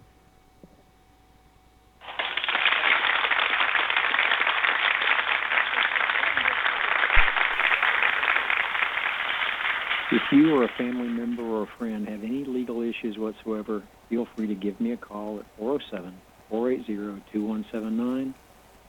[10.16, 14.26] If you or a family member or a friend have any legal issues whatsoever, feel
[14.34, 16.14] free to give me a call at 407
[16.50, 18.34] 480 2179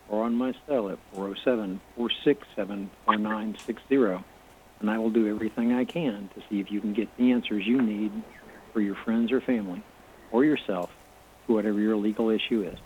[0.08, 4.24] or on my cell at 407 467 4960.
[4.78, 7.66] And I will do everything I can to see if you can get the answers
[7.66, 8.12] you need
[8.72, 9.82] for your friends or family
[10.30, 10.90] or yourself
[11.48, 12.78] to whatever your legal issue is.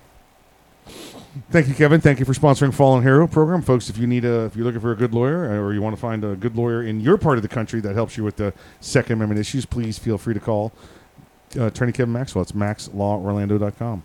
[1.51, 2.01] Thank you, Kevin.
[2.01, 3.89] Thank you for sponsoring Fallen Hero program, folks.
[3.89, 5.95] If you need a, if you're looking for a good lawyer, uh, or you want
[5.95, 8.37] to find a good lawyer in your part of the country that helps you with
[8.37, 10.73] the Second Amendment issues, please feel free to call
[11.57, 12.43] uh, Attorney Kevin Maxwell.
[12.43, 14.03] It's maxlaworlando.com.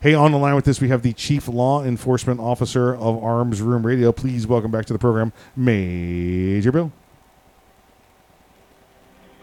[0.00, 3.62] Hey, on the line with this, we have the Chief Law Enforcement Officer of Arms
[3.62, 4.12] Room Radio.
[4.12, 6.92] Please welcome back to the program, Major Bill.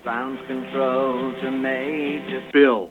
[0.04, 2.90] Ground control to Major Bill.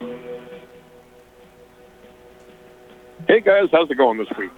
[3.28, 4.50] Hey guys, how's it going this week?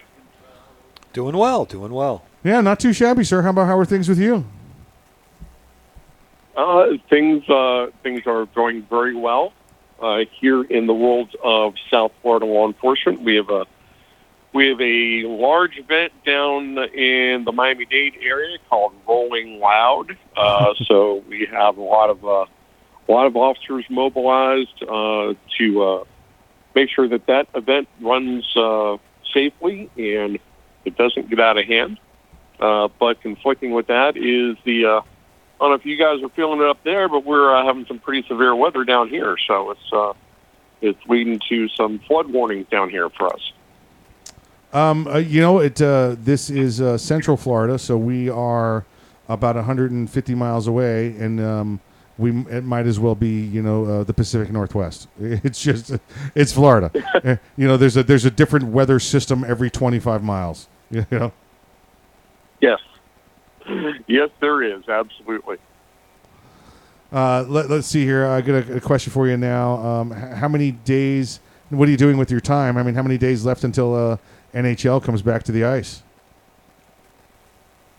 [1.13, 2.25] Doing well, doing well.
[2.43, 3.43] Yeah, not too shabby, sir.
[3.43, 4.45] How about how are things with you?
[6.57, 9.53] Uh, things uh, things are going very well
[10.01, 13.23] uh, here in the world of South Florida law enforcement.
[13.23, 13.67] We have a
[14.53, 20.17] we have a large event down in the Miami Dade area called Rolling Loud.
[20.37, 22.47] Uh, so we have a lot of uh,
[23.09, 26.05] a lot of officers mobilized uh, to uh,
[26.75, 28.97] make sure that that event runs uh,
[29.33, 30.39] safely and
[30.85, 31.99] it doesn't get out of hand.
[32.61, 35.01] Uh, but conflicting with that is the uh,
[35.65, 37.87] I don't know if you guys are feeling it up there, but we're uh, having
[37.87, 40.13] some pretty severe weather down here, so it's uh,
[40.81, 43.53] it's leading to some flood warnings down here for us.
[44.73, 45.81] Um, uh, you know, it.
[45.81, 48.85] Uh, this is uh, Central Florida, so we are
[49.29, 51.81] about 150 miles away, and um,
[52.17, 55.09] we it might as well be, you know, uh, the Pacific Northwest.
[55.19, 55.97] It's just,
[56.35, 56.91] it's Florida.
[57.15, 60.69] Uh, you know, there's a there's a different weather system every 25 miles.
[60.91, 61.33] You know.
[62.61, 62.79] Yes,
[64.07, 65.57] yes, there is absolutely.
[67.11, 68.27] Uh, let, us see here.
[68.27, 69.75] I got a, a question for you now.
[69.85, 71.41] Um, how many days?
[71.71, 72.77] What are you doing with your time?
[72.77, 74.17] I mean, how many days left until uh,
[74.55, 76.04] NHL comes back to the ice?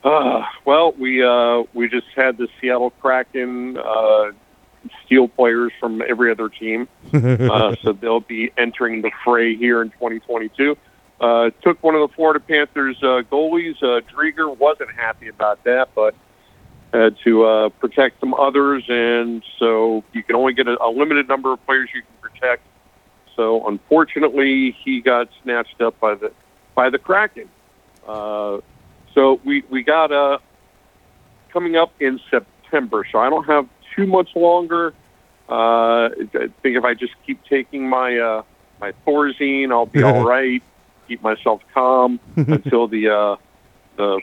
[0.06, 4.32] Uh, well, we uh, we just had the Seattle Kraken uh,
[5.04, 9.90] steal players from every other team, uh, so they'll be entering the fray here in
[9.90, 10.78] 2022.
[11.20, 13.82] Uh, took one of the Florida Panthers uh, goalies.
[13.82, 16.14] Uh, Driedger wasn't happy about that, but
[16.94, 21.28] had to uh, protect some others, and so you can only get a, a limited
[21.28, 22.62] number of players you can protect.
[23.36, 26.32] So unfortunately, he got snatched up by the
[26.76, 27.50] by the Kraken.
[28.08, 28.60] Uh,
[29.16, 30.38] so we we got uh,
[31.52, 33.08] coming up in September.
[33.12, 34.94] So I don't have too much longer.
[35.50, 38.44] Uh, I think if I just keep taking my uh,
[38.80, 40.62] my Thorazine, I'll be all right.
[41.08, 43.36] Keep myself calm until the uh,
[43.96, 44.20] the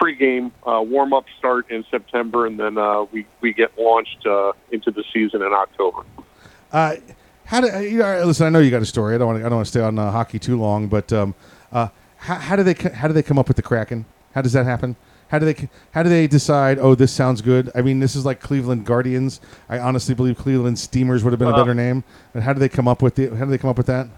[0.00, 4.52] pregame uh, warm up start in September, and then uh, we we get launched uh,
[4.70, 6.02] into the season in October.
[6.72, 6.96] Uh,
[7.46, 8.46] how do you know, listen?
[8.46, 9.14] I know you got a story.
[9.14, 9.46] I don't want to.
[9.46, 11.34] I don't want to stay on uh, hockey too long, but um,
[11.72, 11.88] uh,
[12.24, 14.06] how, how do they how do they come up with the Kraken?
[14.34, 14.96] How does that happen?
[15.28, 16.78] How do they how do they decide?
[16.78, 17.70] Oh, this sounds good.
[17.74, 19.40] I mean, this is like Cleveland Guardians.
[19.68, 22.02] I honestly believe Cleveland Steamers would have been a Uh, better name.
[22.32, 23.28] And how do they come up with the?
[23.28, 24.08] How do they come up with that?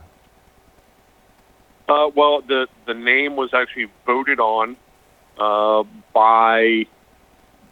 [1.89, 4.77] Uh, well, the the name was actually voted on
[5.39, 6.87] uh, by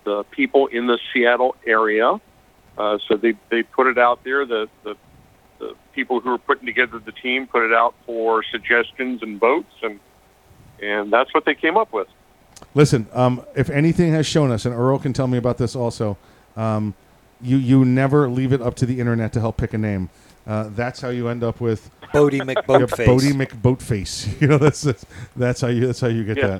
[0.04, 2.20] the people in the Seattle area.
[2.76, 4.44] Uh, so they they put it out there.
[4.44, 4.96] The, the
[5.60, 9.74] the people who were putting together the team put it out for suggestions and votes,
[9.82, 10.00] and
[10.82, 12.08] and that's what they came up with.
[12.74, 16.16] Listen, um, if anything has shown us, and Earl can tell me about this also,
[16.56, 16.94] um,
[17.40, 20.08] you you never leave it up to the internet to help pick a name.
[20.46, 23.06] Uh, that's how you end up with Boaty Yeah, McBoatface.
[23.06, 24.28] Boaty McBoatface.
[24.40, 25.06] You know that's that's,
[25.36, 26.58] that's how you that's how you get Yeah.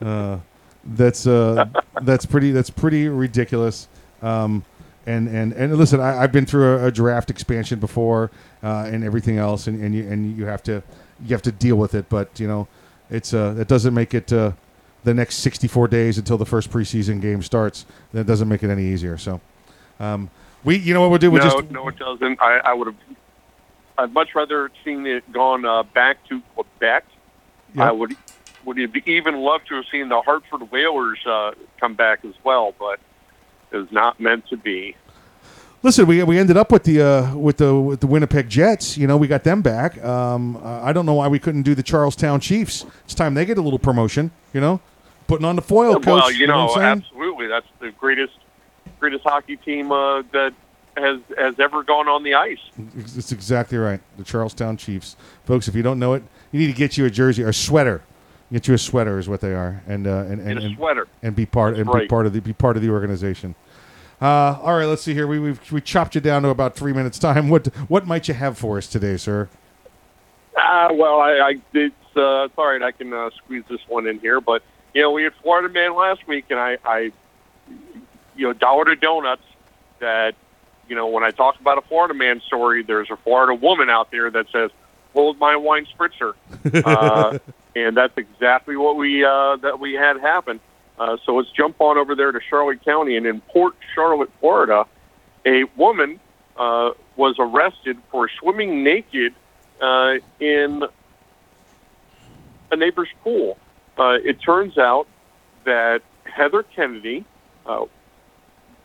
[0.00, 0.06] that.
[0.06, 0.38] Uh,
[0.84, 1.66] that's uh,
[2.02, 3.88] that's pretty that's pretty ridiculous.
[4.22, 4.64] Um,
[5.06, 8.30] and and and listen, I, I've been through a, a draft expansion before
[8.62, 10.82] uh, and everything else, and, and you and you have to
[11.24, 12.08] you have to deal with it.
[12.08, 12.68] But you know,
[13.12, 14.52] it's uh, it doesn't make it uh,
[15.04, 17.84] the next 64 days until the first preseason game starts.
[18.12, 19.18] That doesn't make it any easier.
[19.18, 19.40] So,
[20.00, 20.30] um,
[20.64, 21.30] we you know what we'll do?
[21.30, 22.40] We'll no, just no, it doesn't.
[22.40, 22.96] I, I would have.
[23.98, 27.04] I'd much rather seen it gone uh, back to Quebec.
[27.74, 27.86] Yep.
[27.86, 28.16] I would
[28.64, 32.98] would even love to have seen the Hartford Whalers uh, come back as well, but
[33.70, 34.96] it was not meant to be.
[35.84, 38.96] Listen, we, we ended up with the uh, with the with the Winnipeg Jets.
[38.96, 40.02] You know, we got them back.
[40.04, 42.86] Um, uh, I don't know why we couldn't do the Charlestown Chiefs.
[43.04, 44.30] It's time they get a little promotion.
[44.54, 44.80] You know,
[45.26, 46.06] putting on the foil, coach.
[46.06, 48.34] well, you know, absolutely, that's the greatest
[49.00, 50.54] greatest hockey team uh, that
[50.96, 52.60] has has ever gone on the ice.
[52.96, 54.00] It's exactly right.
[54.18, 55.66] The Charlestown Chiefs, folks.
[55.66, 56.22] If you don't know it,
[56.52, 58.02] you need to get you a jersey or a sweater.
[58.52, 60.76] Get you a sweater is what they are, and uh, and, and, And a and-
[60.76, 61.08] sweater.
[61.22, 63.56] and be part and be part of the be part of the organization.
[64.22, 65.26] Uh, all right, let's see here.
[65.26, 67.48] We we've, we chopped you down to about three minutes time.
[67.48, 69.48] What what might you have for us today, sir?
[70.56, 72.80] Ah, well, I, I it's uh, it's all right.
[72.80, 74.62] I can uh, squeeze this one in here, but
[74.94, 77.12] you know, we had Florida Man last week, and I, I,
[78.36, 79.42] you know, dollar to donuts.
[79.98, 80.36] That
[80.86, 84.12] you know, when I talk about a Florida Man story, there's a Florida woman out
[84.12, 84.70] there that says,
[85.14, 86.34] "Hold my wine spritzer,"
[86.86, 87.40] uh,
[87.74, 90.60] and that's exactly what we uh, that we had happen.
[90.98, 94.84] Uh, so let's jump on over there to Charlotte County, and in Port Charlotte, Florida,
[95.46, 96.20] a woman
[96.56, 99.34] uh, was arrested for swimming naked
[99.80, 100.82] uh, in
[102.70, 103.58] a neighbor's pool.
[103.98, 105.06] Uh, it turns out
[105.64, 107.24] that Heather Kennedy
[107.66, 107.84] uh,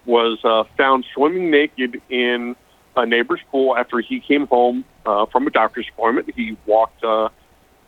[0.05, 0.39] was
[0.77, 2.55] found swimming naked in
[2.95, 6.33] a neighbor's pool after he came home from a doctor's appointment.
[6.35, 7.03] He walked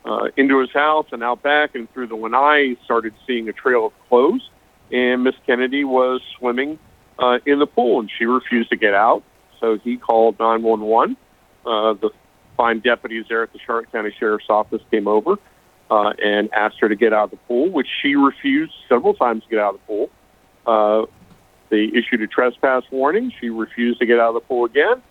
[0.04, 3.52] uh, into his house and out back, and through the lanai, he started seeing a
[3.52, 4.48] trail of clothes.
[4.90, 6.78] And Miss Kennedy was swimming
[7.18, 9.22] uh, in the pool, and she refused to get out.
[9.60, 11.16] So he called 911.
[11.64, 12.10] Uh, the
[12.56, 15.38] fine deputies there at the Charlotte County Sheriff's Office came over
[15.90, 19.42] uh, and asked her to get out of the pool, which she refused several times
[19.44, 20.10] to get out of the pool.
[20.66, 21.06] Uh,
[21.68, 23.32] they issued a trespass warning.
[23.40, 25.02] She refused to get out of the pool again.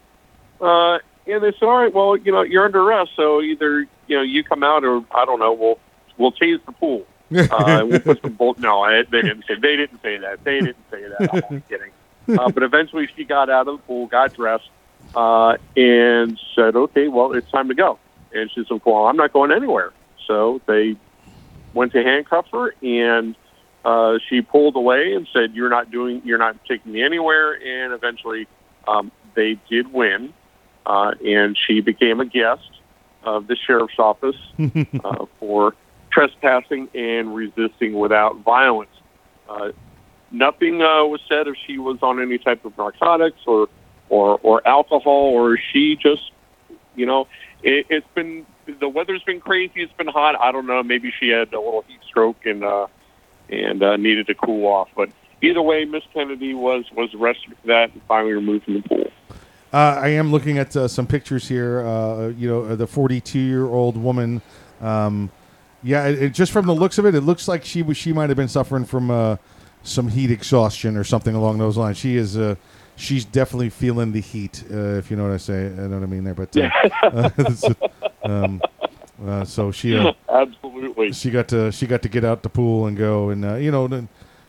[0.59, 4.17] Uh, and they said, "All right, well, you know, you're under arrest, so either you
[4.17, 5.79] know you come out, or I don't know, we'll
[6.17, 7.05] we'll change the pool.
[7.35, 9.55] uh, we'll put some bolt." No, I, they didn't say.
[9.55, 10.43] They didn't say that.
[10.43, 11.33] They didn't say that.
[11.33, 11.91] I'm only kidding.
[12.27, 14.69] Uh, but eventually, she got out of the pool, got dressed,
[15.15, 17.99] uh, and said, "Okay, well, it's time to go."
[18.33, 19.93] And she said, "Well, I'm not going anywhere."
[20.27, 20.95] So they
[21.73, 23.35] went to handcuff her, and
[23.85, 26.21] uh, she pulled away and said, "You're not doing.
[26.25, 28.47] You're not taking me anywhere." And eventually,
[28.87, 30.33] um, they did win,
[30.85, 32.69] uh, and she became a guest
[33.23, 34.35] of the sheriff's office
[35.03, 35.75] uh, for
[36.11, 38.89] trespassing and resisting without violence.
[39.47, 39.71] Uh,
[40.31, 43.67] nothing uh, was said if she was on any type of narcotics or
[44.09, 46.31] or or alcohol, or she just,
[46.95, 47.27] you know,
[47.61, 48.45] it, it's been
[48.79, 49.81] the weather's been crazy.
[49.81, 50.39] It's been hot.
[50.39, 50.81] I don't know.
[50.83, 52.87] Maybe she had a little heat stroke and uh,
[53.49, 54.89] and uh, needed to cool off.
[54.95, 55.09] But
[55.41, 59.11] either way, Miss Kennedy was was arrested for that and finally removed from the pool.
[59.71, 61.81] Uh, I am looking at uh, some pictures here.
[61.85, 64.41] Uh, you know, the 42 year old woman.
[64.81, 65.29] Um,
[65.83, 68.11] yeah, it, it- just from the looks of it, it looks like she was she
[68.13, 69.35] might have been suffering from uh,
[69.83, 71.97] some heat exhaustion or something along those lines.
[71.97, 72.37] She is.
[72.37, 72.55] Uh,
[72.95, 75.67] she's definitely feeling the heat, uh, if you know what I say.
[75.67, 76.53] I know what I mean there, but
[78.23, 78.61] um,
[79.25, 79.95] uh, so she.
[79.95, 81.13] Uh, Absolutely.
[81.13, 83.71] she got to she got to get out the pool and go and uh, you
[83.71, 84.07] know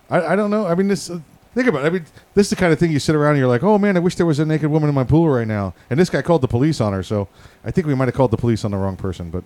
[0.08, 1.10] I, I don't know I mean this
[1.54, 2.04] think about it I mean
[2.34, 4.00] this is the kind of thing you sit around and you're like oh man I
[4.00, 6.42] wish there was a naked woman in my pool right now and this guy called
[6.42, 7.28] the police on her so
[7.64, 9.44] I think we might have called the police on the wrong person but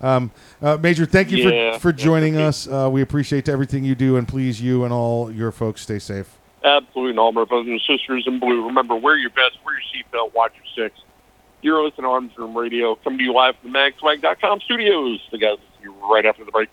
[0.00, 0.30] um,
[0.62, 1.74] uh, Major thank you Yeah.
[1.74, 5.30] for for joining us uh, we appreciate everything you do and please you and all
[5.30, 8.64] your folks stay safe Absolutely, and all my brothers and sisters in blue.
[8.66, 10.98] Remember, wear your vest, wear your seatbelt, watch your six.
[11.60, 15.20] You're listening to Arms Room Radio, coming to you live from the magswag.com studios.
[15.30, 16.70] The guys will see you right after the break.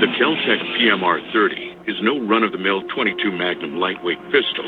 [0.00, 4.64] The Keltec PMR 30 is no run of the mill 22 Magnum lightweight pistol,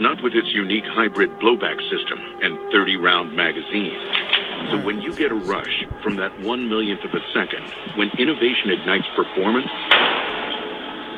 [0.00, 4.37] not with its unique hybrid blowback system and 30 round magazine.
[4.70, 7.64] So when you get a rush from that one millionth of a second,
[7.96, 9.70] when innovation ignites performance,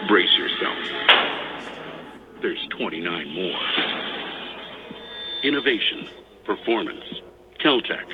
[0.08, 0.78] brace yourself.
[2.42, 3.60] There's 29 more.
[5.42, 6.08] Innovation,
[6.44, 7.04] performance,
[7.58, 8.06] Keltec.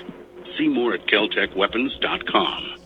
[0.57, 2.86] See more at keltecweapons.com.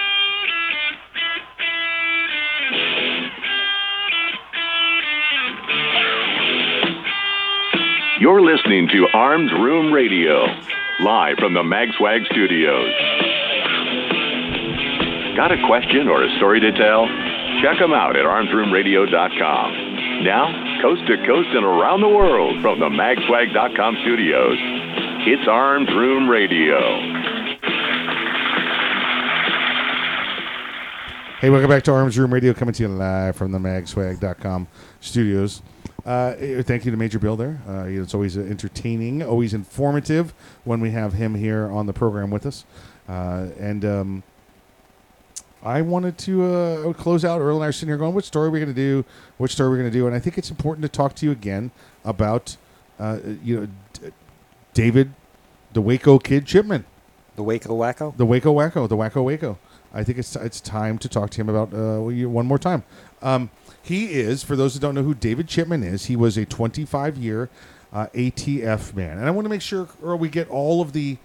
[8.21, 10.45] You're listening to Arms Room Radio,
[10.99, 12.93] live from the MagSwag studios.
[15.35, 17.07] Got a question or a story to tell?
[17.63, 20.23] Check them out at armsroomradio.com.
[20.23, 20.53] Now,
[20.83, 24.57] coast to coast and around the world from the magswag.com studios,
[25.25, 27.20] it's Arms Room Radio.
[31.41, 34.67] Hey, welcome back to Arms Room Radio, coming to you live from the magswag.com
[34.99, 35.63] studios.
[36.05, 37.59] Uh, eh, thank you to Major Bill there.
[37.67, 40.35] Uh, it's always entertaining, always informative
[40.65, 42.63] when we have him here on the program with us.
[43.09, 44.23] Uh, and um,
[45.63, 47.41] I wanted to uh, close out.
[47.41, 49.03] Earl and I are sitting here going, "What story are we going to do?
[49.39, 51.25] What story are we going to do?" And I think it's important to talk to
[51.25, 51.71] you again
[52.05, 52.55] about,
[52.99, 54.11] uh, you know, D-
[54.75, 55.15] David,
[55.73, 56.85] the Waco kid Chipman.
[57.35, 58.15] The Waco Wacko?
[58.15, 58.87] The Waco Wacko.
[58.87, 59.57] The Wacko Waco.
[59.93, 61.99] I think it's it's time to talk to him about uh,
[62.29, 62.83] one more time.
[63.21, 63.49] Um,
[63.81, 67.17] he is, for those who don't know who David Chipman is, he was a 25
[67.17, 67.49] year
[67.91, 71.17] uh, ATF man, and I want to make sure, Earl, we get all of the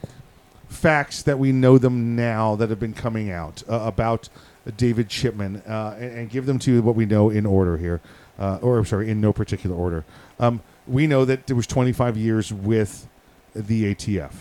[0.69, 4.29] facts that we know them now that have been coming out uh, about
[4.77, 8.01] David Chipman, uh, and, and give them to you what we know in order here,
[8.39, 10.05] uh, or I'm sorry, in no particular order.
[10.41, 13.07] Um, we know that there was 25 years with
[13.55, 14.33] the ATF.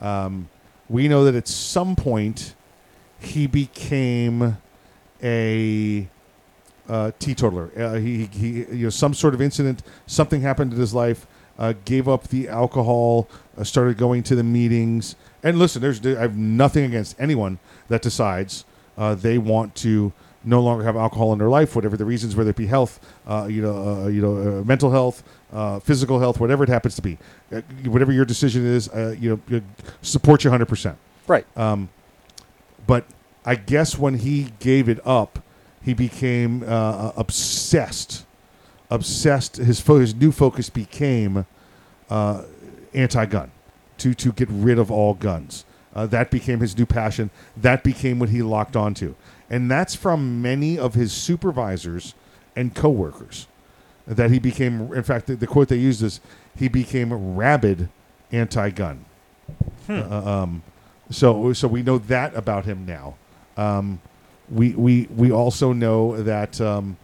[0.00, 0.48] Um,
[0.88, 2.54] we know that at some point
[3.20, 4.56] he became
[5.22, 6.08] a
[6.88, 7.70] uh, teetotaler.
[7.76, 11.26] Uh, he, he, you know, some sort of incident, something happened in his life,
[11.58, 15.16] uh, gave up the alcohol, uh, started going to the meetings.
[15.42, 17.58] And listen, there's, I have nothing against anyone
[17.88, 18.64] that decides
[18.96, 20.12] uh, they want to
[20.44, 23.46] no longer have alcohol in their life, whatever the reasons, whether it be health, uh,
[23.50, 25.22] you know, uh, you know, uh, mental health,
[25.52, 27.18] uh, physical health, whatever it happens to be,
[27.52, 29.62] uh, whatever your decision is, uh, you know, you
[30.02, 30.96] support you 100%.
[31.26, 31.44] Right.
[31.56, 31.88] Um,
[32.88, 33.04] but
[33.44, 35.38] I guess when he gave it up,
[35.80, 38.26] he became uh, obsessed.
[38.90, 39.58] Obsessed.
[39.58, 41.46] His fo- his new focus became
[42.10, 42.42] uh,
[42.94, 43.52] anti-gun,
[43.98, 45.64] to to get rid of all guns.
[45.94, 47.30] Uh, that became his new passion.
[47.56, 49.14] That became what he locked onto,
[49.48, 52.14] and that's from many of his supervisors
[52.56, 53.46] and coworkers.
[54.06, 54.92] That he became.
[54.94, 56.20] In fact, the, the quote they used is,
[56.56, 57.90] "He became rabid
[58.32, 59.04] anti-gun."
[59.86, 59.92] Hmm.
[59.92, 60.62] Uh, um,
[61.10, 63.16] so so we know that about him now.
[63.56, 64.00] Um,
[64.50, 66.96] we we we also know that, um,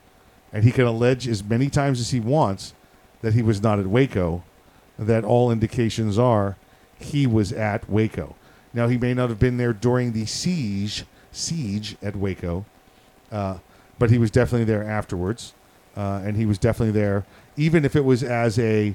[0.53, 2.75] and he can allege as many times as he wants
[3.23, 4.43] that he was not at Waco.
[4.99, 6.57] That all indications are
[6.99, 8.37] he was at Waco.
[8.73, 12.65] Now he may not have been there during the siege siege at Waco,
[13.33, 13.59] uh,
[13.99, 15.53] but he was definitely there afterwards,
[15.97, 17.25] uh, and he was definitely there,
[17.57, 18.95] even if it was as a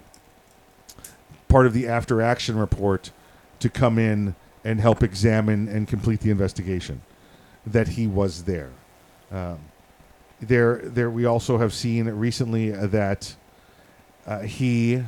[1.49, 3.11] part of the after action report
[3.59, 7.01] to come in and help examine and complete the investigation
[7.65, 8.71] that he was there.
[9.31, 9.59] Um,
[10.41, 11.09] there, there.
[11.09, 13.35] We also have seen recently that
[14.25, 15.03] uh, he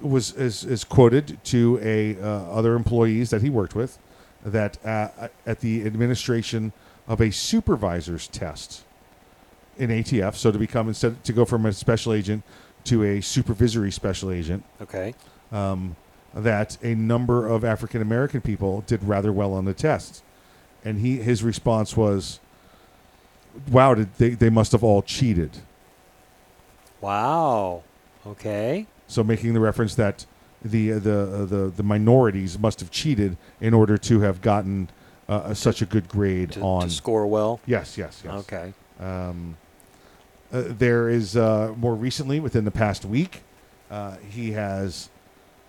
[0.00, 3.98] was is, is quoted to a uh, other employees that he worked with
[4.44, 6.72] that uh, at the administration
[7.08, 8.84] of a supervisor's test
[9.78, 10.34] in ATF.
[10.34, 12.42] So to become instead to go from a special agent
[12.84, 14.64] to a supervisory special agent.
[14.80, 15.14] Okay.
[15.52, 15.96] Um,
[16.36, 20.22] that a number of African American people did rather well on the test,
[20.84, 22.40] and he his response was,
[23.70, 25.58] "Wow, did they they must have all cheated."
[27.00, 27.82] Wow.
[28.26, 28.86] Okay.
[29.06, 30.26] So making the reference that
[30.62, 34.88] the uh, the uh, the the minorities must have cheated in order to have gotten
[35.28, 37.60] uh, a, such a good grade To- on to score well?
[37.66, 38.34] Yes, yes, yes.
[38.34, 38.72] Okay.
[39.00, 39.56] Um,
[40.52, 43.42] uh, there is uh, more recently, within the past week,
[43.90, 45.08] uh, he has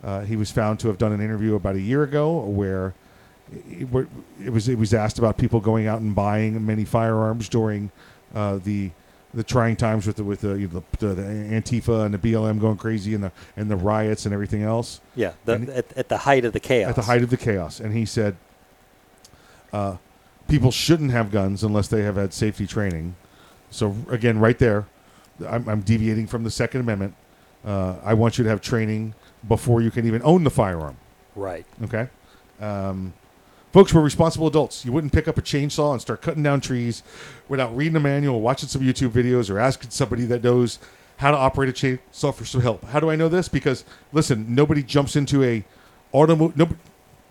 [0.04, 2.94] uh, he was found to have done an interview about a year ago where
[3.70, 4.08] it, where
[4.44, 7.92] it was it was asked about people going out and buying many firearms during
[8.36, 8.92] uh, the
[9.34, 12.60] the trying times with the with the, you know, the, the Antifa and the BLM
[12.60, 15.02] going crazy and the and the riots and everything else.
[15.16, 15.34] Yeah.
[15.46, 16.90] The, at, at the height of the chaos.
[16.90, 18.36] at the height of the chaos, and he said,
[19.74, 19.98] uh,
[20.48, 23.16] "People shouldn't have guns unless they have had safety training."
[23.70, 24.88] So again, right there,
[25.48, 27.16] I'm, I'm deviating from the Second Amendment.
[27.66, 29.14] Uh, I want you to have training
[29.48, 30.98] before you can even own the firearm.
[31.36, 31.66] Right.
[31.84, 32.08] Okay.
[32.60, 33.14] Um,
[33.72, 34.86] folks, we're responsible adults.
[34.86, 37.04] You wouldn't pick up a chainsaw and start cutting down trees
[37.48, 40.80] without reading a manual, watching some YouTube videos, or asking somebody that knows
[41.18, 42.84] how to operate a chainsaw for some help.
[42.86, 43.48] How do I know this?
[43.48, 45.64] Because listen, nobody jumps into a
[46.14, 46.56] automo.
[46.56, 46.80] Nobody,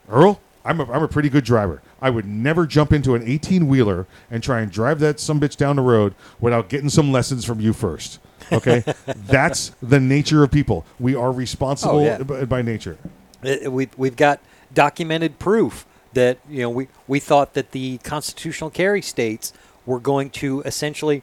[0.08, 1.82] Earl, I'm a, I'm a pretty good driver.
[2.00, 5.56] I would never jump into an 18 wheeler and try and drive that some bitch
[5.56, 8.18] down the road without getting some lessons from you first.
[8.52, 10.84] Okay, that's the nature of people.
[11.00, 12.18] We are responsible Oh, yeah.
[12.22, 12.96] by, by nature.
[13.44, 14.40] Uh, we we've got
[14.72, 19.52] documented proof that you know we we thought that the constitutional carry states
[19.84, 21.22] were going to essentially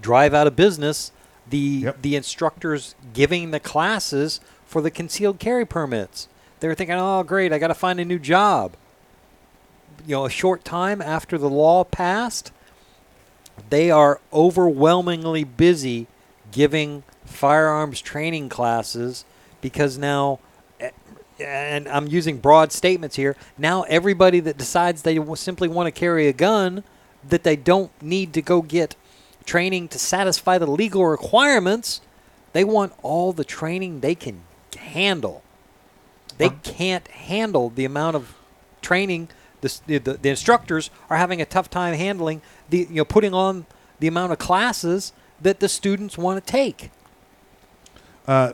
[0.00, 1.10] drive out of business
[1.48, 6.28] the the instructors giving the classes for the concealed carry permits.
[6.60, 8.74] They were thinking, "Oh, great, I got to find a new job."
[10.06, 12.52] You know, a short time after the law passed,
[13.70, 16.06] they are overwhelmingly busy
[16.58, 19.24] giving firearms training classes
[19.60, 20.40] because now
[20.80, 20.90] eh,
[21.38, 23.36] and I'm using broad statements here.
[23.56, 26.82] Now everybody that decides they simply want to carry a gun
[27.28, 28.96] that they don't need to go get
[29.44, 32.00] training to satisfy the legal requirements,
[32.54, 34.40] they want all the training they can
[34.76, 35.44] handle.
[36.38, 38.34] They can't handle the amount of
[38.82, 39.28] training
[39.60, 43.66] the, the, the instructors are having a tough time handling the you know putting on
[44.00, 46.90] the amount of classes that the students want to take.
[48.26, 48.52] Uh,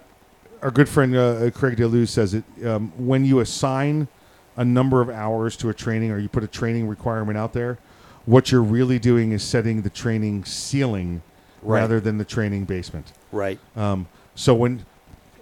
[0.63, 4.09] our good friend uh, Craig DeLuz says it um, when you assign
[4.57, 7.79] a number of hours to a training or you put a training requirement out there,
[8.25, 11.23] what you're really doing is setting the training ceiling
[11.65, 11.81] Right.
[11.81, 13.13] rather than the training basement.
[13.33, 13.59] Right.
[13.75, 14.85] Um, so when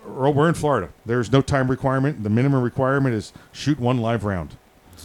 [0.07, 2.23] Earl, we're in Florida, there's no time requirement.
[2.23, 4.57] The minimum requirement is shoot one live round.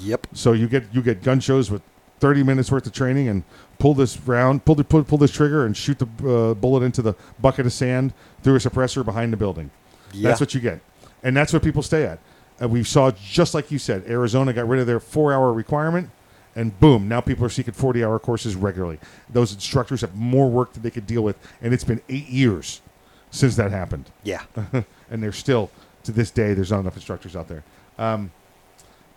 [0.02, 0.28] Yep.
[0.34, 1.82] So you get you get gun shows with
[2.20, 3.44] 30 minutes worth of training and
[3.80, 7.02] pull this round, pull the pull, pull this trigger and shoot the uh, bullet into
[7.02, 8.14] the bucket of sand
[8.44, 9.70] through a suppressor behind the building.
[10.14, 10.30] Yeah.
[10.30, 10.80] That's what you get,
[11.24, 12.20] and that's what people stay at.
[12.62, 16.10] Uh, we saw just like you said, Arizona got rid of their four-hour requirement,
[16.56, 19.00] and boom, now people are seeking 40-hour courses regularly.
[19.30, 22.82] Those instructors have more work that they could deal with, and it's been eight years
[23.30, 24.10] since that happened.
[24.24, 24.44] Yeah.
[25.10, 25.70] and there's still
[26.04, 27.64] to this day there's not enough instructors out there.
[27.98, 28.32] Um,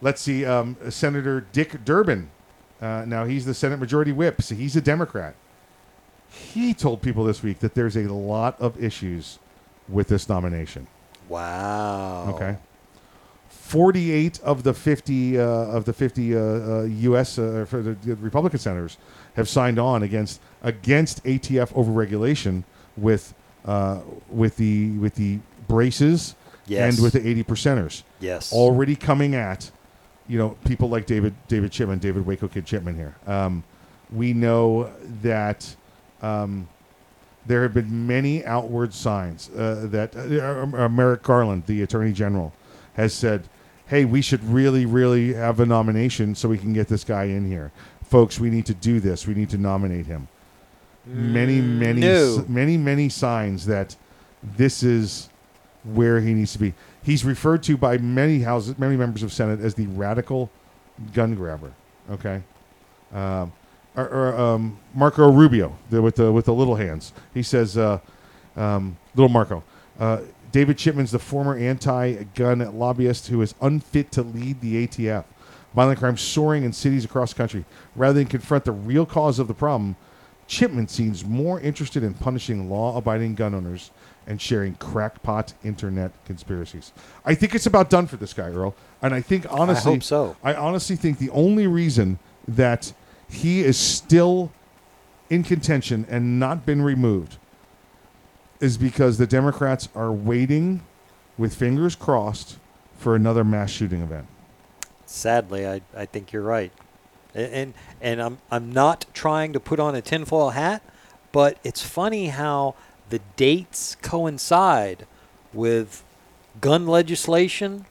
[0.01, 2.31] let's see, um, Senator Dick Durbin.
[2.81, 5.35] Uh, now he's the Senate Majority Whip, so he's a Democrat.
[6.31, 9.39] He told people this week that there's a lot of issues
[9.89, 10.87] with this nomination.
[11.29, 12.33] Wow.
[12.35, 12.57] Okay.
[13.49, 17.39] 48 of the 50 uh, of the 50 uh, uh, U.S.
[17.39, 18.97] Uh, for the, the Republican senators
[19.35, 22.65] have signed on against against ATF overregulation
[22.97, 23.35] with
[23.65, 25.39] uh, with the with the
[25.69, 26.35] braces
[26.67, 26.95] Yes.
[26.95, 28.03] and with the 80 percenters.
[28.21, 28.53] Yes.
[28.53, 29.73] Already coming at
[30.31, 33.15] you know people like David David Chipman, David Waco Kid Chipman here.
[33.27, 33.65] Um,
[34.13, 34.93] we know
[35.23, 35.77] that.
[36.23, 36.69] Um,
[37.47, 42.53] there have been many outward signs uh, that uh, uh, Merrick Garland, the Attorney General,
[42.95, 43.49] has said,
[43.87, 47.49] "Hey, we should really, really have a nomination so we can get this guy in
[47.49, 47.73] here,
[48.05, 48.39] folks.
[48.39, 49.27] We need to do this.
[49.27, 50.29] We need to nominate him."
[51.07, 52.41] many, many, no.
[52.41, 53.97] s- many, many signs that
[54.43, 55.31] this is
[55.85, 56.75] where he needs to be.
[57.03, 60.51] He's referred to by many houses, many members of Senate as the radical
[61.13, 61.73] gun grabber.
[62.11, 62.43] Okay.
[63.13, 63.53] Um,
[63.97, 67.13] or, or um, Marco Rubio the, with the with the little hands.
[67.35, 67.99] He says, uh,
[68.57, 69.65] um, "Little Marco,
[69.99, 70.21] uh,
[70.53, 75.25] David Chipman's the former anti-gun lobbyist who is unfit to lead the ATF.
[75.75, 77.65] Violent crime soaring in cities across the country.
[77.95, 79.95] Rather than confront the real cause of the problem,
[80.49, 83.93] Chipman seems more interested in punishing law-abiding gun owners
[84.31, 86.93] and sharing crackpot internet conspiracies.
[87.25, 88.77] I think it's about done for this guy, Earl.
[89.03, 90.37] And I think honestly, I hope so.
[90.45, 92.93] I honestly think the only reason that
[93.29, 94.53] he is still
[95.29, 97.39] in contention and not been removed
[98.61, 100.83] is because the Democrats are waiting
[101.37, 102.59] with fingers crossed
[102.97, 104.29] for another mass shooting event.
[105.07, 106.71] Sadly, I, I think you're right,
[107.35, 110.83] A- and and I'm I'm not trying to put on a tinfoil hat,
[111.33, 112.77] but it's funny how
[113.11, 115.07] the dates coincide
[115.53, 116.03] with
[116.61, 117.87] gun legislation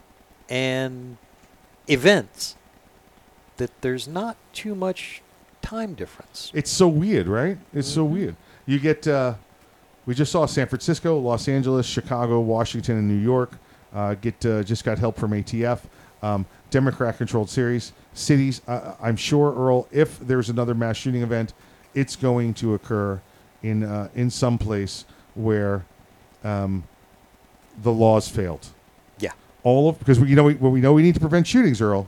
[0.49, 1.17] and
[1.87, 2.55] events
[3.57, 5.21] that there's not too much
[5.61, 6.51] time difference.
[6.53, 7.57] It's so weird, right?
[7.73, 8.35] It's so weird.
[8.65, 9.07] You get.
[9.07, 9.35] Uh,
[10.05, 13.51] we just saw San Francisco, Los Angeles, Chicago, Washington, and New York
[13.93, 15.81] uh, get uh, just got help from ATF.
[16.21, 18.61] Um, Democrat-controlled series cities.
[18.67, 21.53] Uh, I'm sure, Earl, if there's another mass shooting event,
[21.95, 23.21] it's going to occur
[23.63, 25.05] in uh, in some place
[25.35, 25.85] where
[26.43, 26.83] um,
[27.81, 28.67] the laws failed.
[29.19, 29.31] Yeah.
[29.63, 31.81] All of because we, you know we, well, we know we need to prevent shootings,
[31.81, 32.07] Earl.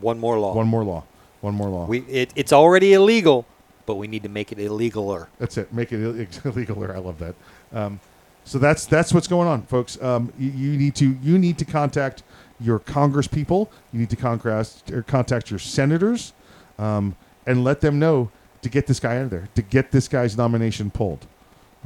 [0.00, 0.54] One more law.
[0.54, 1.04] One more law.
[1.40, 1.86] One more law.
[1.86, 3.46] We it, it's already illegal,
[3.86, 5.26] but we need to make it illegaler.
[5.38, 5.72] That's it.
[5.72, 6.82] Make it Ill- illegal.
[6.84, 7.34] I love that.
[7.72, 8.00] Um,
[8.44, 10.00] so that's that's what's going on, folks.
[10.02, 12.22] Um, you, you need to you need to contact
[12.60, 13.70] your Congress people.
[13.92, 16.32] You need to contact or contact your senators,
[16.78, 17.16] um,
[17.46, 18.30] and let them know
[18.64, 19.48] to get this guy out of there.
[19.54, 21.26] To get this guy's nomination pulled.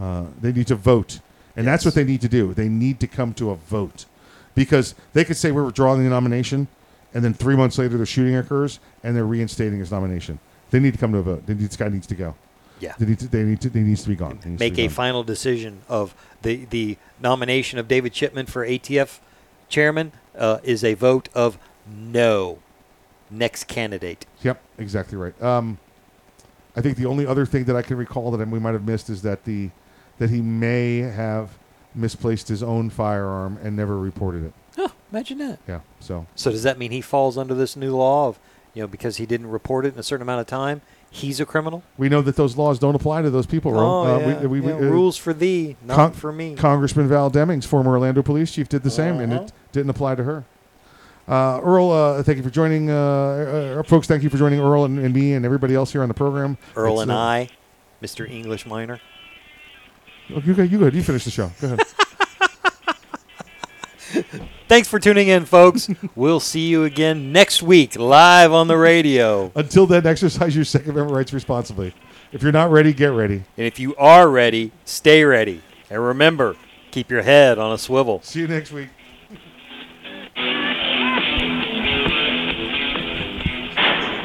[0.00, 1.20] Uh, they need to vote,
[1.56, 2.54] and that's what they need to do.
[2.54, 4.06] They need to come to a vote,
[4.54, 6.68] because they could say we're withdrawing the nomination,
[7.12, 10.38] and then three months later the shooting occurs, and they're reinstating his nomination.
[10.70, 11.46] They need to come to a vote.
[11.46, 12.34] They need, this guy needs to go.
[12.80, 12.94] Yeah.
[12.98, 13.28] They need to.
[13.28, 13.70] They need to.
[13.70, 14.38] They needs to be gone.
[14.44, 14.94] He needs to Make be a gone.
[14.94, 19.18] final decision of the the nomination of David Chipman for ATF
[19.68, 21.58] chairman uh, is a vote of
[21.90, 22.60] no.
[23.30, 24.26] Next candidate.
[24.42, 25.42] Yep, exactly right.
[25.42, 25.78] Um,
[26.78, 29.10] I think the only other thing that I can recall that we might have missed
[29.10, 29.70] is that the
[30.18, 31.50] that he may have
[31.94, 34.52] misplaced his own firearm and never reported it.
[34.78, 35.58] Oh, imagine that.
[35.66, 35.80] Yeah.
[36.00, 38.38] So So does that mean he falls under this new law of,
[38.74, 41.46] you know, because he didn't report it in a certain amount of time, he's a
[41.46, 41.82] criminal?
[41.96, 43.72] we know that those laws don't apply to those people.
[43.72, 43.82] Ron.
[43.82, 44.40] Oh, Uh, yeah.
[44.46, 46.54] we, we, Yeah, we, uh, rules for thee, not Con- for me.
[46.54, 49.42] Congressman Val Demings, former Orlando police chief, did the same, and Uh-huh.
[49.44, 50.44] it didn't apply to her.
[51.28, 54.06] Uh, Earl, uh, thank you for joining, uh, uh, folks.
[54.06, 56.56] Thank you for joining Earl and, and me and everybody else here on the program.
[56.74, 57.48] Earl It's, and uh, I,
[58.02, 58.28] Mr.
[58.28, 58.98] English minor.
[60.34, 60.62] oh, you go.
[60.62, 60.86] You go.
[60.86, 61.50] You finish the show.
[61.60, 61.86] Go ahead.
[64.68, 65.88] Thanks for tuning in, folks.
[66.14, 69.52] we'll see you again next week live on the radio.
[69.54, 71.94] Until then, exercise your Second Amendment rights responsibly.
[72.32, 73.42] If you're not ready, get ready.
[73.56, 75.62] And if you are ready, stay ready.
[75.90, 76.56] And remember,
[76.90, 78.20] keep your head on a swivel.
[78.22, 78.88] See you next week.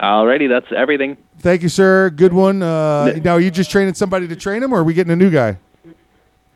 [0.00, 1.18] Alrighty, that's everything.
[1.40, 2.08] Thank you, sir.
[2.10, 2.62] Good one.
[2.62, 5.16] Uh, now, are you just training somebody to train him, or are we getting a
[5.16, 5.58] new guy?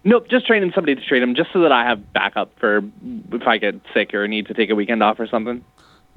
[0.03, 2.83] Nope, just training somebody to train him, just so that I have backup for
[3.33, 5.63] if I get sick or need to take a weekend off or something.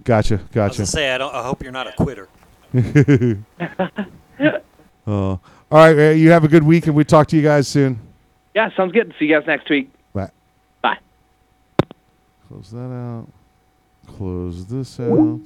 [0.03, 0.35] Gotcha.
[0.35, 0.77] I was Gotcha.
[0.77, 1.33] gonna say, I don't.
[1.33, 2.29] I hope you're not a quitter.
[2.73, 4.57] Uh,
[5.07, 5.39] all
[5.71, 6.11] right.
[6.11, 7.99] You have a good week, and we talk to you guys soon.
[8.55, 9.13] Yeah, sounds good.
[9.19, 9.89] See you guys next week.
[10.13, 10.29] Bye.
[10.81, 10.97] Bye.
[12.47, 13.27] Close that out.
[14.17, 15.39] Close this out.